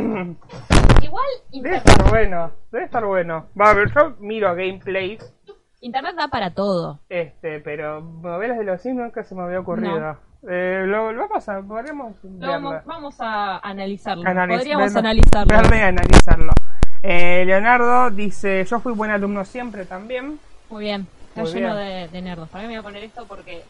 Igual 1.02 1.24
Debe 1.52 1.76
estar 1.76 2.08
bueno, 2.08 2.50
debe 2.72 2.84
estar 2.84 3.04
bueno. 3.04 3.46
Va 3.60 3.70
a 3.70 3.74
ver, 3.74 3.92
yo 3.94 4.16
miro 4.20 4.54
gameplays, 4.54 5.34
Internet 5.82 6.14
da 6.16 6.28
para 6.28 6.50
todo. 6.54 7.00
este, 7.08 7.60
pero 7.60 8.00
novelas 8.00 8.58
de 8.58 8.64
los 8.64 8.80
Sims 8.82 8.96
nunca 8.98 9.24
se 9.24 9.34
me 9.34 9.42
había 9.42 9.60
ocurrido. 9.60 10.16
Eh, 10.48 10.84
lo, 10.86 11.12
lo 11.12 11.28
vamos 11.28 11.48
a, 11.50 11.60
podremos 11.62 12.14
vamos, 12.22 12.76
vamos 12.86 13.16
a 13.20 13.58
analizarlo. 13.58 14.24
Analiz- 14.24 14.56
Podríamos 14.58 14.86
verlo- 14.94 14.98
analizarlo. 15.00 15.56
verlo 15.56 15.86
analizarlo. 15.86 16.52
Eh, 17.02 17.44
Leonardo 17.46 18.10
dice, 18.10 18.64
yo 18.64 18.80
fui 18.80 18.92
buen 18.92 19.10
alumno 19.10 19.44
siempre 19.44 19.84
también. 19.84 20.38
Muy 20.70 20.84
bien. 20.84 21.06
Está 21.42 21.52
Muy 21.52 21.60
lleno 21.60 21.74
de, 21.74 22.08
de 22.08 22.22
nerdos. 22.22 22.48
Para 22.48 22.62
mí 22.62 22.68
me 22.68 22.74
voy 22.74 22.80
a 22.80 22.82
poner 22.82 23.04
esto 23.04 23.24
porque... 23.26 23.64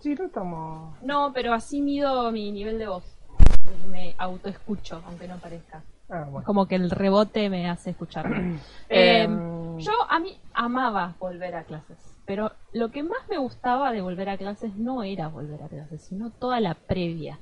Sí, 0.00 0.14
lo 0.14 0.28
tomo. 0.28 0.96
No, 1.02 1.32
pero 1.32 1.52
así 1.54 1.80
mido 1.82 2.30
mi 2.30 2.52
nivel 2.52 2.78
de 2.78 2.86
voz. 2.86 3.04
Me 3.90 4.14
autoescucho, 4.18 5.02
aunque 5.06 5.26
no 5.28 5.36
parezca. 5.36 5.82
Ah, 6.10 6.26
bueno. 6.28 6.44
como 6.44 6.66
que 6.66 6.74
el 6.74 6.90
rebote 6.90 7.48
me 7.48 7.70
hace 7.70 7.90
escucharme. 7.90 8.58
Eh, 8.90 9.22
Em, 9.22 9.78
yo 9.78 9.92
a 10.10 10.18
mí 10.18 10.38
amaba 10.52 11.14
volver 11.18 11.54
a 11.56 11.64
clases, 11.64 11.96
pero 12.26 12.52
lo 12.74 12.90
que 12.90 13.02
más 13.02 13.26
me 13.30 13.38
gustaba 13.38 13.90
de 13.90 14.02
volver 14.02 14.28
a 14.28 14.36
clases 14.36 14.76
no 14.76 15.02
era 15.02 15.28
volver 15.28 15.62
a 15.62 15.68
clases, 15.68 16.02
sino 16.02 16.28
toda 16.30 16.60
la 16.60 16.74
previa. 16.74 17.38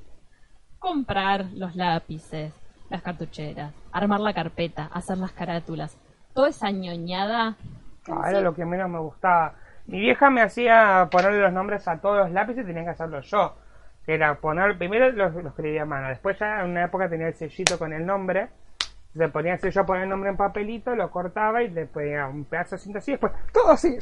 Comprar 0.79 1.47
los 1.53 1.75
lápices, 1.75 2.53
las 2.89 3.01
cartucheras, 3.01 3.73
armar 3.91 4.21
la 4.21 4.33
carpeta, 4.33 4.85
hacer 4.93 5.17
las 5.17 5.33
carátulas, 5.33 5.97
toda 6.33 6.47
esa 6.47 6.71
ñoñada. 6.71 7.57
Ah, 8.07 8.29
era 8.29 8.39
lo 8.39 8.55
que 8.55 8.63
menos 8.63 8.89
me 8.89 8.99
gustaba. 8.99 9.55
Mi 9.87 9.99
vieja 9.99 10.29
me 10.29 10.41
hacía 10.41 11.07
ponerle 11.11 11.41
los 11.41 11.53
nombres 11.53 11.87
a 11.87 11.99
todos 11.99 12.17
los 12.17 12.31
lápices 12.31 12.63
y 12.63 12.67
tenía 12.67 12.83
que 12.83 12.89
hacerlo 12.91 13.21
yo. 13.21 13.55
Que 14.05 14.15
era 14.15 14.35
poner, 14.35 14.77
primero 14.77 15.11
los, 15.11 15.33
los 15.35 15.45
escribía 15.45 15.83
a 15.83 15.85
mano, 15.85 16.09
después 16.09 16.39
ya 16.39 16.61
en 16.61 16.71
una 16.71 16.85
época 16.85 17.09
tenía 17.09 17.27
el 17.27 17.35
sellito 17.35 17.77
con 17.77 17.93
el 17.93 18.05
nombre. 18.05 18.49
Se 19.15 19.27
ponía 19.27 19.53
el 19.53 19.59
sello, 19.59 19.85
ponía 19.85 20.03
el 20.03 20.09
nombre 20.09 20.29
en 20.29 20.37
papelito, 20.37 20.95
lo 20.95 21.11
cortaba 21.11 21.61
y 21.61 21.69
le 21.69 21.85
ponía 21.85 22.27
un 22.27 22.45
pedazo 22.45 22.75
de 22.75 22.81
cinta 22.81 22.99
así, 22.99 23.11
después 23.11 23.33
todo 23.53 23.71
así. 23.71 23.97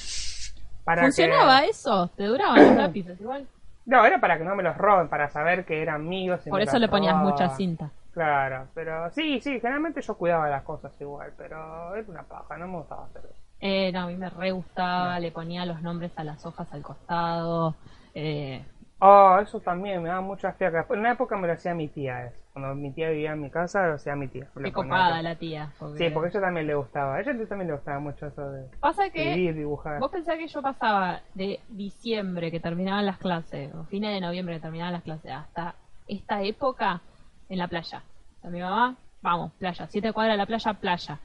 Para 0.84 1.02
¿Funcionaba 1.04 1.62
que... 1.62 1.70
eso? 1.70 2.08
¿Te 2.16 2.24
duraban 2.26 2.64
los 2.64 2.76
lápices 2.76 3.20
igual? 3.20 3.48
No, 3.86 4.06
era 4.06 4.20
para 4.20 4.38
que 4.38 4.44
no 4.44 4.56
me 4.56 4.62
los 4.62 4.78
roben, 4.78 5.10
para 5.10 5.30
saber 5.30 5.66
que 5.66 5.82
eran 5.82 6.08
míos. 6.08 6.46
y 6.46 6.50
Por 6.52 6.62
eso 6.62 6.78
le 6.78 6.88
ponías 6.88 7.16
mucha 7.16 7.50
cinta. 7.50 7.90
Claro, 8.14 8.68
pero 8.74 9.10
sí, 9.12 9.40
sí, 9.40 9.60
generalmente 9.60 10.02
yo 10.02 10.16
cuidaba 10.16 10.50
las 10.50 10.64
cosas 10.64 10.92
igual, 11.00 11.32
pero 11.38 11.96
era 11.96 12.08
una 12.08 12.24
paja, 12.24 12.58
no 12.58 12.68
me 12.68 12.78
gustaba 12.78 13.06
hacer 13.06 13.24
eso. 13.26 13.49
Eh, 13.62 13.92
no, 13.92 14.02
a 14.02 14.08
mí 14.08 14.16
me 14.16 14.30
re 14.30 14.52
gustaba, 14.52 15.20
le 15.20 15.32
ponía 15.32 15.66
los 15.66 15.82
nombres 15.82 16.12
a 16.18 16.24
las 16.24 16.46
hojas 16.46 16.72
al 16.74 16.82
costado. 16.82 17.76
Eh, 18.14 18.64
Oh, 19.02 19.38
eso 19.42 19.62
también 19.62 20.04
me 20.04 20.10
daba 20.10 20.20
mucha 20.20 20.52
fiaca. 20.52 20.86
En 20.90 21.00
una 21.00 21.14
época 21.14 21.38
me 21.38 21.48
lo 21.48 21.54
hacía 21.54 21.74
mi 21.74 21.88
tía, 21.88 22.26
eso. 22.26 22.44
Cuando 22.52 22.76
mi 22.76 22.92
tía 22.92 23.10
vivía 23.10 23.32
en 23.32 23.42
mi 23.42 23.50
casa, 23.50 23.88
lo 23.88 23.94
hacía 23.94 24.14
mi 24.16 24.28
tía. 24.28 24.48
qué 24.62 24.74
copada 24.74 25.22
la 25.22 25.36
tía. 25.36 25.72
Sí, 25.98 26.10
porque 26.10 26.28
a 26.28 26.30
ella 26.32 26.42
también 26.42 26.68
le 26.68 26.76
gustaba. 26.76 27.16
A 27.16 27.22
ella 27.22 27.32
también 27.48 27.70
le 27.70 27.76
gustaba 27.76 28.00
mucho 28.00 28.28
eso 28.28 28.52
de 28.52 28.68
Pasa 28.82 29.10
que 29.10 29.30
escribir, 29.30 29.56
dibujar. 29.56 30.00
vos 30.02 30.12
pensás 30.12 30.38
que 30.38 30.50
yo 30.50 30.62
pasaba 30.62 31.22
de 31.34 31.62
diciembre 31.70 32.52
que 32.52 32.60
terminaban 32.60 33.06
las 33.06 33.18
clases, 33.20 33.74
o 33.74 33.86
fines 33.86 34.14
de 34.14 34.20
noviembre 34.20 34.56
que 34.56 34.62
terminaban 34.62 34.92
las 34.92 35.04
clases, 35.04 35.32
hasta 35.32 35.76
esta 36.06 36.44
época 36.44 37.00
en 37.48 37.58
la 37.58 37.70
playa. 37.70 38.04
O 38.40 38.42
sea, 38.42 38.50
mi 38.50 38.60
mamá, 38.60 38.98
vamos, 39.22 39.54
playa, 39.54 39.88
siete 39.88 40.12
cuadras 40.12 40.34
de 40.34 40.38
la 40.40 40.46
playa, 40.46 40.74
playa. 40.74 41.20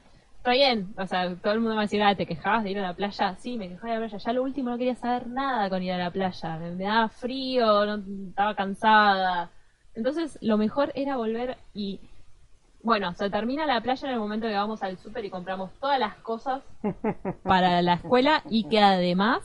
Está 0.45 0.53
bien, 0.53 0.93
o 0.95 1.07
sea, 1.07 1.35
todo 1.37 1.53
el 1.53 1.59
mundo 1.59 1.75
me 1.75 1.81
decía, 1.81 2.07
ah, 2.07 2.13
¿te 2.13 2.27
quejabas 2.27 2.63
de 2.63 2.69
ir 2.69 2.77
a 2.77 2.83
la 2.83 2.93
playa? 2.93 3.35
Sí, 3.39 3.57
me 3.57 3.67
quejaba 3.67 3.95
de 3.95 3.99
la 3.99 4.07
playa. 4.07 4.23
Ya 4.23 4.31
lo 4.31 4.43
último 4.43 4.69
no 4.69 4.77
quería 4.77 4.93
saber 4.93 5.25
nada 5.25 5.71
con 5.71 5.81
ir 5.81 5.91
a 5.91 5.97
la 5.97 6.11
playa. 6.11 6.59
Me, 6.59 6.69
me 6.69 6.83
daba 6.83 7.09
frío, 7.09 7.83
no, 7.87 8.03
estaba 8.29 8.53
cansada. 8.53 9.49
Entonces, 9.95 10.37
lo 10.41 10.57
mejor 10.57 10.91
era 10.93 11.17
volver 11.17 11.57
y 11.73 11.99
bueno, 12.83 13.11
se 13.15 13.31
termina 13.31 13.65
la 13.65 13.81
playa 13.81 14.07
en 14.07 14.13
el 14.13 14.19
momento 14.19 14.45
que 14.45 14.53
vamos 14.53 14.83
al 14.83 14.99
súper 14.99 15.25
y 15.25 15.31
compramos 15.31 15.71
todas 15.79 15.99
las 15.99 16.13
cosas 16.17 16.61
para 17.43 17.81
la 17.81 17.95
escuela 17.95 18.43
y 18.47 18.65
que 18.65 18.79
además, 18.79 19.41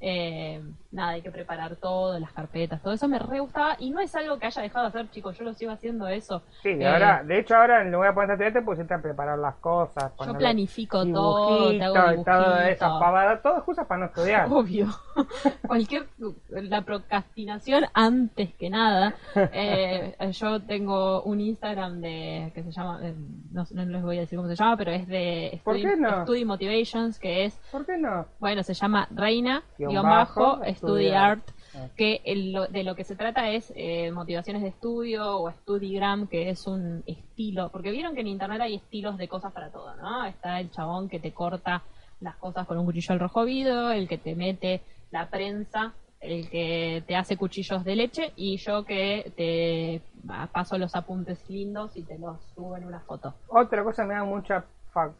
eh, 0.00 0.64
nada, 0.94 1.10
hay 1.10 1.22
que 1.22 1.30
preparar 1.30 1.76
todo, 1.76 2.18
las 2.18 2.32
carpetas, 2.32 2.80
todo 2.82 2.92
eso 2.92 3.08
me 3.08 3.18
re 3.18 3.40
gustaba 3.40 3.76
y 3.78 3.90
no 3.90 4.00
es 4.00 4.14
algo 4.14 4.38
que 4.38 4.46
haya 4.46 4.62
dejado 4.62 4.84
de 4.84 4.88
hacer, 4.88 5.10
chicos, 5.10 5.36
yo 5.38 5.44
lo 5.44 5.52
sigo 5.54 5.72
haciendo 5.72 6.08
eso. 6.08 6.42
Sí, 6.62 6.70
Eh, 6.70 6.86
ahora, 6.86 7.22
de 7.22 7.38
hecho 7.38 7.56
ahora 7.56 7.82
en 7.82 7.92
lugar 7.92 8.10
de 8.10 8.14
poner 8.14 8.30
estudiante 8.30 8.62
pusiste 8.62 8.94
a 8.94 9.02
preparar 9.02 9.38
las 9.38 9.56
cosas. 9.56 10.12
yo 10.24 10.34
planifico 10.38 11.04
todo, 11.06 11.70
te 11.70 11.82
hago 11.82 11.94
dibujitos 11.94 12.20
y 12.20 12.24
todo 12.24 12.42
eso, 12.56 12.58
dibujitos. 12.58 13.00
pavada, 13.00 13.42
todo 13.42 13.56
excusas 13.56 13.86
para 13.86 14.00
no 14.00 14.06
estudiar. 14.06 14.48
Obvio. 14.50 14.86
Cualquier 15.66 16.06
la 16.48 16.82
procrastinación 16.82 17.84
antes 17.92 18.54
que 18.54 18.70
nada. 18.70 19.14
Eh, 19.34 20.16
yo 20.32 20.60
tengo 20.62 21.22
un 21.22 21.40
Instagram 21.40 22.00
de 22.00 22.52
que 22.54 22.62
se 22.62 22.70
llama 22.72 23.00
eh, 23.02 23.14
no, 23.52 23.64
no 23.72 23.84
les 23.84 24.02
voy 24.02 24.16
a 24.18 24.20
decir 24.20 24.36
cómo 24.38 24.48
se 24.48 24.56
llama, 24.56 24.76
pero 24.76 24.90
es 24.92 25.06
de 25.06 25.60
¿Por 25.64 25.78
Study, 25.78 26.00
no? 26.00 26.22
Study 26.22 26.44
Motivations, 26.44 27.18
que 27.18 27.44
es 27.46 27.54
¿Por 27.70 27.84
qué 27.86 27.96
no? 27.96 28.26
bueno, 28.38 28.62
se 28.62 28.74
llama 28.74 29.08
Reina 29.10 29.62
Guión 29.78 29.90
guion 29.92 30.02
bajo, 30.04 30.58
bajo, 30.58 30.64
Study 30.86 31.04
Study 31.06 31.10
Art. 31.16 31.38
Art, 31.48 31.50
Ah. 31.76 31.88
que 31.96 32.20
el- 32.24 32.52
lo- 32.52 32.66
de 32.68 32.84
lo 32.84 32.94
que 32.94 33.02
se 33.04 33.16
trata 33.16 33.50
es 33.50 33.72
eh, 33.74 34.12
motivaciones 34.12 34.62
de 34.62 34.68
estudio 34.68 35.38
o 35.40 35.50
Studygram, 35.50 36.28
que 36.28 36.50
es 36.50 36.66
un 36.68 37.02
estilo, 37.06 37.70
porque 37.70 37.90
vieron 37.90 38.14
que 38.14 38.20
en 38.20 38.28
internet 38.28 38.60
hay 38.60 38.76
estilos 38.76 39.18
de 39.18 39.26
cosas 39.26 39.52
para 39.52 39.70
todo, 39.70 39.94
¿no? 39.96 40.24
Está 40.24 40.60
el 40.60 40.70
chabón 40.70 41.08
que 41.08 41.18
te 41.18 41.32
corta 41.32 41.82
las 42.20 42.36
cosas 42.36 42.66
con 42.66 42.78
un 42.78 42.84
cuchillo 42.86 43.12
al 43.12 43.20
rojo 43.20 43.44
vido, 43.44 43.90
el 43.90 44.06
que 44.06 44.18
te 44.18 44.36
mete 44.36 44.82
la 45.10 45.28
prensa, 45.28 45.92
el 46.20 46.48
que 46.48 47.02
te 47.06 47.16
hace 47.16 47.36
cuchillos 47.36 47.84
de 47.84 47.96
leche 47.96 48.32
y 48.36 48.56
yo 48.58 48.84
que 48.84 49.32
te 49.36 50.00
ah, 50.28 50.48
paso 50.52 50.78
los 50.78 50.94
apuntes 50.94 51.38
lindos 51.50 51.96
y 51.96 52.02
te 52.02 52.18
los 52.18 52.38
subo 52.54 52.76
en 52.76 52.84
una 52.86 53.00
foto. 53.00 53.34
Otra 53.48 53.82
cosa 53.84 54.04
me 54.06 54.14
da 54.14 54.24
mucha 54.24 54.64
fa- 54.92 55.12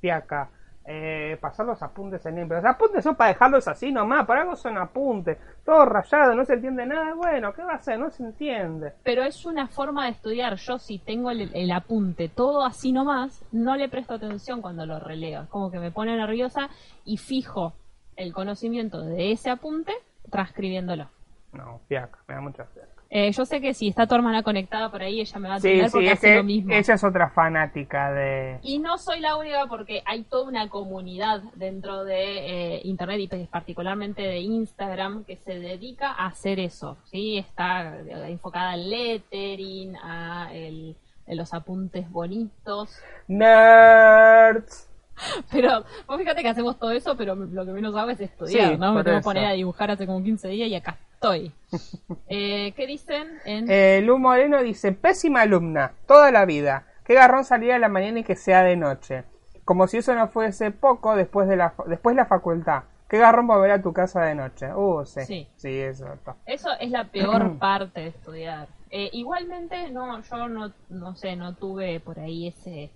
fiaca. 0.00 0.50
Eh, 0.90 1.36
pasar 1.38 1.66
los 1.66 1.82
apuntes 1.82 2.24
en 2.24 2.36
limpio. 2.36 2.56
Los 2.56 2.64
apuntes 2.64 3.04
son 3.04 3.14
para 3.14 3.28
dejarlos 3.28 3.68
así 3.68 3.92
nomás, 3.92 4.24
para 4.24 4.40
algo 4.40 4.56
son 4.56 4.78
apuntes. 4.78 5.36
Todo 5.62 5.84
rayado, 5.84 6.34
no 6.34 6.46
se 6.46 6.54
entiende 6.54 6.86
nada. 6.86 7.12
Bueno, 7.14 7.52
¿qué 7.52 7.62
va 7.62 7.72
a 7.72 7.76
hacer? 7.76 7.98
No 7.98 8.08
se 8.08 8.22
entiende. 8.22 8.94
pero 9.04 9.22
es 9.22 9.44
una 9.44 9.68
forma 9.68 10.06
de 10.06 10.12
estudiar. 10.12 10.54
Yo 10.56 10.78
si 10.78 10.98
tengo 10.98 11.30
el, 11.30 11.50
el 11.54 11.70
apunte 11.72 12.30
todo 12.30 12.64
así 12.64 12.90
nomás, 12.90 13.44
no 13.52 13.76
le 13.76 13.90
presto 13.90 14.14
atención 14.14 14.62
cuando 14.62 14.86
lo 14.86 14.98
releo. 14.98 15.42
Es 15.42 15.48
como 15.50 15.70
que 15.70 15.78
me 15.78 15.90
pone 15.90 16.16
nerviosa 16.16 16.70
y 17.04 17.18
fijo 17.18 17.74
el 18.16 18.32
conocimiento 18.32 19.02
de 19.02 19.32
ese 19.32 19.50
apunte 19.50 19.92
transcribiéndolo. 20.30 21.06
No, 21.52 21.80
fiaca, 21.86 22.18
me 22.26 22.34
da 22.34 22.40
mucha 22.40 22.64
fiaca. 22.64 22.97
Eh, 23.10 23.32
yo 23.32 23.46
sé 23.46 23.62
que 23.62 23.72
si 23.72 23.88
está 23.88 24.06
tu 24.06 24.14
hermana 24.14 24.42
conectada 24.42 24.90
por 24.90 25.00
ahí, 25.02 25.20
ella 25.20 25.38
me 25.38 25.48
va 25.48 25.54
a 25.54 25.60
Sí, 25.60 25.80
sí, 25.80 25.86
porque 25.90 26.06
es 26.08 26.12
hace 26.12 26.26
que 26.28 26.34
lo 26.36 26.44
mismo. 26.44 26.74
ella 26.74 26.92
es 26.94 27.02
otra 27.04 27.30
fanática 27.30 28.12
de... 28.12 28.58
Y 28.62 28.78
no 28.80 28.98
soy 28.98 29.20
la 29.20 29.36
única 29.36 29.64
porque 29.66 30.02
hay 30.04 30.24
toda 30.24 30.46
una 30.46 30.68
comunidad 30.68 31.40
dentro 31.54 32.04
de 32.04 32.74
eh, 32.76 32.80
Internet 32.84 33.20
y 33.20 33.28
pues, 33.28 33.48
particularmente 33.48 34.20
de 34.20 34.40
Instagram 34.40 35.24
que 35.24 35.36
se 35.36 35.58
dedica 35.58 36.12
a 36.12 36.26
hacer 36.26 36.60
eso. 36.60 36.98
¿sí? 37.04 37.38
Está 37.38 37.96
eh, 37.96 38.26
enfocada 38.30 38.72
al 38.72 38.90
lettering, 38.90 39.96
a 39.96 40.50
el- 40.52 40.94
a 41.26 41.34
los 41.34 41.52
apuntes 41.54 42.10
bonitos. 42.10 42.94
Nerds. 43.26 44.86
Pero 45.50 45.84
vos 46.06 46.18
fíjate 46.18 46.42
que 46.42 46.48
hacemos 46.48 46.78
todo 46.78 46.92
eso, 46.92 47.16
pero 47.16 47.34
lo 47.34 47.64
que 47.66 47.72
menos 47.72 47.94
hago 47.96 48.10
es 48.10 48.20
estudiar, 48.20 48.70
Sí, 48.72 48.76
¿no? 48.78 48.92
Me 48.94 49.02
tengo 49.02 49.16
que 49.18 49.24
poner 49.24 49.46
a 49.46 49.52
dibujar 49.52 49.90
hace 49.90 50.06
como 50.06 50.22
15 50.22 50.46
días 50.48 50.68
y 50.68 50.74
acá 50.76 50.96
estoy. 51.18 51.52
Eh, 52.28 52.72
¿Qué 52.76 52.86
dicen? 52.86 53.40
En... 53.44 53.70
Eh, 53.70 54.00
Lu 54.02 54.18
Moreno 54.18 54.62
dice, 54.62 54.92
pésima 54.92 55.42
alumna, 55.42 55.92
toda 56.06 56.30
la 56.30 56.44
vida. 56.44 56.86
Qué 57.04 57.14
garrón 57.14 57.44
salir 57.44 57.72
a 57.72 57.78
la 57.78 57.88
mañana 57.88 58.20
y 58.20 58.24
que 58.24 58.36
sea 58.36 58.62
de 58.62 58.76
noche. 58.76 59.24
Como 59.64 59.86
si 59.86 59.98
eso 59.98 60.14
no 60.14 60.28
fuese 60.28 60.70
poco 60.70 61.16
después 61.16 61.48
de 61.48 61.56
la, 61.56 61.74
después 61.86 62.14
la 62.14 62.26
facultad. 62.26 62.84
Qué 63.08 63.18
garrón 63.18 63.46
volver 63.46 63.70
a 63.72 63.82
tu 63.82 63.92
casa 63.92 64.22
de 64.22 64.34
noche. 64.34 64.72
Uh, 64.74 65.04
sí. 65.04 65.20
Sí. 65.24 65.48
Sí, 65.56 65.80
eso. 65.80 66.06
Eso 66.46 66.68
es 66.78 66.90
la 66.90 67.04
peor 67.04 67.58
parte 67.58 68.00
de 68.00 68.08
estudiar. 68.08 68.68
Eh, 68.90 69.10
igualmente, 69.12 69.90
no, 69.90 70.22
yo 70.22 70.48
no, 70.48 70.72
no 70.88 71.14
sé, 71.16 71.34
no 71.36 71.54
tuve 71.54 72.00
por 72.00 72.20
ahí 72.20 72.48
ese, 72.48 72.90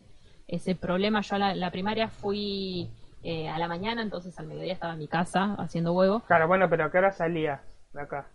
ese 0.47 0.75
problema. 0.75 1.23
Yo 1.23 1.37
a 1.37 1.39
la, 1.39 1.55
la 1.55 1.71
primaria 1.71 2.09
fui 2.09 2.91
eh, 3.23 3.49
a 3.49 3.59
la 3.59 3.69
mañana, 3.69 4.03
entonces 4.03 4.39
al 4.39 4.47
mediodía 4.47 4.75
estaba 4.75 4.93
en 4.93 5.01
mi 5.01 5.09
casa 5.09 5.55
haciendo 5.59 5.93
huevo. 5.93 6.21
Claro, 6.27 6.47
bueno, 6.47 6.69
pero 6.71 6.85
¿a 6.85 6.91
qué 6.91 6.99
hora 6.99 7.13
salías 7.13 7.61
acá? 8.01 8.27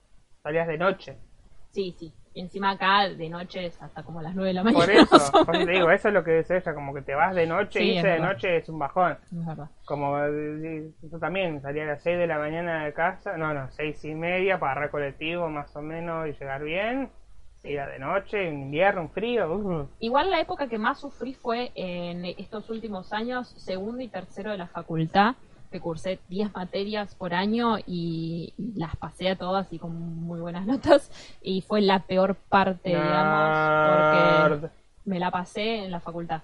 Salías 0.44 0.68
de 0.68 0.78
noche. 0.78 1.18
Sí, 1.72 1.96
sí. 1.98 2.14
Encima 2.34 2.72
acá 2.72 3.10
de 3.10 3.30
noche 3.30 3.66
es 3.66 3.82
hasta 3.82 4.04
como 4.04 4.22
las 4.22 4.36
9 4.36 4.50
de 4.50 4.54
la 4.54 4.64
mañana. 4.64 4.86
Por 4.86 4.92
eso, 4.94 5.32
por 5.46 5.56
eso 5.56 5.66
te 5.66 5.72
digo, 5.72 5.90
eso 5.90 6.08
es 6.10 6.14
lo 6.14 6.24
que 6.24 6.38
dice 6.38 6.58
ella, 6.58 6.74
como 6.76 6.94
que 6.94 7.02
te 7.02 7.16
vas 7.16 7.34
de 7.34 7.48
noche, 7.48 7.80
Sí, 7.80 7.86
irse 7.94 8.14
es 8.14 8.22
de 8.22 8.28
noche 8.28 8.58
es 8.58 8.70
un 8.70 8.78
bajón. 8.78 9.18
Es 9.32 9.46
verdad. 9.46 9.70
Como 9.86 10.18
eh, 10.20 10.92
yo 11.02 11.20
también 11.20 11.62
salía 11.62 11.84
a 11.84 11.88
las 11.88 12.04
6 12.04 12.18
de 12.20 12.28
la 12.28 12.38
mañana 12.38 12.86
de 12.86 12.94
casa, 12.94 13.38
no, 13.38 13.54
no, 13.56 13.70
seis 13.72 14.04
y 14.06 14.14
media 14.14 14.60
para 14.60 14.74
agarrar 14.74 14.92
colectivo 14.92 15.50
más 15.50 15.76
o 15.76 15.82
menos 15.82 16.28
y 16.28 16.34
llegar 16.34 16.64
bien. 16.64 17.10
Era 17.64 17.88
de 17.88 17.98
noche, 18.00 18.48
un 18.50 18.62
invierno, 18.62 19.02
un 19.02 19.10
frío. 19.10 19.52
uh. 19.54 19.90
Igual 20.00 20.30
la 20.30 20.40
época 20.40 20.68
que 20.70 20.78
más 20.78 21.00
sufrí 21.02 21.34
fue 21.34 21.72
en 21.76 22.24
estos 22.24 22.70
últimos 22.70 23.12
años, 23.12 23.50
segundo 23.58 24.02
y 24.02 24.08
tercero 24.08 24.52
de 24.52 24.58
la 24.60 24.68
facultad, 24.68 25.36
que 25.72 25.80
cursé 25.80 26.20
10 26.30 26.54
materias 26.54 27.16
por 27.16 27.34
año 27.34 27.78
y 27.86 28.54
las 28.76 28.96
pasé 28.96 29.30
a 29.30 29.36
todas 29.36 29.72
y 29.72 29.80
con 29.80 29.96
muy 29.96 30.40
buenas 30.40 30.66
notas. 30.66 31.12
Y 31.42 31.62
fue 31.62 31.82
la 31.82 32.00
peor 32.00 32.36
parte, 32.36 32.90
digamos, 32.90 34.60
porque 34.60 34.70
me 35.06 35.20
la 35.20 35.32
pasé 35.32 35.86
en 35.86 35.92
la 35.92 36.00
facultad. 36.00 36.42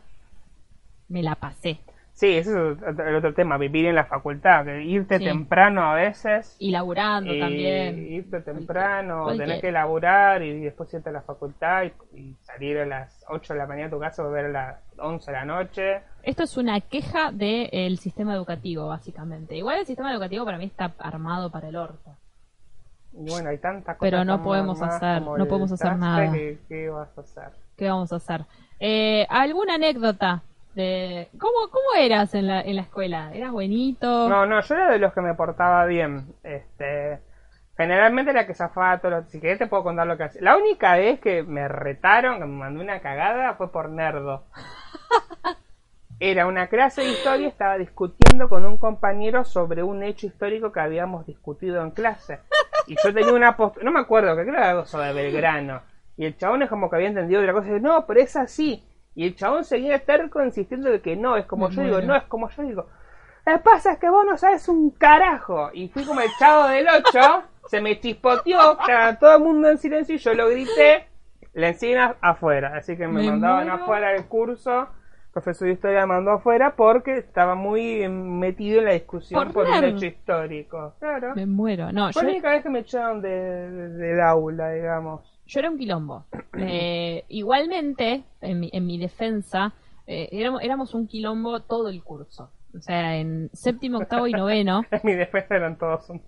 Me 1.08 1.22
la 1.24 1.36
pasé. 1.36 1.80
Sí, 2.16 2.38
ese 2.38 2.52
es 2.52 2.78
el 3.00 3.16
otro 3.16 3.34
tema, 3.34 3.58
vivir 3.58 3.88
en 3.88 3.96
la 3.96 4.06
facultad, 4.06 4.66
que 4.66 4.84
irte 4.84 5.18
Sí. 5.18 5.26
temprano 5.26 5.82
a 5.92 5.96
veces. 5.96 6.56
Y 6.60 6.70
laburando 6.70 7.34
y 7.34 7.40
también. 7.40 8.14
irte 8.14 8.40
temprano, 8.42 9.24
Cualquier- 9.24 9.48
tener 9.48 9.62
que 9.62 9.72
laburar 9.72 10.44
y 10.44 10.60
después 10.62 10.94
irte 10.94 11.10
a 11.10 11.12
la 11.12 11.24
facultad 11.24 11.84
y, 12.14 12.20
y 12.20 12.36
salir 12.44 12.78
a 12.78 12.86
las 12.86 13.26
8 13.30 13.54
de 13.54 13.60
la 13.60 13.66
mañana 13.66 13.88
a 13.88 13.90
tu 13.90 14.00
casa, 14.00 14.22
volver 14.24 14.46
a 14.46 14.50
las 14.50 14.76
11 15.00 15.32
de 15.32 15.38
la 15.38 15.46
noche. 15.46 16.02
Esto 16.22 16.44
es 16.44 16.56
una 16.56 16.80
queja 16.82 17.32
del 17.32 17.98
sistema 17.98 18.36
educativo, 18.36 18.88
básicamente. 18.88 19.56
Igual 19.56 19.80
el 19.80 19.86
sistema 19.88 20.12
educativo 20.14 20.46
para 20.46 20.60
mí 20.60 20.66
está 20.66 20.92
armado 21.00 21.50
para 21.50 21.68
el 21.70 21.76
orto. 21.76 22.16
Bueno, 23.12 23.50
hay 23.50 23.58
tantas 23.58 23.98
cosas. 23.98 24.12
Pero 24.12 24.24
no 24.24 24.44
podemos 24.44 24.82
hacer- 24.84 25.22
no 25.24 25.46
podemos 25.48 25.72
hacer 25.72 25.98
nada. 25.98 26.32
que- 26.32 26.60
¿Qué 26.70 26.90
vas 26.90 27.10
a 27.18 27.22
hacer? 27.22 27.50
¿Qué 27.76 27.90
vamos 27.90 28.14
a 28.14 28.18
hacer? 28.18 28.46
Eh, 28.80 29.26
¿Alguna 29.30 29.76
anécdota? 29.76 30.44
De 30.76 31.30
¿Cómo, 31.40 31.70
cómo 31.72 31.94
eras 31.98 32.34
en 32.36 32.48
la, 32.48 32.62
en 32.62 32.76
la 32.76 32.82
escuela? 32.84 33.32
¿Eras 33.34 33.52
buenito? 33.52 34.30
No, 34.30 34.46
no, 34.46 34.62
yo 34.62 34.76
era 34.76 34.90
de 34.92 35.00
los 35.00 35.14
que 35.14 35.22
me 35.22 35.34
portaba 35.34 35.86
bien. 35.86 36.34
Este, 36.44 37.20
generalmente 37.78 38.32
era 38.32 38.48
que 38.48 38.54
zafaba 38.54 39.00
todos 39.00 39.14
los... 39.16 39.32
Si 39.32 39.40
querés 39.40 39.60
te 39.60 39.68
puedo 39.68 39.84
contar 39.84 40.08
lo 40.08 40.18
que 40.18 40.24
hacía. 40.24 40.42
La 40.42 40.58
única 40.58 40.96
vez 40.96 41.20
que 41.20 41.44
me 41.44 41.68
retaron, 41.68 42.40
que 42.40 42.46
me 42.46 42.58
mandó 42.58 42.82
una 42.82 43.00
cagada, 43.02 43.56
fue 43.56 43.72
por 43.72 43.90
nerdo. 43.90 44.46
Era 46.20 46.48
una 46.48 46.68
clase 46.68 47.02
de 47.02 47.10
historia, 47.10 47.48
estaba 47.48 47.78
discutiendo 47.78 48.48
con 48.48 48.66
un 48.66 48.78
compañero 48.78 49.44
sobre 49.44 49.84
un 49.84 50.04
hecho 50.04 50.28
histórico 50.28 50.72
que 50.72 50.80
habíamos 50.80 51.26
discutido 51.26 51.82
en 51.82 51.92
clase. 51.92 52.40
Y 52.88 52.96
yo 53.04 53.14
tenía 53.14 53.34
una 53.34 53.58
postura, 53.58 53.84
no 53.84 53.92
me 53.92 54.00
acuerdo, 54.00 54.36
que 54.36 54.44
creo 54.44 54.54
que 54.54 54.60
era 54.60 54.70
algo 54.70 54.86
sobre 54.86 55.12
Belgrano. 55.12 55.82
Y 56.16 56.26
el 56.26 56.38
chabón 56.38 56.62
es 56.62 56.70
como 56.70 56.90
que 56.90 56.96
había 56.96 57.10
entendido 57.10 57.42
otra 57.42 57.54
cosa 57.54 57.68
y 57.68 57.74
dice, 57.74 57.84
no, 57.84 58.06
pero 58.06 58.22
es 58.22 58.36
así. 58.36 58.84
Y 59.16 59.26
el 59.28 59.36
chabón 59.36 59.64
seguía 59.64 60.00
terco 60.04 60.44
insistiendo 60.44 60.90
de 60.90 61.02
que 61.02 61.16
no, 61.16 61.38
es 61.38 61.46
como 61.46 61.70
Me 61.70 61.76
yo 61.76 61.82
digo, 61.84 62.02
no 62.02 62.16
es 62.16 62.24
como 62.24 62.50
yo 62.50 62.64
digo. 62.64 62.88
Lo 63.46 63.54
que 63.54 63.60
pasa 63.60 63.92
es 63.94 64.00
que 64.00 64.10
vos 64.10 64.26
no 64.26 64.38
sabes 64.38 64.68
un 64.70 64.90
carajo. 64.92 65.70
Y 65.74 65.90
fui 65.90 66.04
como 66.06 66.22
el 66.22 66.30
chavo 66.40 66.68
del 66.70 66.88
8, 66.88 67.44
se 67.68 67.82
me 67.82 68.00
chispoteó, 68.00 68.80
estaba 68.80 69.20
todo 69.20 69.38
el 69.38 69.44
mundo 69.44 69.70
en 69.70 69.78
silencio 69.78 70.16
y 70.16 70.18
yo 70.18 70.34
lo 70.34 70.50
grité, 70.50 71.08
la 71.54 71.68
encima 71.70 72.16
afuera. 72.22 72.74
Así 72.76 72.96
que 72.98 73.08
me, 73.08 73.22
Me 73.22 73.30
mandaban 73.32 73.68
muero. 73.68 73.84
afuera 73.84 74.10
del 74.14 74.26
curso. 74.28 74.88
El 75.28 75.42
profesor 75.42 75.68
de 75.68 75.74
historia 75.74 76.02
me 76.02 76.14
mandó 76.14 76.32
afuera 76.32 76.76
porque 76.76 77.18
estaba 77.18 77.56
muy 77.56 78.08
metido 78.08 78.80
en 78.80 78.86
la 78.86 78.92
discusión 78.94 79.44
Por 79.52 79.54
por, 79.54 79.68
un 79.68 79.84
hecho 79.84 80.06
histórico. 80.06 80.94
Claro. 81.00 81.34
Me 81.36 81.46
muero. 81.48 81.92
No, 81.92 82.08
yo, 82.10 82.14
Fue 82.14 82.24
la 82.24 82.30
única 82.30 82.52
vez 82.52 82.62
que 82.64 82.70
me 82.70 82.80
echaron 82.80 83.22
de, 83.22 83.30
de- 83.30 83.90
del 83.90 84.22
aula, 84.22 84.70
digamos. 84.72 85.33
Yo 85.46 85.60
era 85.60 85.70
un 85.70 85.78
quilombo. 85.78 86.26
Eh, 86.56 87.26
igualmente, 87.30 88.24
en 88.40 88.60
mi, 88.60 88.70
en 88.72 88.86
mi 88.86 89.00
defensa, 89.00 89.74
eh, 90.06 90.30
éramos, 90.32 90.62
éramos 90.62 90.94
un 90.94 91.08
quilombo 91.08 91.62
todo 91.62 91.90
el 91.90 92.04
curso. 92.04 92.52
O 92.78 92.80
sea, 92.80 93.18
en 93.18 93.50
séptimo, 93.54 93.98
octavo 93.98 94.28
y 94.28 94.34
noveno. 94.34 94.84
En 94.92 95.02
mi 95.04 95.14
defensa 95.14 95.56
eran 95.56 95.78
todos 95.78 96.10
un 96.12 96.22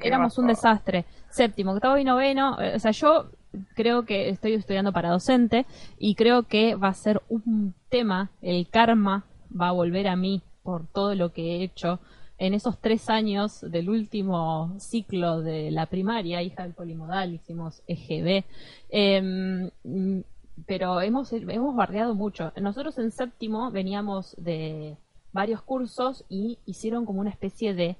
éramos 0.00 0.38
un 0.38 0.46
desastre. 0.46 1.04
Séptimo, 1.30 1.72
octavo 1.72 1.98
y 1.98 2.04
noveno, 2.04 2.60
eh, 2.60 2.74
o 2.74 2.78
sea, 2.78 2.90
yo 2.90 3.30
creo 3.74 4.04
que 4.04 4.28
estoy 4.28 4.54
estudiando 4.54 4.92
para 4.92 5.10
docente 5.10 5.66
y 5.98 6.14
creo 6.14 6.44
que 6.44 6.74
va 6.74 6.88
a 6.88 6.94
ser 6.94 7.22
un 7.28 7.74
tema, 7.88 8.30
el 8.42 8.68
karma 8.68 9.24
va 9.48 9.68
a 9.68 9.72
volver 9.72 10.08
a 10.08 10.16
mí 10.16 10.42
por 10.62 10.86
todo 10.86 11.14
lo 11.14 11.32
que 11.32 11.56
he 11.56 11.62
hecho 11.62 12.00
en 12.38 12.54
esos 12.54 12.78
tres 12.78 13.10
años 13.10 13.60
del 13.60 13.90
último 13.90 14.74
ciclo 14.78 15.42
de 15.42 15.70
la 15.70 15.86
primaria, 15.86 16.42
hija 16.42 16.62
del 16.62 16.72
polimodal, 16.72 17.34
hicimos 17.34 17.82
EGB, 17.88 18.44
em, 18.90 19.70
pero 20.66 21.00
hemos, 21.00 21.32
hemos 21.32 21.74
bardeado 21.74 22.14
mucho. 22.14 22.52
Nosotros 22.60 22.96
en 22.98 23.10
séptimo 23.10 23.70
veníamos 23.70 24.36
de 24.36 24.96
varios 25.32 25.62
cursos 25.62 26.24
y 26.28 26.58
hicieron 26.64 27.04
como 27.04 27.20
una 27.20 27.30
especie 27.30 27.74
de 27.74 27.96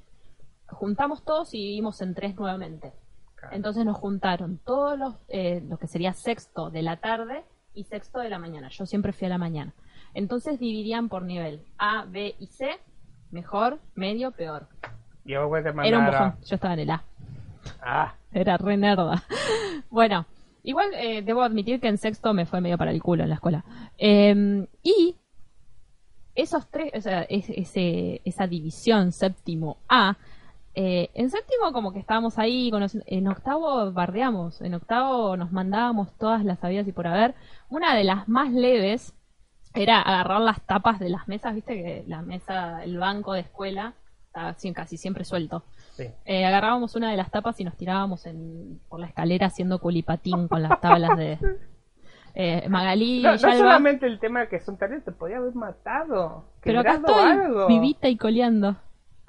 juntamos 0.68 1.24
todos 1.24 1.54
y 1.54 1.58
vivimos 1.58 2.00
en 2.00 2.14
tres 2.14 2.36
nuevamente. 2.36 2.92
Entonces 3.52 3.84
nos 3.84 3.96
juntaron 3.96 4.58
todos 4.64 4.98
los, 4.98 5.14
eh, 5.28 5.62
lo 5.68 5.78
que 5.78 5.86
sería 5.86 6.12
sexto 6.12 6.70
de 6.70 6.82
la 6.82 6.98
tarde 6.98 7.44
y 7.74 7.84
sexto 7.84 8.20
de 8.20 8.28
la 8.28 8.38
mañana. 8.38 8.68
Yo 8.68 8.86
siempre 8.86 9.12
fui 9.12 9.26
a 9.26 9.30
la 9.30 9.38
mañana. 9.38 9.74
Entonces 10.14 10.58
dividían 10.58 11.08
por 11.08 11.22
nivel 11.22 11.64
A, 11.78 12.04
B 12.04 12.34
y 12.38 12.46
C, 12.48 12.78
mejor, 13.30 13.78
medio, 13.94 14.30
peor. 14.32 14.66
Era 15.88 15.98
un 15.98 16.04
bojón. 16.06 16.34
Yo 16.46 16.54
estaba 16.54 16.74
en 16.74 16.80
el 16.80 16.90
A. 16.90 17.02
Ah, 17.82 18.14
Era 18.32 18.56
re 18.56 18.76
nerda. 18.76 19.22
Bueno, 19.90 20.26
igual 20.64 20.88
eh, 20.94 21.22
debo 21.22 21.42
admitir 21.42 21.80
que 21.80 21.88
en 21.88 21.96
sexto 21.98 22.34
me 22.34 22.44
fue 22.46 22.60
medio 22.60 22.76
para 22.76 22.90
el 22.90 23.02
culo 23.02 23.22
en 23.22 23.28
la 23.30 23.36
escuela. 23.36 23.64
Eh, 23.96 24.66
y 24.82 25.14
esos 26.34 26.66
tres, 26.68 26.92
o 26.94 27.00
sea, 27.00 27.22
es- 27.22 27.48
ese, 27.50 28.20
esa 28.24 28.46
división 28.46 29.12
séptimo 29.12 29.78
A, 29.88 30.16
eh, 30.74 31.10
en 31.14 31.30
séptimo 31.30 31.72
como 31.72 31.92
que 31.92 31.98
estábamos 31.98 32.38
ahí, 32.38 32.70
conociendo, 32.70 33.04
en 33.08 33.26
octavo 33.28 33.90
bardeamos, 33.92 34.60
en 34.60 34.74
octavo 34.74 35.36
nos 35.36 35.50
mandábamos 35.52 36.12
todas 36.18 36.44
las 36.44 36.58
sabidas 36.60 36.86
y 36.86 36.92
por 36.92 37.06
haber. 37.08 37.34
Una 37.68 37.96
de 37.96 38.04
las 38.04 38.28
más 38.28 38.52
leves 38.52 39.14
era 39.74 40.00
agarrar 40.00 40.40
las 40.40 40.60
tapas 40.62 40.98
de 40.98 41.08
las 41.08 41.28
mesas, 41.28 41.54
viste 41.54 41.74
que 41.74 42.04
la 42.06 42.22
mesa, 42.22 42.82
el 42.84 42.98
banco 42.98 43.32
de 43.32 43.40
escuela, 43.40 43.94
estaba 44.26 44.48
así 44.50 44.72
casi 44.72 44.96
siempre 44.96 45.24
suelto. 45.24 45.64
sí. 45.96 46.04
Eh, 46.24 46.44
agarrábamos 46.44 46.94
una 46.96 47.10
de 47.10 47.16
las 47.16 47.30
tapas 47.30 47.58
y 47.60 47.64
nos 47.64 47.76
tirábamos 47.76 48.26
en, 48.26 48.80
por 48.88 49.00
la 49.00 49.06
escalera 49.06 49.46
haciendo 49.46 49.78
culipatín 49.78 50.48
con 50.48 50.62
las 50.62 50.80
tablas 50.80 51.16
de 51.16 51.38
eh, 52.34 52.68
Magalí 52.68 53.22
No, 53.22 53.32
no 53.32 53.38
solamente 53.38 54.06
el 54.06 54.18
tema 54.18 54.40
de 54.40 54.48
que 54.48 54.60
son 54.60 54.76
talentos, 54.76 55.14
te 55.14 55.18
podía 55.18 55.38
haber 55.38 55.54
matado. 55.54 56.44
pero 56.62 56.80
acá 56.80 56.94
estoy, 56.94 57.30
algo. 57.30 57.66
vivita 57.66 58.08
y 58.08 58.16
coleando. 58.16 58.76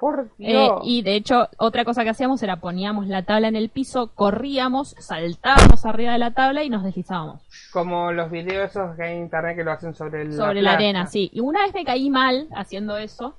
Por 0.00 0.30
Eh, 0.38 0.68
y 0.82 1.02
de 1.02 1.14
hecho, 1.14 1.50
otra 1.58 1.84
cosa 1.84 2.04
que 2.04 2.08
hacíamos 2.08 2.42
era 2.42 2.56
poníamos 2.56 3.06
la 3.06 3.22
tabla 3.22 3.48
en 3.48 3.54
el 3.54 3.68
piso, 3.68 4.10
corríamos, 4.14 4.96
saltábamos 4.98 5.84
arriba 5.84 6.12
de 6.12 6.18
la 6.18 6.30
tabla 6.30 6.64
y 6.64 6.70
nos 6.70 6.82
deslizábamos. 6.82 7.42
Como 7.70 8.10
los 8.10 8.30
videos 8.30 8.70
esos 8.70 8.96
que 8.96 9.02
hay 9.02 9.16
en 9.16 9.24
internet 9.24 9.56
que 9.56 9.62
lo 9.62 9.72
hacen 9.72 9.94
sobre 9.94 10.22
el 10.22 10.32
sobre 10.32 10.62
la 10.62 10.72
arena, 10.72 11.06
sí. 11.06 11.30
Y 11.34 11.40
una 11.40 11.64
vez 11.64 11.74
me 11.74 11.84
caí 11.84 12.08
mal 12.08 12.48
haciendo 12.56 12.96
eso, 12.96 13.34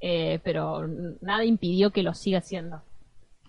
eh, 0.00 0.38
pero 0.44 0.86
nada 1.20 1.44
impidió 1.44 1.90
que 1.90 2.04
lo 2.04 2.14
siga 2.14 2.38
haciendo. 2.38 2.80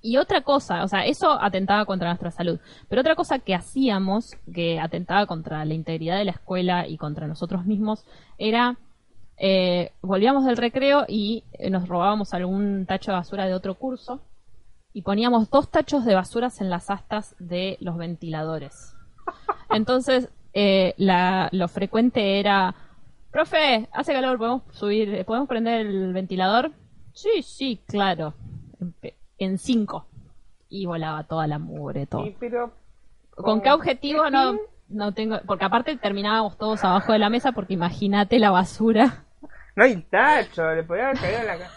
Y 0.01 0.17
otra 0.17 0.41
cosa, 0.41 0.83
o 0.83 0.87
sea, 0.87 1.05
eso 1.05 1.31
atentaba 1.39 1.85
contra 1.85 2.09
nuestra 2.09 2.31
salud. 2.31 2.59
Pero 2.89 3.01
otra 3.01 3.13
cosa 3.13 3.37
que 3.37 3.53
hacíamos, 3.53 4.35
que 4.51 4.79
atentaba 4.79 5.27
contra 5.27 5.63
la 5.65 5.73
integridad 5.75 6.17
de 6.17 6.25
la 6.25 6.31
escuela 6.31 6.87
y 6.87 6.97
contra 6.97 7.27
nosotros 7.27 7.65
mismos, 7.65 8.05
era 8.39 8.75
eh, 9.37 9.91
volvíamos 10.01 10.45
del 10.45 10.57
recreo 10.57 11.05
y 11.07 11.43
eh, 11.53 11.69
nos 11.69 11.87
robábamos 11.87 12.33
algún 12.33 12.85
tacho 12.85 13.11
de 13.11 13.17
basura 13.17 13.45
de 13.45 13.53
otro 13.53 13.75
curso 13.75 14.21
y 14.93 15.01
poníamos 15.01 15.49
dos 15.49 15.69
tachos 15.69 16.05
de 16.05 16.15
basuras 16.15 16.61
en 16.61 16.69
las 16.69 16.89
astas 16.89 17.35
de 17.37 17.77
los 17.81 17.97
ventiladores. 17.97 18.95
Entonces, 19.69 20.29
eh, 20.53 20.93
la, 20.97 21.49
lo 21.51 21.67
frecuente 21.67 22.39
era, 22.39 22.73
profe, 23.31 23.89
hace 23.91 24.13
calor, 24.13 24.37
¿podemos 24.37 24.61
subir, 24.71 25.25
podemos 25.25 25.49
prender 25.49 25.85
el 25.85 26.13
ventilador? 26.13 26.71
Sí, 27.13 27.41
sí, 27.41 27.81
claro. 27.87 28.33
En 29.37 29.57
cinco. 29.57 30.05
Y 30.69 30.85
volaba 30.85 31.23
toda 31.23 31.45
la 31.47 31.59
mugre, 31.59 32.05
todo. 32.05 32.25
Pero, 32.39 32.71
¿Con 33.31 33.61
qué 33.61 33.71
objetivo? 33.71 34.29
No, 34.29 34.57
no 34.87 35.11
tengo, 35.11 35.39
porque 35.45 35.65
aparte 35.65 35.97
terminábamos 35.97 36.57
todos 36.57 36.83
abajo 36.83 37.11
de 37.11 37.19
la 37.19 37.29
mesa 37.29 37.51
porque 37.51 37.73
imagínate 37.73 38.39
la 38.39 38.51
basura. 38.51 39.24
No 39.75 39.83
hay 39.83 39.97
tacho, 40.03 40.73
le 40.73 40.83
podía 40.83 41.07
haber 41.09 41.19
caído 41.19 41.39
en 41.39 41.47
la 41.47 41.57
cara. 41.57 41.71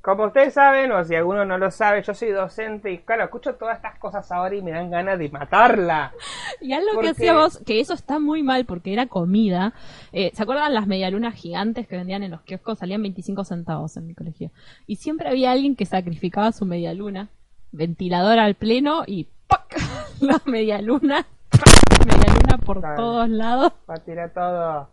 Como 0.00 0.24
ustedes 0.24 0.54
saben, 0.54 0.90
o 0.92 1.04
si 1.04 1.14
alguno 1.14 1.44
no 1.44 1.58
lo 1.58 1.70
sabe, 1.70 2.02
yo 2.02 2.14
soy 2.14 2.30
docente 2.30 2.90
y 2.90 2.98
claro, 2.98 3.24
escucho 3.24 3.56
todas 3.56 3.76
estas 3.76 3.98
cosas 3.98 4.30
ahora 4.32 4.54
y 4.54 4.62
me 4.62 4.70
dan 4.70 4.90
ganas 4.90 5.18
de 5.18 5.28
matarla. 5.28 6.12
Y 6.60 6.72
algo 6.72 6.88
Porque- 6.94 7.06
que 7.08 7.10
hacíamos, 7.10 7.58
que 7.66 7.80
eso 7.80 7.94
está 7.94 8.18
muy 8.18 8.42
mal 8.42 8.64
porque 8.64 8.92
era 8.92 9.06
comida. 9.06 9.74
Eh, 10.12 10.30
¿Se 10.34 10.42
acuerdan 10.42 10.72
las 10.72 10.86
medialunas 10.86 11.34
gigantes 11.34 11.86
que 11.88 11.96
vendían 11.96 12.22
en 12.22 12.30
los 12.30 12.42
kioscos? 12.42 12.78
Salían 12.78 13.02
25 13.02 13.44
centavos 13.44 13.96
en 13.96 14.06
mi 14.06 14.14
colegio. 14.14 14.50
Y 14.86 14.96
siempre 14.96 15.28
había 15.28 15.52
alguien 15.52 15.76
que 15.76 15.84
sacrificaba 15.84 16.52
su 16.52 16.64
medialuna, 16.64 17.28
ventilador 17.72 18.38
al 18.38 18.54
pleno 18.54 19.02
y 19.06 19.26
¡pac! 19.46 19.66
la 20.20 20.40
medialuna, 20.46 21.26
medialuna 22.06 22.58
por 22.64 22.80
todos 22.80 23.28
lados. 23.28 23.72
Va 23.88 23.94
a 23.94 23.98
tirar 24.04 24.32
todo. 24.32 24.88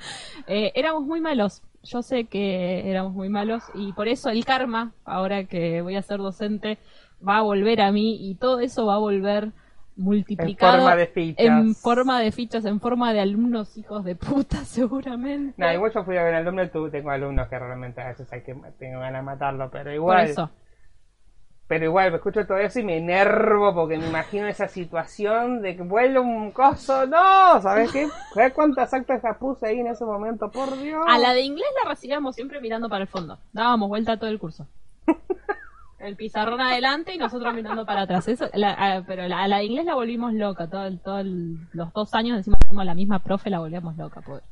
Eh, 0.46 0.72
éramos 0.74 1.04
muy 1.04 1.20
malos. 1.20 1.62
Yo 1.82 2.02
sé 2.02 2.24
que 2.24 2.90
éramos 2.90 3.12
muy 3.12 3.28
malos 3.28 3.70
y 3.74 3.92
por 3.92 4.08
eso 4.08 4.30
el 4.30 4.44
karma, 4.44 4.92
ahora 5.04 5.44
que 5.44 5.80
voy 5.82 5.96
a 5.96 6.02
ser 6.02 6.18
docente, 6.18 6.78
va 7.26 7.38
a 7.38 7.42
volver 7.42 7.80
a 7.80 7.92
mí 7.92 8.30
y 8.30 8.34
todo 8.34 8.60
eso 8.60 8.86
va 8.86 8.94
a 8.94 8.98
volver 8.98 9.52
multiplicado 9.96 10.74
En 10.74 10.80
forma 10.80 10.96
de 10.96 11.06
fichas. 11.06 11.46
en 11.46 11.74
forma 11.74 12.20
de 12.20 12.32
fichas, 12.32 12.64
en 12.64 12.80
forma 12.80 13.12
de 13.12 13.20
alumnos 13.20 13.76
hijos 13.76 14.04
de 14.04 14.16
puta 14.16 14.58
seguramente. 14.64 15.54
No, 15.56 15.72
igual 15.72 15.92
yo 15.92 16.04
fui 16.04 16.16
a 16.16 16.22
ver 16.24 16.34
alumno, 16.34 16.68
tú 16.70 16.90
tengo 16.90 17.10
alumnos 17.10 17.48
que 17.48 17.58
realmente 17.58 18.00
a 18.00 18.08
veces 18.08 18.32
hay 18.32 18.42
que 18.42 18.54
tengo 18.78 19.00
ganas 19.00 19.20
de 19.20 19.22
matarlo, 19.22 19.70
pero 19.70 19.84
por 19.84 19.94
igual. 19.94 20.28
eso. 20.28 20.50
Pero 21.70 21.84
igual, 21.84 22.10
me 22.10 22.16
escucho 22.16 22.44
todo 22.48 22.58
eso 22.58 22.80
y 22.80 22.82
me 22.82 22.96
enervo 22.96 23.72
porque 23.72 23.96
me 23.96 24.04
imagino 24.08 24.48
esa 24.48 24.66
situación 24.66 25.62
de 25.62 25.76
que 25.76 25.82
vuelve 25.84 26.18
un 26.18 26.50
coso. 26.50 27.06
¡No! 27.06 27.60
¿Sabes 27.62 27.92
qué? 27.92 28.08
¿Sabes 28.34 28.52
cuántas 28.54 28.92
actas 28.92 29.22
puse 29.38 29.68
ahí 29.68 29.78
en 29.78 29.86
ese 29.86 30.04
momento? 30.04 30.50
¡Por 30.50 30.76
Dios! 30.78 31.04
A 31.08 31.16
la 31.18 31.32
de 31.32 31.42
inglés 31.42 31.68
la 31.84 31.88
recibíamos 31.88 32.34
siempre 32.34 32.60
mirando 32.60 32.88
para 32.88 33.02
el 33.02 33.06
fondo. 33.08 33.38
Dábamos 33.52 33.88
vuelta 33.88 34.16
todo 34.16 34.28
el 34.30 34.40
curso. 34.40 34.66
El 36.00 36.16
pizarrón 36.16 36.60
adelante 36.62 37.14
y 37.14 37.18
nosotros 37.18 37.52
mirando 37.54 37.84
para 37.84 38.00
atrás. 38.00 38.26
Eso, 38.26 38.48
la- 38.54 38.72
a- 38.72 39.02
pero 39.02 39.28
la- 39.28 39.42
a 39.42 39.48
la 39.48 39.58
de 39.58 39.64
inglés 39.66 39.84
la 39.84 39.94
volvimos 39.94 40.32
loca. 40.32 40.66
Todo, 40.66 40.86
el- 40.86 40.98
todo 40.98 41.18
el- 41.20 41.58
los 41.74 41.92
dos 41.92 42.14
años 42.14 42.38
encima 42.38 42.58
tenemos 42.58 42.86
la 42.86 42.94
misma 42.94 43.18
profe, 43.18 43.50
la 43.50 43.58
volvíamos 43.58 43.96
loca. 43.98 44.22
pobre. 44.22 44.42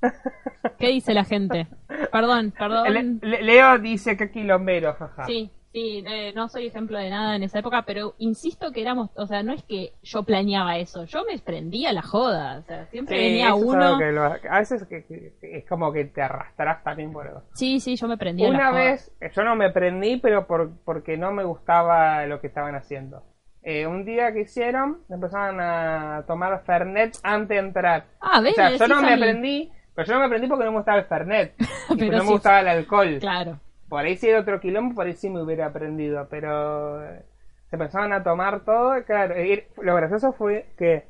¿Qué 0.79 0.89
dice 0.89 1.15
la 1.15 1.25
gente? 1.25 1.67
Perdón, 2.13 2.53
perdón. 2.57 2.93
Le- 2.93 3.29
Le- 3.29 3.43
Leo 3.43 3.79
dice 3.79 4.15
que 4.19 4.31
quilombero, 4.31 4.93
jaja. 4.93 5.25
Sí, 5.25 5.51
sí, 5.73 6.05
eh, 6.07 6.33
no 6.35 6.49
soy 6.49 6.67
ejemplo 6.67 6.99
de 6.99 7.11
nada 7.11 7.37
en 7.37 7.43
esa 7.43 7.59
época, 7.59 7.83
pero 7.87 8.15
insisto 8.19 8.73
que 8.73 8.81
éramos, 8.83 9.11
o 9.17 9.27
sea, 9.27 9.43
no 9.43 9.53
es 9.53 9.63
que 9.63 9.93
yo 10.03 10.23
planeaba 10.23 10.79
eso, 10.79 11.05
yo 11.05 11.25
me 11.25 11.39
prendía 11.39 11.93
la 11.93 12.03
joda, 12.03 12.59
o 12.59 12.63
sea, 12.63 12.87
siempre 12.87 13.17
Sí, 13.17 13.23
venía 13.25 13.55
uno. 13.55 13.99
que 13.99 14.13
lo- 14.13 14.25
a 14.25 14.59
veces 14.59 14.87
que- 14.87 15.05
que- 15.05 15.33
es 15.41 15.65
como 15.69 15.93
que 15.93 16.07
te 16.07 16.23
arrastrás 16.23 16.83
también 16.83 17.13
por 17.13 17.27
eso. 17.27 17.43
Sí, 17.55 17.81
sí, 17.81 17.97
yo 17.97 18.09
me 18.09 18.17
prendía 18.17 18.49
Una 18.49 18.71
vez, 18.71 19.13
eh, 19.21 19.31
yo 19.35 19.43
no 19.45 19.55
me 19.57 19.71
prendí, 19.71 20.17
pero 20.17 20.47
por, 20.47 20.71
porque 20.85 21.17
no 21.17 21.33
me 21.33 21.45
gustaba 21.45 22.25
lo 22.27 22.41
que 22.41 22.47
estaban 22.49 22.75
haciendo. 22.75 23.23
Eh, 23.63 23.87
un 23.87 24.05
día 24.05 24.33
que 24.33 24.43
hicieron, 24.43 25.03
empezaron 25.11 25.61
a 25.61 26.25
tomar 26.27 26.63
Fernet 26.65 27.17
antes 27.23 27.49
de 27.49 27.59
entrar. 27.59 28.05
Ah, 28.21 28.41
¿ves? 28.41 28.53
o 28.53 28.55
sea, 28.57 28.71
yo 28.77 28.89
no 28.89 29.03
me 29.03 29.19
prendí, 29.19 29.71
pero 29.95 30.09
yo 30.09 30.15
no 30.15 30.21
me 30.21 30.29
prendí 30.29 30.47
porque 30.47 30.65
no 30.65 30.71
me 30.71 30.77
gustaba 30.79 30.99
el 30.99 31.05
Fernet. 31.05 31.55
y 31.91 31.97
Pero 31.99 32.13
no 32.13 32.21
sí. 32.21 32.27
me 32.27 32.33
gustaba 32.33 32.61
el 32.61 32.69
alcohol. 32.69 33.19
Claro. 33.21 33.61
Por 33.89 34.05
ahí 34.05 34.17
si 34.17 34.29
era 34.29 34.41
otro 34.41 34.61
quilombo, 34.61 34.95
por 34.95 35.07
ahí 35.07 35.15
sí 35.15 35.31
me 35.31 35.43
hubiera 35.43 35.67
aprendido, 35.67 36.29
pero 36.31 37.03
eh, 37.05 37.25
se 37.71 37.77
empezaron 37.77 38.13
a 38.13 38.23
tomar 38.23 38.61
todo, 38.65 39.03
claro, 39.05 39.41
y 39.43 39.65
lo 39.83 39.95
gracioso 39.97 40.33
fue 40.33 40.67
que 40.77 41.05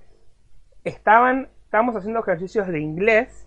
estaban, 0.84 1.48
estábamos 1.64 1.96
haciendo 1.96 2.20
ejercicios 2.20 2.66
de 2.68 2.80
inglés 2.80 3.46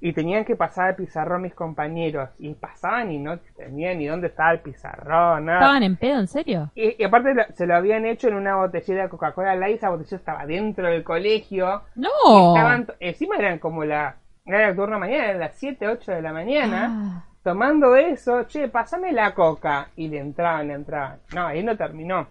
y 0.00 0.12
tenían 0.14 0.44
que 0.46 0.56
pasar 0.56 0.90
el 0.90 0.96
pizarrón 0.96 1.42
mis 1.42 1.54
compañeros, 1.54 2.30
y 2.38 2.54
pasaban 2.54 3.12
y 3.12 3.18
no 3.18 3.38
tenían 3.56 3.98
ni 3.98 4.06
dónde 4.06 4.28
estaba 4.28 4.52
el 4.52 4.60
pizarrón, 4.60 5.44
nada. 5.46 5.58
¿Estaban 5.60 5.82
en 5.82 5.96
pedo, 5.96 6.20
en 6.20 6.26
serio? 6.28 6.70
Y, 6.74 6.96
y 7.02 7.04
aparte 7.04 7.34
lo- 7.34 7.44
se 7.54 7.66
lo 7.66 7.74
habían 7.74 8.06
hecho 8.06 8.28
en 8.28 8.34
una 8.34 8.56
botellera 8.56 9.02
de 9.04 9.08
Coca-Cola 9.10 9.56
Light, 9.56 9.76
esa 9.76 9.90
botella 9.90 10.16
estaba 10.16 10.46
dentro 10.46 10.86
del 10.88 11.04
colegio, 11.04 11.82
y 11.96 12.00
¡No! 12.00 12.46
estaban, 12.48 12.86
encima 13.00 13.36
eran 13.36 13.58
como 13.58 13.84
la, 13.84 14.16
era 14.46 14.68
el 14.70 14.76
turno 14.76 14.94
de 14.96 15.00
mañana, 15.00 15.24
eran 15.26 15.40
las 15.40 15.54
7, 15.56 15.86
8 15.88 16.12
de 16.12 16.22
la 16.22 16.32
mañana, 16.32 16.94
Ah, 16.96 17.24
tomando 17.42 17.96
eso, 17.96 18.46
che, 18.46 18.68
pásame 18.68 19.12
la 19.12 19.34
coca. 19.34 19.90
Y 19.96 20.08
le 20.08 20.18
entraban, 20.18 20.68
le 20.68 20.74
entraban. 20.74 21.20
No, 21.34 21.46
ahí 21.46 21.62
no 21.62 21.76
terminó. 21.76 22.28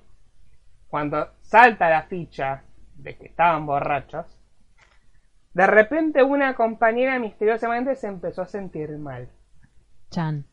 Cuando 0.87 1.29
salta 1.41 1.89
la 1.89 2.03
ficha 2.03 2.63
de 2.95 3.15
que 3.17 3.27
estaban 3.27 3.65
borrachos, 3.65 4.25
de 5.53 5.67
repente 5.67 6.23
una 6.23 6.55
compañera 6.55 7.19
misteriosamente 7.19 7.95
se 7.95 8.07
empezó 8.07 8.43
a 8.43 8.47
sentir 8.47 8.97
mal. 8.97 9.29
Chan. 10.09 10.45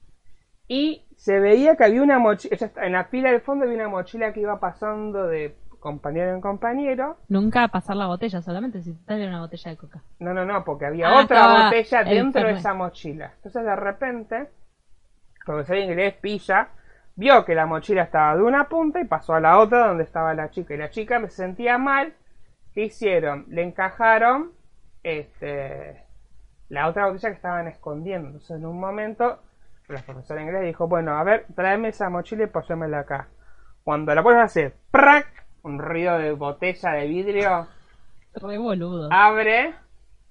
Y 0.68 1.06
se 1.16 1.38
veía 1.38 1.76
que 1.76 1.84
había 1.84 2.02
una 2.02 2.18
mochila, 2.18 2.56
en 2.76 2.92
la 2.92 3.04
fila 3.04 3.30
del 3.30 3.40
fondo 3.40 3.64
había 3.64 3.76
una 3.76 3.88
mochila 3.88 4.32
que 4.32 4.40
iba 4.40 4.58
pasando 4.58 5.26
de 5.26 5.56
compañero 5.86 6.34
en 6.34 6.40
compañero. 6.40 7.16
Nunca 7.28 7.68
pasar 7.68 7.94
la 7.94 8.08
botella, 8.08 8.42
solamente 8.42 8.82
si 8.82 8.92
te 9.06 9.24
una 9.24 9.38
botella 9.38 9.70
de 9.70 9.76
coca. 9.76 10.02
No, 10.18 10.34
no, 10.34 10.44
no, 10.44 10.64
porque 10.64 10.84
había 10.84 11.08
Ah, 11.08 11.22
otra 11.22 11.64
botella 11.64 12.00
el 12.00 12.08
dentro 12.08 12.48
de 12.48 12.54
esa 12.54 12.74
mochila. 12.74 13.34
Entonces 13.36 13.64
de 13.64 13.76
repente, 13.76 14.36
el 14.38 15.44
profesor 15.44 15.76
inglés 15.76 16.14
pilla, 16.14 16.70
vio 17.14 17.44
que 17.44 17.54
la 17.54 17.66
mochila 17.66 18.02
estaba 18.02 18.34
de 18.34 18.42
una 18.42 18.68
punta 18.68 19.00
y 19.00 19.04
pasó 19.04 19.34
a 19.34 19.40
la 19.40 19.60
otra 19.60 19.86
donde 19.86 20.02
estaba 20.02 20.34
la 20.34 20.50
chica. 20.50 20.74
Y 20.74 20.78
la 20.78 20.90
chica 20.90 21.20
se 21.20 21.28
sentía 21.30 21.78
mal. 21.78 22.14
¿Qué 22.74 22.86
hicieron? 22.86 23.44
Le 23.48 23.62
encajaron 23.62 24.50
este, 25.04 26.02
la 26.68 26.88
otra 26.88 27.06
botella 27.06 27.28
que 27.28 27.36
estaban 27.36 27.68
escondiendo. 27.68 28.26
Entonces 28.26 28.56
en 28.56 28.66
un 28.66 28.80
momento, 28.80 29.40
la 29.86 30.02
profesora 30.02 30.42
inglés 30.42 30.64
dijo, 30.64 30.88
bueno, 30.88 31.16
a 31.16 31.22
ver, 31.22 31.46
tráeme 31.54 31.90
esa 31.90 32.10
mochila 32.10 32.42
y 32.42 32.48
posémela 32.48 32.98
acá. 32.98 33.28
Cuando 33.84 34.12
la 34.16 34.24
pones 34.24 34.42
hace 34.42 34.74
¡prac! 34.90 35.45
Un 35.66 35.78
ruido 35.78 36.18
de 36.18 36.32
botella 36.32 36.90
de 36.92 37.06
vidrio 37.08 37.66
Re 38.34 38.58
boludo. 38.58 39.08
abre 39.10 39.74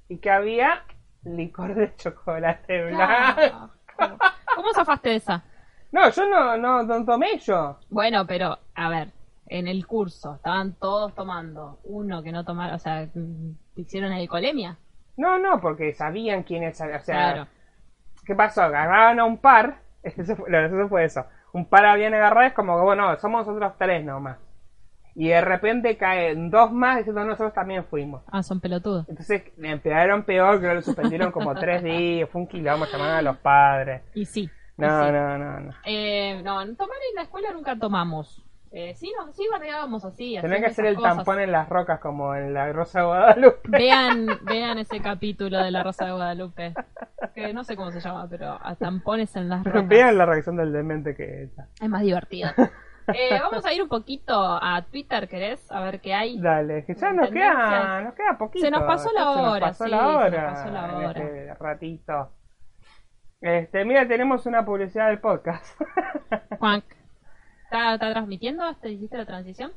y 0.07 0.17
que 0.19 0.29
había 0.31 0.83
licor 1.23 1.75
de 1.75 1.93
chocolate 1.95 2.86
blanco. 2.86 3.69
Ah, 3.97 4.29
¿Cómo 4.55 4.73
zafaste 4.73 5.09
de 5.09 5.15
esa? 5.15 5.43
No, 5.91 6.09
yo 6.09 6.29
no, 6.29 6.57
no, 6.57 6.83
no 6.83 7.05
tomé 7.05 7.38
yo. 7.39 7.77
Bueno, 7.89 8.25
pero, 8.27 8.59
a 8.75 8.89
ver, 8.89 9.09
en 9.47 9.67
el 9.67 9.86
curso 9.88 10.36
estaban 10.36 10.73
todos 10.73 11.13
tomando. 11.15 11.79
Uno 11.86 12.21
que 12.23 12.31
no 12.31 12.43
tomara, 12.45 12.75
o 12.75 12.79
sea, 12.79 13.07
mm, 13.13 13.51
¿te 13.75 13.81
hicieron 13.81 14.11
alcoholemia? 14.11 14.77
No, 15.17 15.39
no, 15.39 15.59
porque 15.61 15.93
sabían 15.93 16.43
quiénes, 16.43 16.79
o 16.79 16.86
sea, 16.86 16.99
Claro. 16.99 17.47
¿qué 18.25 18.36
pasó? 18.36 18.63
Agarraron 18.63 19.19
a 19.19 19.25
un 19.25 19.38
par, 19.38 19.79
eso 20.03 20.36
fue, 20.36 20.49
gracioso 20.49 20.89
fue 20.89 21.05
eso, 21.05 21.25
un 21.53 21.65
par 21.65 21.86
habían 21.86 22.13
agarrado, 22.13 22.47
es 22.47 22.53
como 22.53 22.75
que, 22.77 22.83
bueno, 22.83 23.15
somos 23.17 23.45
nosotros 23.47 23.73
tres 23.77 24.03
nomás. 24.05 24.38
Y 25.16 25.30
de 25.30 25.39
repente 25.41 25.95
caen 25.97 26.49
dos 26.51 26.72
más 26.74 26.97
diciendo, 26.97 27.24
nosotros 27.24 27.53
también 27.53 27.86
fuimos. 27.86 28.22
Ah, 28.28 28.43
son 28.43 28.59
pelotudos. 28.59 29.07
Entonces 29.07 29.43
empezaron 29.61 30.24
peor, 30.24 30.59
que 30.59 30.74
lo 30.74 30.82
suspendieron 30.82 31.32
como 31.32 31.55
tres 31.55 31.84
días, 31.84 32.30
fue 32.30 32.41
un 32.41 32.47
quilombo, 32.47 32.86
llamaron 32.86 33.16
a 33.16 33.22
los 33.22 33.38
padres. 33.38 34.01
Y 34.13 34.26
sí. 34.26 34.41
y 34.78 34.82
No, 34.82 35.05
sí. 35.05 35.11
no, 35.11 35.38
no, 35.38 35.59
no. 35.61 35.72
Eh, 35.86 36.41
no, 36.43 36.55
tomar 36.76 36.97
en 37.09 37.16
la 37.16 37.22
escuela 37.22 37.51
nunca 37.53 37.78
tomamos. 37.78 38.41
Eh, 38.78 38.93
sí, 38.95 39.09
no, 39.18 39.32
sí 39.32 39.47
bardeábamos 39.49 40.03
así. 40.03 40.38
Tenés 40.41 40.59
que 40.59 40.66
hacer 40.66 40.86
el 40.88 40.95
cosas. 40.97 41.16
tampón 41.16 41.39
en 41.39 41.49
las 41.49 41.70
rocas 41.70 42.01
como 42.01 42.36
en 42.36 42.53
la 42.53 42.74
Rosa 42.74 42.99
de 42.99 43.05
Guadalupe. 43.05 43.70
Vean, 43.70 44.28
vean 44.41 44.80
ese 44.80 44.99
capítulo 45.01 45.63
de 45.63 45.72
La 45.72 45.82
Rosa 45.82 46.03
de 46.07 46.11
Guadalupe. 46.11 46.74
Que 47.34 47.53
no 47.53 47.63
sé 47.63 47.78
cómo 47.78 47.91
se 47.93 48.01
llama, 48.01 48.28
pero 48.30 48.59
a 48.61 48.76
tampones 48.76 49.34
en 49.38 49.47
las 49.47 49.63
rocas. 49.63 49.88
Vean 49.88 50.18
la 50.18 50.26
reacción 50.26 50.57
del 50.57 50.74
demente 50.74 51.16
que 51.16 51.43
está. 51.43 51.70
Es 51.80 51.88
más 51.88 52.01
divertido. 52.01 52.49
Eh, 53.14 53.39
vamos 53.39 53.66
a 53.66 53.74
ir 53.74 53.82
un 53.82 53.89
poquito 53.89 54.34
a 54.34 54.82
Twitter, 54.89 55.28
¿querés? 55.28 55.72
A 55.72 55.82
ver 55.82 56.01
qué 56.01 56.14
hay. 56.14 56.41
Dale, 56.41 56.86
que 56.86 56.93
ya 56.95 57.14
nos 57.14 57.30
queda, 57.30 58.01
nos 58.01 58.14
queda 58.16 58.38
poquito. 58.38 58.66
Se 58.66 58.72
nos 58.72 58.84
pasó 58.84 59.12
la 59.14 59.22
ya 59.22 59.34
se 59.34 59.41
nos 59.41 59.51
hora, 59.53 59.60
pasó 59.60 59.84
sí, 59.86 59.89
la 59.89 59.97
se 59.97 60.03
nos 60.03 60.16
hora 60.16 60.45
pasó 60.45 60.70
la 60.72 60.86
en 60.88 60.95
hora. 60.95 61.20
este 61.22 61.53
ratito. 61.56 62.32
Este, 63.41 63.86
mira, 63.86 64.08
tenemos 64.08 64.45
una 64.45 64.66
publicidad 64.66 65.08
del 65.08 65.20
podcast. 65.20 65.80
Juan, 66.60 66.84
¿está, 67.64 67.93
está 67.95 68.12
transmitiendo? 68.12 68.76
¿Te 68.78 68.91
hiciste 68.91 69.18
la 69.18 69.26
transición? 69.26 69.72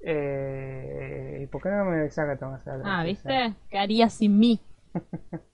eh, 0.00 1.40
¿y 1.42 1.46
¿Por 1.46 1.62
qué 1.62 1.70
no 1.70 1.84
me 1.84 2.04
hacer 2.04 2.78
la 2.78 3.00
Ah? 3.00 3.04
¿viste? 3.04 3.54
¿Qué 3.70 3.78
haría 3.78 4.08
sin 4.10 4.38
mí? 4.38 4.60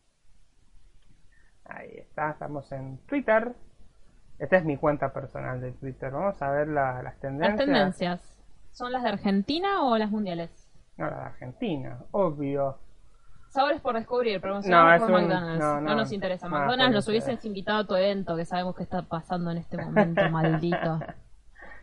Ahí 1.64 1.98
está, 1.98 2.30
estamos 2.30 2.70
en 2.72 2.98
Twitter. 3.06 3.54
Esta 4.38 4.56
es 4.56 4.64
mi 4.64 4.76
cuenta 4.76 5.12
personal 5.12 5.60
de 5.60 5.72
Twitter. 5.72 6.10
Vamos 6.12 6.40
a 6.42 6.50
ver 6.50 6.68
la- 6.68 6.94
las 6.94 7.04
Las 7.04 7.18
tendencias. 7.20 7.56
tendencias. 7.58 8.38
¿Son 8.72 8.92
las 8.92 9.02
de 9.02 9.08
Argentina 9.08 9.82
o 9.84 9.96
las 9.98 10.10
mundiales? 10.10 10.50
No, 10.96 11.06
la 11.10 11.16
de 11.16 11.22
Argentina, 11.26 11.98
obvio. 12.12 12.78
Sabores 13.48 13.80
por 13.80 13.94
descubrir, 13.94 14.36
No, 14.36 14.40
promocionado 14.42 14.92
es 14.94 15.00
por 15.00 15.10
un- 15.10 15.16
McDonald's. 15.22 15.58
no, 15.64 15.74
No, 15.76 15.80
no. 15.80 15.94
nos 15.96 16.12
interesa. 16.12 16.46
Ah, 16.46 16.50
McDonald's 16.50 16.94
nos 16.94 17.08
hubieses 17.08 17.44
invitado 17.44 17.78
a 17.80 17.86
tu 17.86 17.94
evento, 17.96 18.36
que 18.36 18.44
sabemos 18.44 18.76
que 18.76 18.82
está 18.82 19.02
pasando 19.02 19.50
en 19.50 19.56
este 19.58 19.78
momento, 19.78 20.20
maldito. 20.30 21.00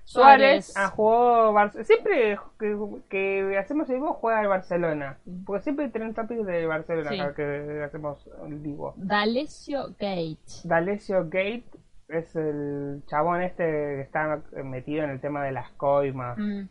Suárez 0.07 0.71
ah, 0.77 0.89
jugó 0.95 1.51
siempre 1.83 2.37
que, 2.59 2.77
que 3.09 3.57
hacemos 3.57 3.89
el 3.89 3.95
vivo 3.95 4.13
juega 4.13 4.39
el 4.43 4.47
Barcelona 4.47 5.17
porque 5.47 5.63
siempre 5.63 5.89
tienen 5.89 6.13
topics 6.13 6.45
de 6.45 6.67
Barcelona 6.67 7.09
Sí. 7.09 7.33
que 7.35 7.81
hacemos 7.83 8.29
el 8.45 8.59
vivo 8.59 8.93
D'Alessio 8.97 9.87
Gate. 9.99 10.37
D'Alessio 10.63 11.23
Gate 11.23 11.65
es 12.07 12.35
el 12.35 13.03
chabón 13.07 13.41
este 13.41 13.63
que 13.63 14.01
está 14.01 14.41
metido 14.63 15.03
en 15.03 15.09
el 15.11 15.21
tema 15.21 15.43
de 15.43 15.51
las 15.51 15.71
coimas 15.71 16.37
Mm. 16.37 16.67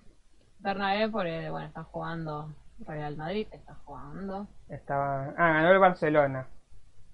Bernabé, 0.61 1.09
porque, 1.11 1.51
bueno, 1.51 1.66
está 1.66 1.82
jugando 1.85 2.55
Real 2.87 3.16
Madrid, 3.16 3.47
está 3.53 3.74
jugando. 3.85 4.47
estaba 4.68 5.26
ah 5.37 5.53
ganó 5.53 5.70
el 5.72 5.78
Barcelona 5.78 6.47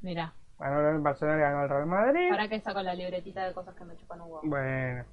Mira, 0.02 0.32
ganó 0.58 0.88
el 0.90 1.00
Barcelona 1.00 1.38
y 1.38 1.40
ganó 1.40 1.62
el 1.64 1.68
Real 1.68 1.86
Madrid 1.86 2.30
¿para 2.30 2.48
qué 2.48 2.60
saco 2.60 2.82
la 2.82 2.94
libretita 2.94 3.44
de 3.46 3.52
cosas 3.54 3.74
que 3.74 3.84
me 3.84 3.96
chupan 3.96 4.20
un 4.20 4.26
huevo? 4.30 4.40
bueno 4.44 5.04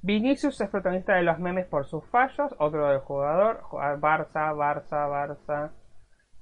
Vinicius 0.00 0.60
es 0.60 0.70
protagonista 0.70 1.14
de 1.14 1.22
los 1.22 1.38
memes 1.40 1.66
por 1.66 1.84
sus 1.86 2.04
fallos, 2.06 2.54
otro 2.58 2.88
del 2.88 3.00
jugador, 3.00 3.62
Barça, 3.98 4.52
Barça, 4.54 5.08
Barça. 5.08 5.72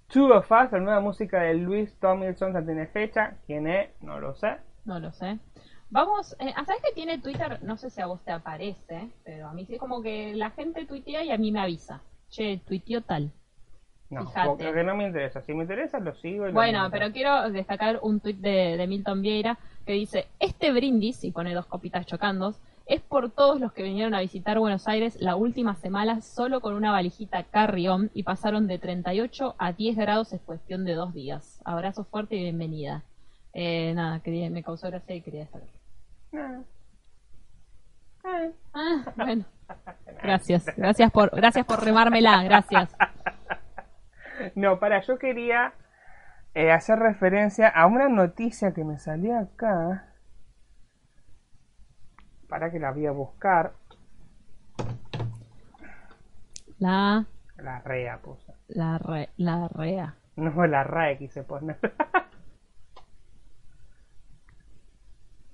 Two 0.08 0.30
of 0.30 0.44
Us, 0.52 0.70
la 0.72 0.78
nueva 0.78 1.00
música 1.00 1.40
de 1.40 1.54
Luis 1.54 1.98
Tomlinson 1.98 2.52
ya 2.52 2.62
tiene 2.62 2.86
fecha. 2.88 3.38
¿Quién 3.46 3.66
es? 3.66 3.90
No 4.02 4.20
lo 4.20 4.34
sé. 4.34 4.58
No 4.86 5.00
lo 5.00 5.12
sé. 5.12 5.38
Vamos, 5.90 6.34
eh, 6.38 6.52
¿sabes 6.54 6.82
que 6.82 6.94
tiene 6.94 7.18
Twitter? 7.18 7.62
No 7.62 7.76
sé 7.76 7.90
si 7.90 8.00
a 8.00 8.06
vos 8.06 8.20
te 8.24 8.32
aparece, 8.32 9.10
pero 9.24 9.48
a 9.48 9.52
mí 9.52 9.66
sí 9.66 9.74
es 9.74 9.80
como 9.80 10.02
que 10.02 10.34
la 10.34 10.50
gente 10.50 10.86
tuitea 10.86 11.24
y 11.24 11.30
a 11.30 11.38
mí 11.38 11.52
me 11.52 11.60
avisa. 11.60 12.00
Che, 12.28 12.60
tuiteó 12.66 13.02
tal. 13.02 13.30
No, 14.10 14.26
Fíjate. 14.26 14.48
porque 14.48 14.84
no 14.84 14.96
me 14.96 15.06
interesa. 15.06 15.42
Si 15.42 15.52
me 15.52 15.62
interesa, 15.62 15.98
lo 15.98 16.14
sigo. 16.16 16.48
y 16.48 16.52
Bueno, 16.52 16.88
pero 16.90 17.12
quiero 17.12 17.50
destacar 17.50 17.98
un 18.02 18.20
tuit 18.20 18.38
de, 18.38 18.76
de 18.76 18.86
Milton 18.86 19.20
Vieira 19.22 19.58
que 19.84 19.92
dice, 19.92 20.26
este 20.40 20.72
brindis, 20.72 21.22
y 21.24 21.30
pone 21.30 21.54
dos 21.54 21.66
copitas 21.66 22.06
chocando, 22.06 22.54
Es 22.86 23.00
por 23.00 23.30
todos 23.30 23.60
los 23.60 23.72
que 23.72 23.82
vinieron 23.82 24.14
a 24.14 24.20
visitar 24.20 24.60
Buenos 24.60 24.86
Aires 24.86 25.16
la 25.20 25.34
última 25.34 25.74
semana 25.74 26.20
solo 26.22 26.60
con 26.60 26.74
una 26.74 26.92
valijita 26.92 27.42
carry-on 27.42 28.10
y 28.14 28.22
pasaron 28.22 28.68
de 28.68 28.78
38 28.78 29.56
a 29.58 29.72
10 29.72 29.96
grados 29.96 30.32
en 30.32 30.38
cuestión 30.38 30.84
de 30.84 30.94
dos 30.94 31.12
días. 31.12 31.60
Abrazo 31.64 32.04
fuerte 32.04 32.36
y 32.36 32.42
bienvenida. 32.42 33.02
Eh, 33.58 33.94
nada, 33.94 34.20
quería, 34.20 34.50
me 34.50 34.62
causó 34.62 34.88
gracia 34.88 35.14
y 35.16 35.22
quería 35.22 35.46
saber. 35.46 35.68
Ah. 36.34 36.60
Ah. 38.22 38.48
Ah, 38.74 39.12
bueno. 39.16 39.44
Gracias, 40.22 40.66
gracias 40.76 41.10
por, 41.10 41.34
gracias 41.34 41.64
por 41.64 41.82
remármela, 41.82 42.42
gracias. 42.44 42.94
No, 44.54 44.78
para, 44.78 45.00
yo 45.00 45.18
quería 45.18 45.72
eh, 46.54 46.70
hacer 46.70 46.98
referencia 46.98 47.68
a 47.68 47.86
una 47.86 48.10
noticia 48.10 48.74
que 48.74 48.84
me 48.84 48.98
salió 48.98 49.38
acá. 49.38 50.12
Para 52.48 52.70
que 52.70 52.78
la 52.78 52.92
voy 52.92 53.06
a 53.06 53.12
buscar. 53.12 53.72
La, 56.78 57.24
La 57.56 57.80
REA 57.80 58.18
puse. 58.18 58.52
la, 58.68 58.98
re, 58.98 59.30
la 59.38 59.66
rea. 59.68 60.14
No, 60.36 60.66
la 60.66 60.84
RAE 60.84 61.16
quise 61.16 61.42
poner. 61.42 61.78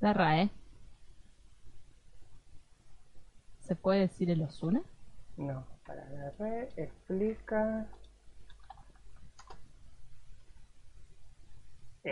La 0.03 0.12
RAE. 0.12 0.50
¿Se 3.61 3.76
puede 3.76 4.00
decir 4.00 4.30
el 4.30 4.42
Osuna? 4.42 4.82
no, 5.38 5.64
para 5.86 6.05
la 6.11 6.30
RAE 6.38 6.68
explica. 6.76 7.86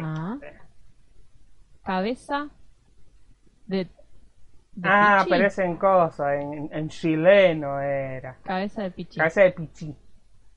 Ah. 0.01 0.39
Este. 0.41 0.59
Cabeza 1.83 2.49
de. 3.67 3.85
de 4.75 4.89
Ah, 4.89 5.19
pichí. 5.25 5.31
pero 5.31 5.47
es 5.49 5.59
en 5.59 5.77
cosa, 5.77 6.37
en, 6.37 6.71
en 6.73 6.89
chileno 6.89 7.81
era. 7.81 8.37
Cabeza 8.45 8.83
de 8.83 8.91
pichí. 8.93 9.19
Cabeza 9.19 9.43
de 9.43 9.53
pichí. 9.53 9.97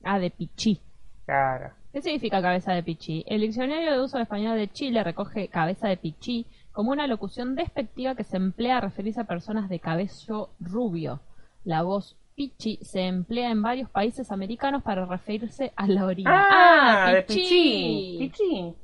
Ah, 0.03 0.19
de 0.19 0.29
pichí. 0.29 0.81
Claro. 1.25 1.71
¿Qué 1.91 2.01
significa 2.01 2.41
cabeza 2.41 2.73
de 2.73 2.83
pichí? 2.83 3.23
El 3.27 3.41
diccionario 3.41 3.91
de 3.91 4.01
uso 4.01 4.19
español 4.19 4.57
de 4.57 4.67
Chile 4.71 5.03
recoge 5.03 5.47
cabeza 5.47 5.87
de 5.87 5.97
pichí 5.97 6.45
como 6.73 6.91
una 6.91 7.07
locución 7.07 7.55
despectiva 7.55 8.15
que 8.15 8.23
se 8.23 8.35
emplea 8.35 8.77
a 8.77 8.81
referirse 8.81 9.21
a 9.21 9.25
personas 9.25 9.69
de 9.69 9.79
cabello 9.79 10.49
rubio. 10.59 11.21
La 11.63 11.83
voz 11.83 12.17
pichi 12.35 12.79
se 12.81 13.01
emplea 13.01 13.51
en 13.51 13.61
varios 13.61 13.89
países 13.89 14.31
americanos 14.31 14.83
para 14.83 15.05
referirse 15.05 15.71
a 15.75 15.87
la 15.87 16.05
orina. 16.05 16.47
Ah, 16.51 17.11
de 17.13 17.21
pichí. 17.23 18.17
Pichí. 18.19 18.75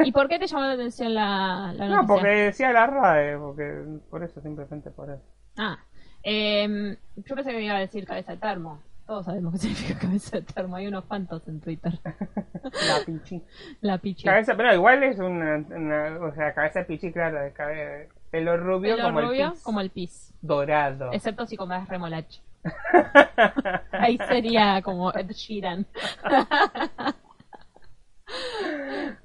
¿Y 0.00 0.12
por 0.12 0.28
qué 0.28 0.38
te 0.38 0.46
llamó 0.46 0.64
la 0.64 0.72
atención 0.72 1.14
la, 1.14 1.72
la 1.74 1.88
noticia? 1.88 2.02
No, 2.02 2.06
porque 2.06 2.28
decía 2.28 2.72
la 2.72 2.86
RAE, 2.86 3.38
porque 3.38 3.84
por 4.10 4.22
eso, 4.22 4.40
simplemente 4.40 4.90
por 4.90 5.10
eso. 5.10 5.22
Ah, 5.56 5.78
em, 6.22 6.96
yo 7.16 7.34
pensé 7.34 7.50
que 7.50 7.56
me 7.56 7.64
iba 7.64 7.76
a 7.76 7.80
decir 7.80 8.04
cabeza 8.04 8.32
de 8.32 8.38
termo. 8.38 8.80
Todos 9.06 9.26
sabemos 9.26 9.52
qué 9.52 9.58
significa 9.58 9.98
cabeza 10.06 10.36
de 10.38 10.42
termo. 10.42 10.76
Hay 10.76 10.86
unos 10.86 11.04
cuantos 11.04 11.46
en 11.48 11.60
Twitter. 11.60 11.92
La 12.64 13.04
pichí. 13.04 13.42
la 13.82 13.98
pichi. 13.98 14.24
Cabeza, 14.24 14.54
pero 14.56 14.72
igual 14.74 15.02
es 15.02 15.18
una, 15.18 15.56
una- 15.56 16.18
o 16.26 16.32
sea, 16.34 16.54
cabeza 16.54 16.80
de 16.80 16.84
pichí, 16.86 17.12
claro, 17.12 17.40
de 17.40 17.52
cabe- 17.52 18.08
pelo 18.30 18.56
rubio 18.56 18.96
Pelo 18.96 19.08
como 19.08 19.20
rubio 19.20 19.46
el 19.46 19.52
pis 19.52 19.62
como 19.62 19.80
el 19.80 19.90
pis. 19.90 20.34
dorado. 20.40 21.12
Excepto 21.12 21.46
si 21.46 21.56
comes 21.56 21.86
remolacha. 21.88 22.40
Ahí 23.92 24.18
sería 24.26 24.80
como 24.82 25.12
Ed 25.12 25.30
Sheeran. 25.30 25.86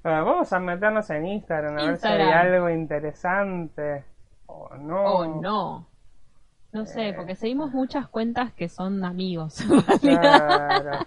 Ah, 0.04 0.22
vamos 0.22 0.52
a 0.54 0.60
meternos 0.60 1.10
en 1.10 1.26
Instagram 1.26 1.78
a 1.80 1.84
ver 1.86 1.98
si 1.98 2.08
hay 2.08 2.22
algo 2.32 2.70
interesante. 2.70 4.04
O 4.46 4.76
no. 4.76 5.04
Oh, 5.04 5.42
no. 5.42 5.88
No 6.72 6.86
sé, 6.86 7.10
Eh. 7.10 7.14
porque 7.14 7.36
seguimos 7.36 7.72
muchas 7.74 8.08
cuentas 8.08 8.54
que 8.54 8.70
son 8.70 9.04
amigos. 9.04 9.60
Claro. 10.02 11.00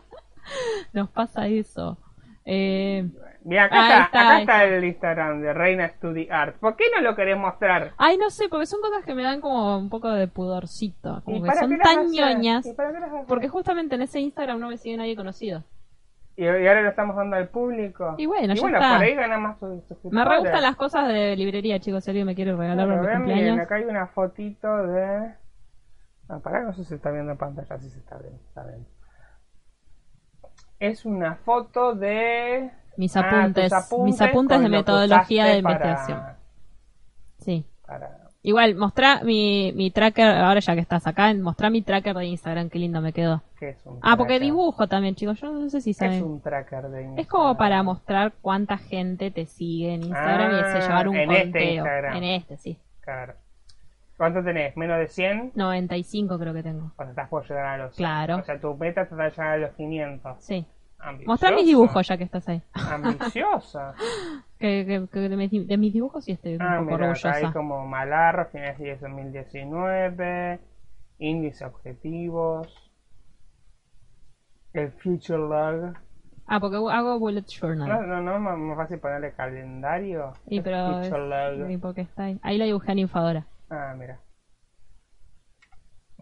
Nos 0.93 1.09
pasa 1.11 1.47
eso. 1.47 1.97
Eh, 2.45 3.09
Mira, 3.45 3.65
acá, 3.65 3.77
está, 3.85 4.05
está, 4.05 4.21
acá 4.21 4.41
está 4.41 4.65
el 4.65 4.85
Instagram 4.85 5.41
de 5.41 5.53
Reina 5.53 5.89
Study 5.89 6.29
Art. 6.31 6.57
¿Por 6.59 6.75
qué 6.77 6.85
no 6.95 7.01
lo 7.01 7.15
querés 7.15 7.39
mostrar? 7.39 7.93
ay, 7.99 8.17
no 8.19 8.31
sé, 8.31 8.49
porque 8.49 8.67
son 8.67 8.81
cosas 8.81 9.05
que 9.05 9.15
me 9.15 9.23
dan 9.23 9.41
como 9.41 9.79
un 9.79 9.89
poco 9.89 10.11
de 10.11 10.27
pudorcito. 10.29 11.23
Como 11.25 11.39
¿Y 11.39 11.49
que 11.49 11.55
son 11.57 11.79
tan 11.79 12.11
ñoñas. 12.11 12.69
Porque 13.29 13.49
justamente 13.49 13.95
en 13.95 14.03
ese 14.03 14.21
Instagram 14.21 14.59
no 14.59 14.69
me 14.69 14.77
sigue 14.77 14.97
nadie 14.97 15.15
conocido. 15.17 15.63
Y, 16.37 16.45
y 16.45 16.47
ahora 16.47 16.83
lo 16.83 16.89
estamos 16.89 17.15
dando 17.15 17.37
al 17.37 17.49
público. 17.49 18.15
Y 18.19 18.27
bueno, 18.27 18.53
y 18.55 18.57
ya 18.57 18.63
bueno 18.63 18.79
está. 18.79 18.95
por 18.97 19.05
ahí 19.05 19.15
gana 19.15 19.39
más 19.39 19.59
suscriptores. 19.61 20.13
Me 20.13 20.25
re 20.25 20.39
gustan 20.41 20.63
las 20.63 20.77
cosas 20.77 21.09
de 21.09 21.37
librería, 21.37 21.79
chicos. 21.79 22.03
Si 22.05 22.11
alguien 22.11 22.27
me 22.27 22.35
quiere 22.35 22.57
regalar 22.57 22.87
Bueno, 22.89 23.03
vean, 23.03 23.23
miren, 23.23 23.37
cumpleaños. 23.39 23.65
acá 23.67 23.75
hay 23.77 23.85
una 23.85 24.07
fotito 24.09 24.87
de... 24.89 25.35
Ah, 26.33 26.39
pará, 26.43 26.63
no 26.63 26.73
sé 26.73 26.83
si 26.83 26.89
se 26.89 26.95
está 26.97 27.11
viendo 27.11 27.33
en 27.33 27.39
pantalla, 27.39 27.79
sí 27.79 27.91
se 27.91 27.99
está 27.99 28.17
viendo, 28.17 28.39
está 28.49 28.65
bien. 28.65 28.87
Es 30.81 31.05
una 31.05 31.37
foto 31.37 31.95
de... 31.95 32.71
Mis 32.97 33.17
Ah, 33.17 33.21
apuntes. 33.21 33.73
mis 34.05 34.21
apuntes 34.21 34.61
de 34.61 34.69
metodología 34.69 35.45
de 35.47 35.63
para- 35.63 35.75
investigación. 35.77 36.23
Sí. 37.39 37.67
para- 37.87 38.19
Igual, 38.45 38.75
mostrá 38.75 39.23
mi, 39.23 39.73
mi 39.77 39.93
tracker, 39.93 40.27
ahora 40.27 40.59
ya 40.59 40.75
que 40.75 40.81
estás 40.81 41.07
acá, 41.07 41.33
mostrá 41.35 41.71
mi 41.71 41.81
tracker 41.83 42.17
de 42.17 42.25
Instagram, 42.27 42.71
qué 42.71 42.81
lindo 42.81 43.01
me 43.01 43.13
quedó. 43.13 43.41
¿Qué 43.57 43.69
es 43.71 43.87
un 43.87 44.01
Ah, 44.03 44.17
porque 44.17 44.41
dibujo 44.41 44.89
también, 44.89 45.15
chicos, 45.15 45.41
yo 45.41 45.53
no 45.53 45.69
sé 45.71 45.81
si 45.81 45.91
¿Qué 45.91 45.91
es 45.91 45.97
saben. 45.99 46.25
un 46.25 46.41
tracker 46.41 46.83
de 46.89 47.03
Instagram? 47.03 47.19
Es 47.21 47.29
como 47.29 47.57
para 47.57 47.83
mostrar 47.85 48.33
cuánta 48.43 48.79
gente 48.79 49.31
te 49.31 49.47
sigue 49.47 49.95
en 49.95 50.03
Instagram 50.03 50.51
y 50.51 50.55
Ah, 50.57 50.69
ese 50.77 50.81
llevar 50.89 51.09
un 51.09 51.17
en 51.17 51.31
este 51.31 51.43
conteo. 51.45 51.75
Instagram. 51.77 52.17
en 52.17 52.25
este, 52.25 52.57
sí. 52.57 52.79
Claro. 53.01 53.35
¿Cuánto 54.23 54.45
tenés? 54.45 54.77
¿Menos 54.77 55.01
de 55.01 55.09
100? 55.09 55.51
95 55.57 56.39
creo 56.39 56.55
que 56.55 56.63
tengo. 56.63 56.93
O 56.97 57.03
sea, 57.03 57.11
estás 57.11 57.29
por 57.29 57.43
llegar 57.43 57.67
a 57.67 57.77
los... 57.77 57.97
Claro. 57.97 58.37
O 58.37 58.43
sea, 58.45 58.61
tu 58.61 58.73
meta 58.77 59.05
te 59.09 59.17
va 59.17 59.25
a 59.25 59.29
llegar 59.31 59.49
a 59.49 59.57
los 59.57 59.71
500. 59.73 60.37
Sí. 60.45 60.65
Ambiciosa. 61.01 61.27
Mostrá 61.33 61.51
mis 61.51 61.67
dibujos 61.67 62.07
ya 62.07 62.17
que 62.17 62.23
estás 62.23 62.49
ahí. 62.49 62.63
Ambiciosa. 62.73 63.95
Que, 64.61 64.87
que- 64.87 65.09
que 65.13 65.19
de, 65.29 65.37
mis, 65.37 65.67
de 65.67 65.77
mis 65.77 65.93
dibujos 65.93 66.25
sí 66.25 66.31
estoy 66.31 66.55
un 66.55 66.63
Ah, 66.63 66.79
poco 66.79 66.93
mira, 66.93 67.11
acá 67.11 67.31
hay 67.31 67.33
orgullosa. 67.43 67.53
como 67.53 67.85
Malarro, 67.89 68.47
finales 68.47 68.79
de 68.79 68.97
2019, 68.97 70.61
índice 71.19 71.65
objetivos, 71.65 72.69
el 74.73 74.93
Future 74.93 75.39
Log. 75.39 75.95
Ah, 76.47 76.61
porque 76.61 76.77
hago 76.77 77.19
bullet 77.19 77.41
No, 77.43 77.47
journal. 77.61 78.09
no, 78.09 78.21
no, 78.23 78.39
más 78.39 78.57
más 78.57 78.77
fácil 78.77 79.01
ponerle 79.01 79.33
calendario. 79.33 80.33
Y 80.47 80.59
El 80.59 80.63
pero... 80.63 81.03
Future 81.03 81.57
Log. 81.59 81.69
¿Y 81.73 81.77
por 81.79 81.95
qué 81.97 82.03
está 82.03 82.25
ahí? 82.27 82.39
Ahí 82.45 82.57
la 82.57 82.67
dibujé 82.67 82.93
en 82.93 83.01
Infadora. 83.01 83.47
Ah, 83.75 83.95
mira. 83.97 84.21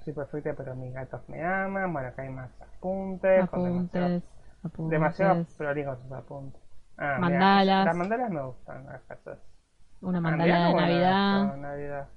Soy 0.04 0.12
perfecta, 0.14 0.54
pero 0.56 0.74
mis 0.76 0.94
gatos 0.94 1.28
me 1.28 1.44
aman. 1.44 1.92
Bueno, 1.92 2.08
acá 2.08 2.22
hay 2.22 2.30
más 2.30 2.50
apuntes. 2.60 3.50
con 3.50 3.64
demasiado- 3.64 4.06
Apuntes, 4.06 4.24
apuntes. 4.64 4.90
Demasiado 4.90 5.44
prolijos 5.58 5.98
sus 6.00 6.12
apuntes. 6.12 6.60
Ah, 6.96 7.16
mira, 7.16 7.18
Mandalas. 7.18 7.84
las 7.86 7.96
mandalas 7.96 8.30
me 8.30 8.42
gustan. 8.42 8.86
las 8.86 9.02
casas. 9.02 9.38
Una 10.00 10.18
Ah, 10.18 10.20
mandala 10.20 10.66
de 10.66 10.72
bueno 10.72 10.86
Navidad. 10.86 11.42
esto, 11.44 11.56
Navidad. 11.56 12.08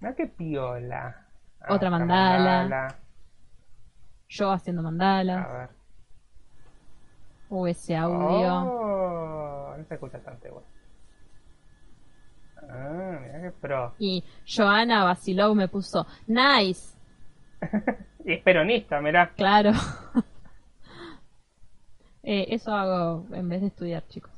Mirá 0.00 0.14
qué 0.14 0.26
piola. 0.26 1.26
Ah, 1.60 1.74
Otra 1.74 1.90
mandala. 1.90 2.96
Yo 4.28 4.50
haciendo 4.50 4.80
A 4.80 4.84
mandalas. 4.84 5.52
ver. 5.52 5.70
O 7.50 7.66
ese 7.66 7.96
audio. 7.96 8.54
Oh, 8.54 9.74
no 9.76 9.84
se 9.84 9.94
escucha 9.94 10.18
tanto 10.20 10.48
igual. 10.48 10.64
Ah, 12.68 13.18
mira 13.20 13.40
qué 13.42 13.50
pro. 13.60 13.94
Y 13.98 14.22
Joana 14.46 15.04
Basilov 15.04 15.54
me 15.54 15.68
puso, 15.68 16.06
nice. 16.26 16.96
y 18.24 18.34
es 18.34 18.42
peronista, 18.42 19.00
mirá. 19.00 19.30
Claro. 19.36 19.72
Eh, 22.22 22.48
eso 22.54 22.74
hago 22.74 23.24
en 23.32 23.48
vez 23.48 23.62
de 23.62 23.68
estudiar, 23.68 24.06
chicos. 24.08 24.30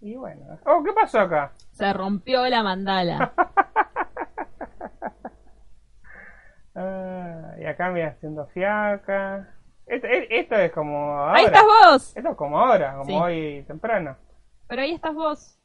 Y 0.00 0.16
bueno. 0.16 0.58
Oh, 0.64 0.82
¿qué 0.82 0.90
pasó 0.94 1.20
acá? 1.20 1.52
Se 1.70 1.92
rompió 1.92 2.48
la 2.48 2.62
mandala. 2.62 3.34
Ah, 6.74 7.54
y 7.60 7.64
acá 7.66 7.90
mira 7.90 8.08
haciendo 8.10 8.46
fiaca. 8.46 9.48
Esto, 9.86 10.06
e- 10.06 10.28
esto 10.30 10.54
es 10.54 10.70
como 10.72 10.96
ahora. 11.18 11.34
Ahí 11.34 11.44
estás 11.46 11.62
vos. 11.64 12.16
Esto 12.16 12.30
es 12.30 12.36
como 12.36 12.58
ahora, 12.58 12.92
como 12.94 13.04
Sí. 13.06 13.12
hoy 13.14 13.64
temprano. 13.66 14.16
Pero 14.68 14.82
ahí 14.82 14.92
estás 14.92 15.14
vos. 15.14 15.58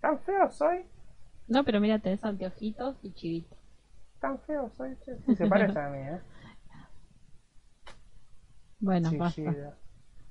¿Tan 0.00 0.18
feo 0.20 0.50
soy? 0.50 0.84
No, 1.48 1.64
pero 1.64 1.80
mira, 1.80 1.98
tenés 1.98 2.24
anteojitos 2.24 2.96
y 3.02 3.12
chivito. 3.12 3.56
¿Tan 4.20 4.38
feo 4.40 4.70
soy? 4.76 4.96
che? 5.04 5.16
Sí, 5.26 5.36
se 5.36 5.46
parece 5.46 5.78
a 5.78 5.88
mí, 5.88 5.98
¿eh? 5.98 6.20
Bueno, 8.82 9.10
basta. 9.12 9.74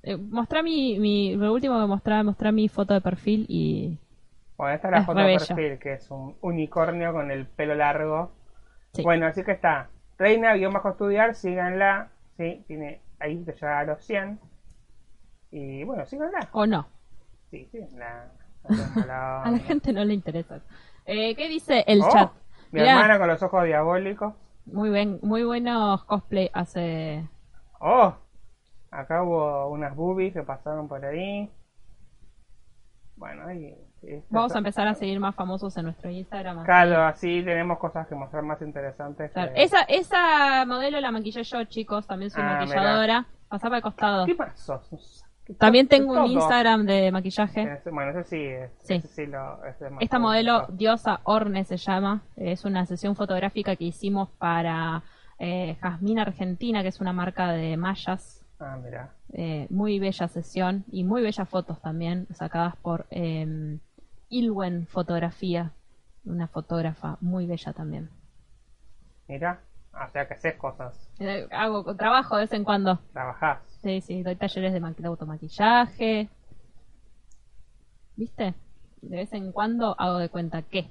Eh, 0.01 0.17
mostrá 0.17 0.63
mi, 0.63 0.97
mi, 0.97 1.35
lo 1.35 1.53
último 1.53 1.79
que 1.79 1.85
mostraba, 1.85 2.23
mostrá 2.23 2.51
mi 2.51 2.67
foto 2.67 2.95
de 2.95 3.01
perfil 3.01 3.45
y... 3.47 3.99
Bueno, 4.57 4.73
esta 4.73 4.87
es 4.87 4.91
la 4.91 4.99
Es 4.99 5.05
foto 5.05 5.19
de 5.19 5.37
perfil, 5.37 5.77
que 5.77 5.93
es 5.93 6.09
un 6.09 6.35
unicornio 6.41 7.13
con 7.13 7.29
el 7.29 7.45
pelo 7.45 7.75
largo. 7.75 8.31
Sí. 8.93 9.03
Bueno, 9.03 9.27
así 9.27 9.43
que 9.43 9.51
está. 9.51 9.89
Reina, 10.17 10.55
guion 10.55 10.73
bajo 10.73 10.89
estudiar, 10.89 11.35
síganla. 11.35 12.09
Sí, 12.37 12.63
tiene 12.67 13.01
ahí 13.19 13.43
llega 13.45 13.79
a 13.79 13.83
los 13.83 14.03
100. 14.03 14.39
Y 15.51 15.83
bueno, 15.83 16.05
síganla. 16.05 16.49
O 16.51 16.65
no. 16.65 16.87
Sí, 17.51 17.67
síganla. 17.71 18.31
A 19.43 19.49
la 19.51 19.59
gente 19.59 19.93
no 19.93 20.03
le 20.05 20.13
interesa. 20.13 20.61
Eh, 21.05 21.35
¿Ququé 21.35 21.47
dice 21.47 21.83
el 21.87 22.01
Oh, 22.01 22.09
chat? 22.11 22.31
Mi 22.71 22.81
Mirá, 22.81 22.93
hermana 22.93 23.17
con 23.17 23.27
los 23.27 23.41
ojos 23.41 23.63
diabólicos. 23.65 24.33
muy, 24.65 24.89
bien, 24.91 25.19
muy 25.23 25.43
buenos 25.43 26.03
cosplay 26.05 26.49
hace... 26.53 27.27
Oh, 27.79 28.13
acá 28.91 29.23
hubo 29.23 29.69
unas 29.69 29.95
boobies 29.95 30.33
que 30.33 30.43
pasaron 30.43 30.87
por 30.87 31.03
ahí. 31.03 31.49
Bueno, 33.15 33.47
ahí. 33.47 33.75
Vamos 34.29 34.53
a 34.55 34.59
empezar 34.59 34.87
a 34.87 34.93
seguir 34.95 35.19
más 35.19 35.35
famosos 35.35 35.75
en 35.77 35.85
nuestro 35.85 36.09
Instagram. 36.09 36.63
Claro, 36.63 37.01
así 37.03 37.41
tenemos 37.43 37.77
cosas 37.79 38.07
que 38.07 38.15
mostrar 38.15 38.43
más 38.43 38.61
interesantes. 38.61 39.31
Claro, 39.31 39.53
que- 39.53 39.63
Esa, 39.63 39.81
esa 39.83 40.65
modelo 40.65 40.99
la 41.01 41.11
maquillé 41.11 41.43
yo, 41.43 41.63
chicos. 41.65 42.07
También 42.07 42.31
soy 42.31 42.43
Ah, 42.45 42.59
maquilladora. 42.59 43.25
Pasaba 43.49 43.77
al 43.77 43.81
costado. 43.81 44.25
¿Qué 44.25 44.35
pasó? 44.35 44.81
¿Qué 45.49 45.55
También 45.55 45.87
tengo 45.87 46.25
un. 46.25 46.29
Instagram 46.31 46.85
de 46.85 47.11
maquillaje. 47.11 47.81
Bueno, 47.91 48.11
ese 48.19 48.23
sí, 48.29 48.43
es- 48.45 48.71
Sí. 48.83 48.93
ese 48.95 49.07
sí 49.07 49.25
lo, 49.25 49.65
ese 49.65 49.85
es 49.87 49.91
más 49.91 50.01
Esta 50.03 50.19
modelo, 50.19 50.67
Diosa 50.69 51.21
Orne 51.23 51.63
se 51.65 51.77
llama, 51.77 52.21
es 52.35 52.65
una 52.65 52.85
sesión 52.85 53.15
fotográfica 53.15 53.75
que 53.75 53.85
hicimos 53.85 54.29
para 54.37 55.01
eh, 55.39 55.75
Jazmín 55.81 56.19
Argentina, 56.19 56.83
que 56.83 56.89
es 56.89 56.99
una 57.01 57.13
marca 57.13 57.51
de 57.53 57.77
mallas. 57.77 58.45
Ah, 58.59 58.77
mira. 58.83 59.09
Eh, 59.33 59.65
muy 59.71 59.97
bella 59.97 60.27
sesión 60.27 60.83
y 60.91 61.03
muy 61.03 61.23
bellas 61.23 61.49
fotos 61.49 61.81
también, 61.81 62.27
sacadas 62.33 62.75
por 62.75 63.07
eh, 63.09 63.79
Ilwen 64.29 64.85
Fotografía, 64.85 65.71
una 66.25 66.47
fotógrafa 66.47 67.17
muy 67.21 67.47
bella 67.47 67.73
también. 67.73 68.09
Mira. 69.27 69.61
O 70.05 70.09
sea 70.09 70.27
que 70.27 70.33
haces 70.35 70.55
cosas. 70.55 71.09
Eh, 71.19 71.47
hago 71.51 71.95
trabajo 71.95 72.35
de 72.35 72.43
vez 72.43 72.53
en 72.53 72.63
cuando. 72.63 72.99
Trabajás. 73.13 73.59
Sí, 73.81 74.01
sí, 74.01 74.23
doy 74.23 74.35
talleres 74.35 74.73
de, 74.73 74.79
de 74.79 75.07
automaquillaje. 75.07 76.29
¿Viste? 78.15 78.53
De 79.01 79.15
vez 79.17 79.33
en 79.33 79.51
cuando 79.51 79.95
hago 79.99 80.17
de 80.17 80.29
cuenta 80.29 80.61
que. 80.61 80.89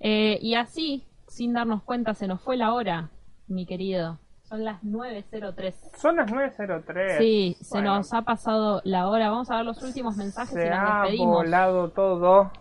Eh, 0.00 0.38
y 0.40 0.54
así, 0.54 1.06
sin 1.28 1.52
darnos 1.54 1.82
cuenta, 1.82 2.14
se 2.14 2.26
nos 2.26 2.40
fue 2.42 2.56
la 2.56 2.72
hora, 2.72 3.10
mi 3.48 3.66
querido. 3.66 4.18
Son 4.42 4.62
las 4.64 4.82
9.03. 4.82 5.74
Son 5.96 6.16
las 6.16 6.30
9.03. 6.30 7.18
Sí, 7.18 7.56
se 7.60 7.80
nos 7.80 8.12
ha 8.12 8.22
pasado 8.22 8.82
la 8.84 9.08
hora. 9.08 9.30
Vamos 9.30 9.50
a 9.50 9.56
ver 9.56 9.64
los 9.64 9.82
últimos 9.82 10.16
mensajes 10.16 10.52
Se 10.52 10.66
y 10.66 10.70
nos 10.70 10.78
ha 10.78 11.00
despedimos. 11.02 11.34
volado 11.36 11.90
todo. 11.90 12.52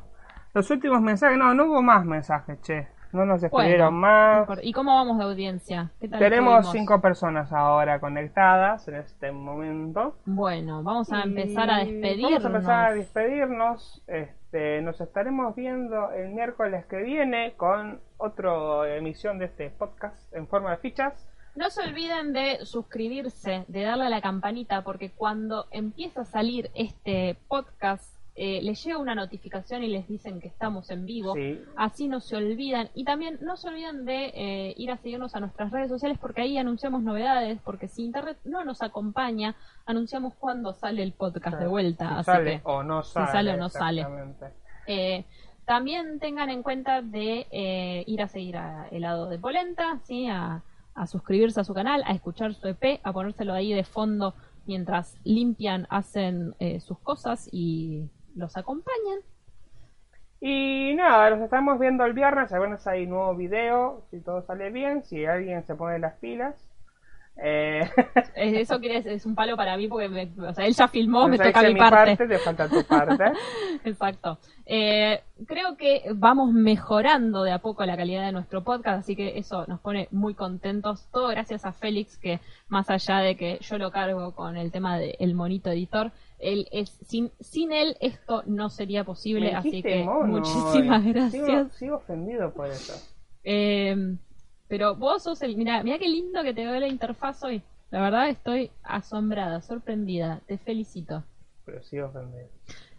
Los 0.53 0.69
últimos 0.71 1.01
mensajes, 1.01 1.37
no, 1.37 1.53
no 1.53 1.65
hubo 1.65 1.81
más 1.81 2.05
mensajes, 2.05 2.61
che. 2.61 2.87
No 3.13 3.25
nos 3.25 3.41
Bueno, 3.41 3.45
escribieron 3.47 3.93
no 3.93 3.99
más. 3.99 4.49
¿Y 4.63 4.73
cómo 4.73 4.95
vamos 4.95 5.19
de 5.19 5.23
audiencia? 5.23 5.91
¿Qué 6.01 6.07
tal 6.07 6.19
Tenemos 6.19 6.59
estuvimos? 6.61 6.71
cinco 6.71 7.01
personas 7.01 7.53
ahora 7.53 7.99
conectadas 7.99 8.87
en 8.87 8.95
este 8.95 9.31
momento. 9.31 10.15
Bueno, 10.25 10.81
vamos 10.81 11.11
a 11.11 11.19
Y 11.19 11.23
empezar 11.29 11.69
a 11.69 11.77
despedirnos. 11.85 12.43
Vamos 12.43 12.45
a 12.45 12.47
empezar 12.57 12.85
a 12.85 12.93
despedirnos. 12.95 14.03
Este, 14.07 14.81
nos 14.81 14.99
estaremos 14.99 15.55
viendo 15.55 16.11
el 16.11 16.29
miércoles 16.29 16.85
que 16.87 16.97
viene 17.03 17.53
con 17.55 18.01
otra 18.17 18.95
emisión 18.97 19.37
de 19.37 19.45
este 19.45 19.69
podcast 19.69 20.33
en 20.33 20.47
forma 20.47 20.71
de 20.71 20.77
fichas. 20.77 21.27
No 21.55 21.69
se 21.69 21.83
olviden 21.83 22.33
de 22.33 22.65
suscribirse, 22.65 23.63
de 23.67 23.83
darle 23.83 24.07
a 24.07 24.09
la 24.09 24.21
campanita, 24.21 24.81
porque 24.81 25.11
cuando 25.11 25.67
empieza 25.69 26.21
a 26.21 26.25
salir 26.25 26.71
este 26.73 27.37
podcast, 27.47 28.11
eh, 28.35 28.61
les 28.63 28.83
llega 28.83 28.97
una 28.97 29.13
notificación 29.13 29.83
y 29.83 29.87
les 29.87 30.07
dicen 30.07 30.39
que 30.39 30.47
estamos 30.47 30.89
en 30.89 31.05
vivo. 31.05 31.35
Sí. 31.35 31.61
Así 31.75 32.07
no 32.07 32.19
se 32.19 32.35
olvidan. 32.35 32.89
Y 32.95 33.03
también 33.03 33.37
no 33.41 33.57
se 33.57 33.67
olviden 33.67 34.05
de 34.05 34.31
eh, 34.33 34.73
ir 34.77 34.89
a 34.91 34.97
seguirnos 34.97 35.35
a 35.35 35.39
nuestras 35.39 35.71
redes 35.71 35.89
sociales, 35.89 36.17
porque 36.19 36.41
ahí 36.41 36.57
anunciamos 36.57 37.03
novedades, 37.03 37.59
porque 37.63 37.87
si 37.87 38.03
Internet 38.03 38.37
no 38.43 38.63
nos 38.65 38.81
acompaña, 38.81 39.55
anunciamos 39.85 40.33
cuándo 40.35 40.73
sale 40.73 41.03
el 41.03 41.11
podcast 41.13 41.59
de 41.59 41.67
vuelta. 41.67 42.07
Si 42.07 42.13
así 42.15 42.23
sale 42.25 42.51
que, 42.61 42.61
o 42.63 42.81
no 42.83 43.03
sale. 43.03 43.31
sale 43.31 43.51
o 43.53 43.57
no 43.57 43.69
sale. 43.69 44.05
eh, 44.87 45.25
también 45.65 46.19
tengan 46.19 46.49
en 46.49 46.61
cuenta 46.63 47.01
de 47.01 47.47
eh, 47.51 48.03
ir 48.07 48.21
a 48.21 48.27
seguir 48.27 48.57
a 48.57 48.87
Helado 48.89 49.29
de 49.29 49.37
Polenta, 49.39 49.99
¿sí? 50.03 50.27
a, 50.27 50.61
a 50.95 51.07
suscribirse 51.07 51.59
a 51.61 51.63
su 51.63 51.73
canal, 51.73 52.03
a 52.05 52.13
escuchar 52.13 52.53
su 52.53 52.67
EP, 52.67 52.99
a 53.03 53.13
ponérselo 53.13 53.53
ahí 53.53 53.71
de 53.73 53.83
fondo 53.83 54.33
mientras 54.65 55.15
limpian, 55.23 55.87
hacen 55.89 56.53
eh, 56.59 56.79
sus 56.79 56.97
cosas 56.99 57.47
y 57.51 58.09
los 58.35 58.57
acompañan. 58.57 59.19
Y 60.41 60.93
nada, 60.95 61.29
los 61.29 61.39
estamos 61.39 61.79
viendo 61.79 62.03
el 62.05 62.13
viernes. 62.13 62.51
El 62.51 62.59
viernes 62.59 62.85
hay 62.87 63.07
nuevo 63.07 63.35
video. 63.35 64.03
Si 64.11 64.19
todo 64.19 64.41
sale 64.41 64.69
bien, 64.71 65.03
si 65.03 65.25
alguien 65.25 65.63
se 65.65 65.75
pone 65.75 65.99
las 65.99 66.15
pilas. 66.15 66.55
Eh, 67.35 67.89
Eso 68.35 68.79
quiere 68.79 68.97
es, 68.97 69.05
es 69.05 69.25
un 69.25 69.33
palo 69.35 69.55
para 69.57 69.75
mí 69.75 69.87
porque 69.87 70.07
me- 70.07 70.31
o 70.47 70.53
sea, 70.53 70.65
él 70.65 70.73
ya 70.73 70.87
filmó, 70.87 71.27
me 71.27 71.37
toca 71.37 71.61
mi 71.63 71.75
parte. 71.75 72.27
te 72.27 72.37
falta 72.37 72.69
tu 72.69 72.83
parte. 72.85 73.23
Exacto. 73.83 74.37
Eh, 74.65 75.19
creo 75.47 75.75
que 75.75 76.03
vamos 76.15 76.53
mejorando 76.53 77.43
de 77.43 77.51
a 77.51 77.59
poco 77.59 77.83
la 77.85 77.97
calidad 77.97 78.25
de 78.25 78.31
nuestro 78.31 78.63
podcast, 78.63 78.99
así 78.99 79.15
que 79.15 79.37
eso 79.37 79.65
nos 79.67 79.79
pone 79.79 80.07
muy 80.11 80.35
contentos. 80.35 81.07
Todo 81.11 81.29
gracias 81.29 81.65
a 81.65 81.73
Félix, 81.73 82.17
que 82.17 82.39
más 82.69 82.89
allá 82.89 83.17
de 83.19 83.35
que 83.35 83.57
yo 83.61 83.77
lo 83.77 83.91
cargo 83.91 84.33
con 84.35 84.55
el 84.55 84.71
tema 84.71 84.97
del 84.97 85.33
monito 85.33 85.69
editor, 85.71 86.11
él 86.39 86.67
es 86.71 86.89
sin, 87.07 87.31
sin 87.39 87.71
él 87.71 87.97
esto 87.99 88.43
no 88.45 88.69
sería 88.69 89.03
posible, 89.05 89.53
así 89.53 89.81
que 89.81 90.03
mono 90.03 90.27
muchísimas 90.39 91.03
gracias. 91.13 91.45
Sigo, 91.47 91.69
sigo 91.73 91.95
ofendido 91.97 92.53
por 92.53 92.67
eso. 92.67 92.93
Eh, 93.43 94.15
pero 94.73 94.95
vos 94.95 95.21
sos 95.21 95.39
el. 95.43 95.55
Mira, 95.55 95.83
mira 95.83 95.99
qué 95.99 96.07
lindo 96.07 96.41
que 96.41 96.51
te 96.51 96.65
ve 96.65 96.79
la 96.79 96.87
interfaz 96.87 97.43
hoy. 97.43 97.61
La 97.91 98.01
verdad 98.01 98.27
estoy 98.27 98.71
asombrada, 98.81 99.61
sorprendida. 99.61 100.41
Te 100.47 100.57
felicito. 100.57 101.23
Pero 101.63 101.83
sigo 101.83 102.07
ofendido. 102.07 102.47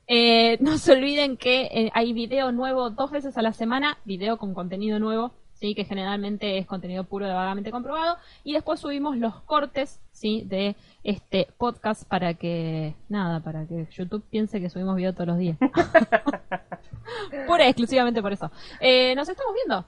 Eh, 0.07 0.57
no 0.61 0.79
se 0.79 0.93
olviden 0.93 1.37
que 1.37 1.63
eh, 1.63 1.91
hay 1.93 2.13
video 2.13 2.53
nuevo 2.53 2.91
dos 2.91 3.11
veces 3.11 3.37
a 3.39 3.43
la 3.43 3.53
semana, 3.53 3.99
video 4.05 4.37
con 4.37 4.55
contenido 4.55 5.01
nuevo, 5.01 5.33
sí, 5.55 5.75
que 5.75 5.85
generalmente 5.85 6.59
es 6.59 6.67
contenido 6.67 7.03
puro 7.03 7.27
de 7.27 7.33
vagamente 7.33 7.73
comprobado, 7.73 8.19
y 8.45 8.53
después 8.53 8.79
subimos 8.79 9.17
los 9.17 9.41
cortes, 9.41 10.01
sí, 10.13 10.45
de 10.47 10.77
este 11.03 11.49
podcast 11.59 12.05
para 12.09 12.35
que 12.35 12.95
nada, 13.09 13.41
para 13.41 13.67
que 13.67 13.89
YouTube 13.91 14.23
piense 14.31 14.61
que 14.61 14.71
subimos 14.71 14.95
video 14.95 15.13
todos 15.13 15.27
los 15.27 15.39
días. 15.39 15.59
Pura 17.47 17.65
y 17.65 17.69
exclusivamente 17.69 18.23
por 18.23 18.33
eso. 18.33 18.51
Eh, 18.81 19.15
nos 19.15 19.29
estamos 19.29 19.55
viendo. 19.55 19.85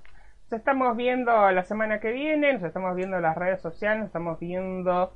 Nos 0.48 0.60
estamos 0.60 0.96
viendo 0.96 1.50
la 1.50 1.64
semana 1.64 1.98
que 1.98 2.12
viene, 2.12 2.52
nos 2.52 2.62
estamos 2.62 2.94
viendo 2.94 3.16
en 3.16 3.22
las 3.22 3.36
redes 3.36 3.60
sociales, 3.60 3.98
nos 3.98 4.06
estamos 4.06 4.38
viendo 4.38 5.12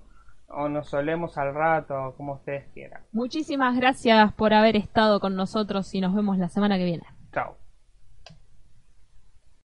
o 0.49 0.69
nos 0.69 0.89
solemos 0.89 1.39
al 1.39 1.55
rato, 1.55 2.15
como 2.17 2.35
ustedes 2.35 2.67
quieran. 2.75 3.03
Muchísimas 3.13 3.77
gracias 3.77 4.33
por 4.33 4.53
haber 4.53 4.75
estado 4.75 5.21
con 5.21 5.37
nosotros 5.37 5.95
y 5.95 6.01
nos 6.01 6.15
vemos 6.17 6.37
la 6.39 6.49
semana 6.49 6.79
que 6.79 6.85
viene. 6.85 7.05
Chao. 7.33 7.57